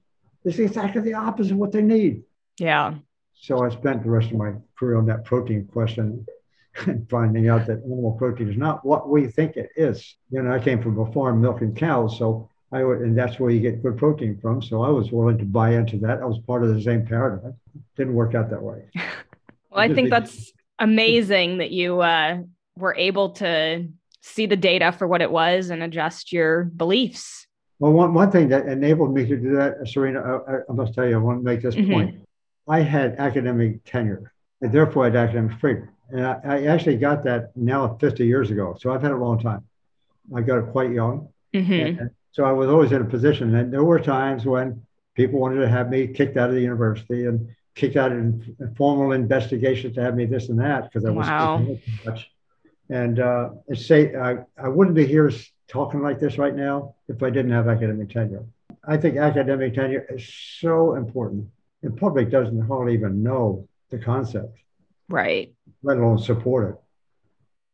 It's 0.45 0.59
exactly 0.59 1.03
the 1.03 1.15
opposite 1.15 1.53
of 1.53 1.59
what 1.59 1.73
they 1.73 1.83
need. 1.83 2.23
Yeah. 2.59 2.95
So 3.35 3.65
I 3.65 3.71
spent 3.71 4.03
the 4.03 4.11
rest 4.11 4.31
of 4.31 4.37
my 4.37 4.53
career 4.79 4.97
on 4.97 5.07
that 5.07 5.25
protein 5.25 5.67
question 5.67 6.27
and 6.87 7.09
finding 7.11 7.49
out 7.49 7.67
that 7.67 7.83
animal 7.85 8.13
protein 8.19 8.51
is 8.51 8.57
not 8.57 8.85
what 8.85 9.09
we 9.09 9.27
think 9.27 9.57
it 9.57 9.71
is. 9.77 10.17
You 10.31 10.43
know, 10.43 10.53
I 10.53 10.59
came 10.59 10.83
from 10.83 10.99
a 10.99 11.13
farm 11.13 11.41
milking 11.41 11.75
cows, 11.75 12.19
so 12.19 12.49
I 12.73 12.85
would, 12.85 13.01
and 13.01 13.17
that's 13.17 13.41
where 13.41 13.51
you 13.51 13.61
get 13.61 13.83
good 13.83 13.97
protein 13.97 14.39
from. 14.41 14.63
So 14.63 14.83
I 14.83 14.89
was 14.89 15.11
willing 15.11 15.39
to 15.39 15.45
buy 15.45 15.75
into 15.75 15.99
that. 15.99 16.21
I 16.21 16.25
was 16.25 16.39
part 16.47 16.63
of 16.63 16.75
the 16.75 16.81
same 16.81 17.07
paradigm. 17.07 17.55
Didn't 17.97 18.15
work 18.15 18.35
out 18.35 18.51
that 18.51 18.63
way. 18.63 18.85
well, 18.95 19.81
I 19.81 19.93
think 19.93 20.11
that's 20.11 20.53
amazing 20.79 21.59
that 21.59 21.71
you 21.71 22.01
uh, 22.01 22.39
were 22.81 22.95
able 22.97 23.31
to 23.31 23.89
see 24.23 24.47
the 24.47 24.57
data 24.57 24.93
for 24.93 25.07
what 25.07 25.23
it 25.23 25.31
was 25.31 25.71
and 25.71 25.83
adjust 25.83 26.33
your 26.33 26.65
beliefs. 26.65 27.47
Well, 27.79 27.93
one, 27.93 28.13
one 28.13 28.31
thing 28.31 28.49
that 28.49 28.67
enabled 28.67 29.15
me 29.15 29.27
to 29.27 29.37
do 29.37 29.57
that, 29.57 29.89
Serena, 29.89 30.21
I, 30.21 30.57
I 30.69 30.73
must 30.73 30.95
tell 30.95 31.09
you, 31.09 31.15
I 31.15 31.19
want 31.19 31.41
to 31.41 31.45
make 31.45 31.63
this 31.63 31.75
mm-hmm. 31.75 31.93
point. 31.93 32.29
I 32.69 32.81
had 32.81 33.17
academic 33.17 33.85
tenure, 33.85 34.33
and 34.61 34.71
therefore 34.71 35.05
I 35.05 35.07
had 35.07 35.17
academic 35.17 35.59
freedom. 35.59 35.89
And 36.11 36.27
I, 36.27 36.41
I, 36.45 36.63
actually 36.65 36.97
got 36.97 37.25
that 37.25 37.57
now 37.57 37.97
50 38.01 38.27
years 38.27 38.51
ago. 38.51 38.77
So 38.79 38.93
I've 38.93 39.01
had 39.01 39.13
it 39.13 39.17
a 39.17 39.19
long 39.19 39.39
time. 39.39 39.65
I 40.35 40.41
got 40.41 40.59
it 40.59 40.73
quite 40.73 40.91
young. 40.91 41.29
Mm-hmm. 41.55 42.01
And 42.01 42.11
so 42.33 42.45
I 42.45 42.53
was 42.53 42.69
always 42.69 42.93
in 42.93 43.01
a 43.01 43.05
position. 43.05 43.55
And 43.55 43.73
there 43.73 43.85
were 43.85 44.01
times 44.01 44.45
when 44.45 44.85
people 45.15 45.39
wanted 45.41 45.61
to 45.61 45.69
have 45.69 45.89
me 45.89 46.09
kicked 46.09 46.37
out 46.37 46.49
of 46.49 46.57
the 46.57 46.61
university 46.61 47.27
and 47.27 47.49
kicked 47.75 47.97
out 47.97 48.13
in 48.13 48.57
formal 48.77 49.13
investigations 49.13 49.95
to 49.95 50.03
have 50.03 50.17
me 50.17 50.27
this 50.27 50.49
and 50.49 50.59
that 50.59 50.85
because 50.85 51.05
I 51.05 51.11
was 51.11 51.27
wow. 51.27 51.65
much. 52.05 52.31
And 52.91 53.21
uh, 53.21 53.51
say 53.73 54.17
I, 54.17 54.39
I 54.59 54.69
wouldn't 54.69 54.97
be 54.97 55.07
here 55.07 55.31
talking 55.69 56.03
like 56.03 56.19
this 56.19 56.39
right 56.39 56.55
now 56.55 56.97
if 57.09 57.23
I 57.23 57.31
didn't 57.31 57.53
have 57.53 57.69
academic 57.69 58.11
tenure. 58.11 58.45
I 58.85 58.97
think 58.97 59.17
academic 59.17 59.75
tenure 59.75 60.07
is 60.11 60.29
so 60.59 60.97
important. 60.97 61.49
The 61.83 61.91
public 61.91 62.31
doesn't 62.31 62.61
hardly 62.67 62.95
even 62.95 63.23
know 63.23 63.69
the 63.91 63.99
concept, 63.99 64.59
right? 65.09 65.55
Let 65.83 65.99
alone 65.99 66.19
support 66.19 66.71
it. 66.71 66.81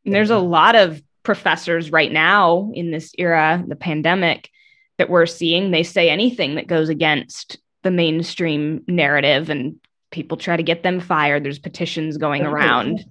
And 0.05 0.15
there's 0.15 0.31
a 0.31 0.39
lot 0.39 0.77
of 0.77 1.03
professors 1.23 1.91
right 1.91 2.13
now 2.13 2.71
in 2.75 2.91
this 2.91 3.13
era, 3.19 3.65
the 3.67 3.75
pandemic, 3.75 4.51
that 4.99 5.11
we're 5.11 5.27
seeing. 5.27 5.71
They 5.71 5.83
say 5.83 6.11
anything 6.11 6.55
that 6.57 6.69
goes 6.69 6.89
against 6.89 7.59
the 7.83 7.91
mainstream 7.91 8.85
narrative, 8.87 9.49
and 9.49 9.77
people 10.11 10.37
try 10.37 10.57
to 10.57 10.63
get 10.63 10.83
them 10.83 11.01
fired. 11.01 11.45
There's 11.45 11.59
petitions 11.59 12.19
going 12.19 12.43
around. 12.43 13.05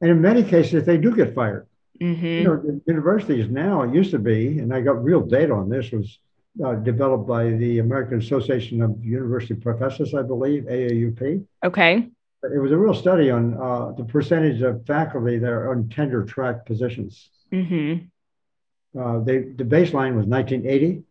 And 0.00 0.10
in 0.10 0.20
many 0.20 0.42
cases, 0.42 0.84
they 0.84 0.96
do 0.96 1.14
get 1.14 1.34
fired. 1.34 1.66
Mm-hmm. 2.00 2.26
You 2.26 2.44
know, 2.44 2.80
universities 2.86 3.50
now, 3.50 3.82
it 3.82 3.94
used 3.94 4.10
to 4.12 4.18
be, 4.18 4.58
and 4.58 4.72
I 4.72 4.80
got 4.80 5.04
real 5.04 5.20
data 5.20 5.52
on 5.52 5.68
this, 5.68 5.90
was 5.90 6.18
uh, 6.64 6.74
developed 6.74 7.28
by 7.28 7.50
the 7.50 7.78
American 7.78 8.18
Association 8.18 8.82
of 8.82 9.04
University 9.04 9.54
Professors, 9.54 10.14
I 10.14 10.22
believe, 10.22 10.64
AAUP. 10.64 11.44
Okay. 11.64 12.08
It 12.42 12.58
was 12.58 12.72
a 12.72 12.78
real 12.78 12.94
study 12.94 13.30
on 13.30 13.54
uh, 13.54 13.92
the 13.92 14.04
percentage 14.04 14.62
of 14.62 14.84
faculty 14.86 15.38
that 15.38 15.50
are 15.50 15.72
on 15.72 15.90
tenure 15.90 16.24
track 16.24 16.64
positions. 16.64 17.28
Mm-hmm. 17.52 18.06
Uh, 18.98 19.20
they, 19.20 19.38
the 19.38 19.64
baseline 19.64 20.16
was 20.16 20.26
1980. 20.26 21.02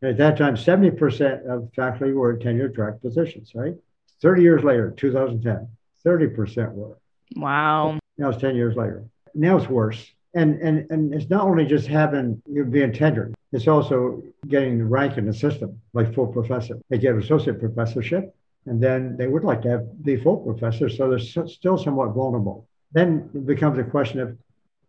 And 0.00 0.10
at 0.10 0.16
that 0.16 0.38
time, 0.38 0.56
70% 0.56 1.46
of 1.46 1.70
faculty 1.74 2.12
were 2.12 2.32
in 2.32 2.40
tenure 2.40 2.70
track 2.70 3.00
positions, 3.02 3.52
right? 3.54 3.74
30 4.22 4.42
years 4.42 4.64
later, 4.64 4.90
2010, 4.96 5.68
30% 6.04 6.72
were. 6.72 6.96
Wow. 7.36 7.98
Now 8.22 8.28
it's 8.28 8.40
10 8.40 8.54
years 8.54 8.76
later. 8.76 9.02
Now 9.34 9.56
it's 9.56 9.68
worse. 9.68 10.12
And, 10.32 10.60
and, 10.60 10.88
and 10.92 11.12
it's 11.12 11.28
not 11.28 11.42
only 11.42 11.66
just 11.66 11.88
having 11.88 12.40
you 12.46 12.64
being 12.64 12.92
tenured, 12.92 13.34
it's 13.50 13.66
also 13.66 14.22
getting 14.46 14.78
the 14.78 14.84
rank 14.84 15.18
in 15.18 15.26
the 15.26 15.34
system, 15.34 15.80
like 15.92 16.14
full 16.14 16.28
professor. 16.28 16.78
They 16.88 16.98
get 16.98 17.16
associate 17.16 17.58
professorship, 17.58 18.32
and 18.66 18.80
then 18.80 19.16
they 19.16 19.26
would 19.26 19.42
like 19.42 19.60
to 19.62 19.70
have 19.70 20.04
be 20.04 20.16
full 20.16 20.36
professor, 20.36 20.88
so 20.88 21.10
they're 21.10 21.48
still 21.48 21.76
somewhat 21.76 22.14
vulnerable. 22.14 22.68
Then 22.92 23.28
it 23.34 23.44
becomes 23.44 23.76
a 23.80 23.82
question 23.82 24.20
of 24.20 24.38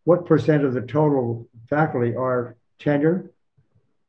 what 0.04 0.28
percent 0.28 0.64
of 0.64 0.76
the 0.76 0.82
total 0.82 1.48
faculty 1.68 2.16
are 2.16 2.56
tenure 2.78 3.32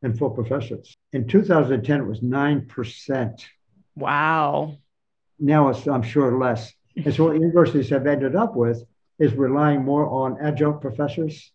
and 0.03 0.19
full 0.19 0.31
professors. 0.31 0.95
In 1.15 1.27
2010, 1.27 1.99
it 1.99 2.05
was 2.05 2.21
9%. 2.21 3.45
Wow. 3.97 4.77
Now 5.41 5.71
it's, 5.71 5.89
I'm 5.89 6.03
sure, 6.03 6.39
less. 6.39 6.75
And 7.03 7.15
so 7.15 7.25
what 7.25 7.35
universities 7.37 7.89
have 7.89 8.07
ended 8.07 8.37
up 8.37 8.55
with 8.55 8.85
is 9.19 9.33
relying 9.35 9.85
more 9.85 10.07
on 10.09 10.39
adjunct 10.41 10.81
professors 10.81 11.53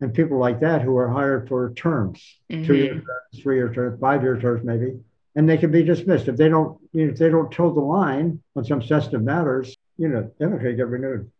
and 0.00 0.12
people 0.12 0.38
like 0.38 0.60
that 0.60 0.82
who 0.82 0.96
are 0.96 1.08
hired 1.08 1.48
for 1.48 1.72
terms, 1.74 2.22
mm-hmm. 2.50 2.64
two 2.64 2.76
year 2.76 2.94
terms, 2.94 3.42
three 3.42 3.56
year 3.56 3.72
terms, 3.72 3.98
five 4.00 4.22
year 4.22 4.38
terms, 4.38 4.62
maybe, 4.64 4.98
and 5.34 5.48
they 5.48 5.56
can 5.56 5.70
be 5.70 5.82
dismissed 5.82 6.28
if 6.28 6.36
they 6.36 6.48
don't. 6.48 6.78
You 6.92 7.06
know, 7.06 7.12
if 7.12 7.18
they 7.18 7.30
don't 7.30 7.50
toe 7.50 7.72
the 7.72 7.80
line 7.80 8.42
on 8.56 8.64
some 8.64 8.82
sensitive 8.82 9.22
matters, 9.22 9.76
you 9.96 10.08
know, 10.08 10.30
they're 10.38 10.50
not 10.50 10.60
going 10.60 10.72
to 10.72 10.76
get 10.76 10.88
renewed. 10.88 11.30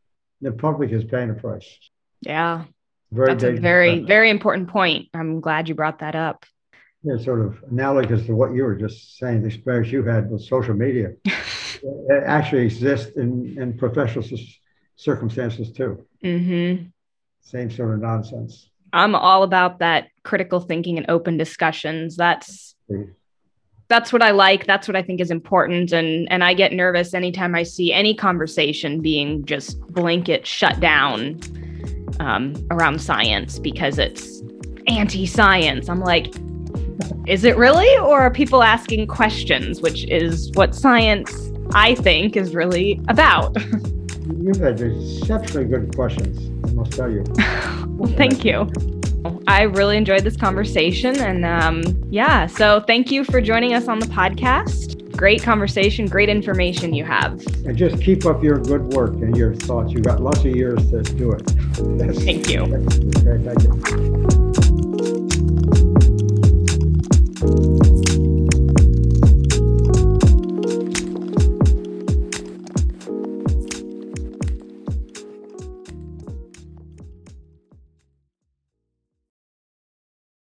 The 0.40 0.52
public 0.52 0.90
is 0.90 1.04
paying 1.04 1.30
a 1.30 1.34
price. 1.34 1.68
Yeah, 2.22 2.64
very 3.12 3.28
that's 3.28 3.44
a 3.44 3.52
very 3.52 4.00
very 4.00 4.30
important 4.30 4.68
point. 4.68 5.08
I'm 5.14 5.40
glad 5.40 5.68
you 5.68 5.74
brought 5.74 5.98
that 5.98 6.14
up. 6.14 6.44
Yeah, 7.02 7.18
sort 7.18 7.44
of 7.44 7.62
analogous 7.70 8.24
to 8.26 8.34
what 8.34 8.54
you 8.54 8.64
were 8.64 8.76
just 8.76 9.18
saying. 9.18 9.42
The 9.42 9.48
experience 9.48 9.92
you 9.92 10.02
had 10.04 10.30
with 10.30 10.42
social 10.42 10.74
media 10.74 11.12
it 11.84 12.24
actually 12.24 12.62
exists 12.62 13.16
in 13.16 13.56
in 13.58 13.76
professional 13.76 14.24
circumstances 14.96 15.72
too. 15.72 16.04
Mm-hmm. 16.22 16.86
Same 17.42 17.70
sort 17.70 17.94
of 17.94 18.00
nonsense. 18.00 18.70
I'm 18.92 19.14
all 19.14 19.42
about 19.42 19.80
that 19.80 20.08
critical 20.22 20.60
thinking 20.60 20.96
and 20.96 21.06
open 21.10 21.36
discussions. 21.36 22.16
That's 22.16 22.74
that's 23.88 24.12
what 24.12 24.22
I 24.22 24.30
like. 24.30 24.66
That's 24.66 24.88
what 24.88 24.96
I 24.96 25.02
think 25.02 25.20
is 25.20 25.30
important. 25.30 25.92
And 25.92 26.30
and 26.30 26.42
I 26.42 26.54
get 26.54 26.72
nervous 26.72 27.12
anytime 27.12 27.54
I 27.54 27.64
see 27.64 27.92
any 27.92 28.14
conversation 28.14 29.00
being 29.00 29.44
just 29.44 29.80
blanket 29.88 30.46
shut 30.46 30.80
down 30.80 31.40
um, 32.20 32.54
around 32.70 33.00
science 33.00 33.58
because 33.58 33.98
it's 33.98 34.42
anti-science. 34.86 35.88
I'm 35.88 36.00
like, 36.00 36.32
is 37.26 37.44
it 37.44 37.56
really? 37.56 37.98
Or 37.98 38.20
are 38.20 38.30
people 38.30 38.62
asking 38.62 39.08
questions, 39.08 39.80
which 39.80 40.04
is 40.04 40.50
what 40.52 40.74
science 40.74 41.50
I 41.74 41.94
think 41.96 42.36
is 42.36 42.54
really 42.54 43.00
about? 43.08 43.56
You've 44.26 44.56
had 44.56 44.80
exceptionally 44.80 45.66
good 45.66 45.94
questions, 45.94 46.38
I 46.68 46.72
must 46.74 46.92
tell 46.92 47.10
you. 47.10 47.24
well, 47.88 48.12
thank 48.16 48.44
you. 48.44 48.70
I 49.46 49.62
really 49.62 49.96
enjoyed 49.96 50.22
this 50.24 50.36
conversation. 50.36 51.18
And 51.20 51.44
um, 51.44 51.82
yeah, 52.10 52.46
so 52.46 52.80
thank 52.80 53.10
you 53.10 53.24
for 53.24 53.40
joining 53.40 53.74
us 53.74 53.88
on 53.88 53.98
the 53.98 54.06
podcast. 54.06 55.16
Great 55.16 55.42
conversation, 55.42 56.06
great 56.06 56.28
information 56.28 56.92
you 56.92 57.04
have. 57.04 57.32
And 57.64 57.76
just 57.76 58.02
keep 58.02 58.26
up 58.26 58.42
your 58.42 58.58
good 58.58 58.82
work 58.94 59.12
and 59.14 59.36
your 59.36 59.54
thoughts. 59.54 59.92
You've 59.92 60.04
got 60.04 60.20
lots 60.20 60.40
of 60.40 60.46
years 60.46 60.90
to 60.90 61.02
do 61.02 61.32
it. 61.32 61.46
That's, 61.98 62.24
thank 62.24 62.48
you. 62.48 62.66
That's 62.66 62.98
great. 63.22 63.42
Thank 63.42 63.62
you. 63.62 64.43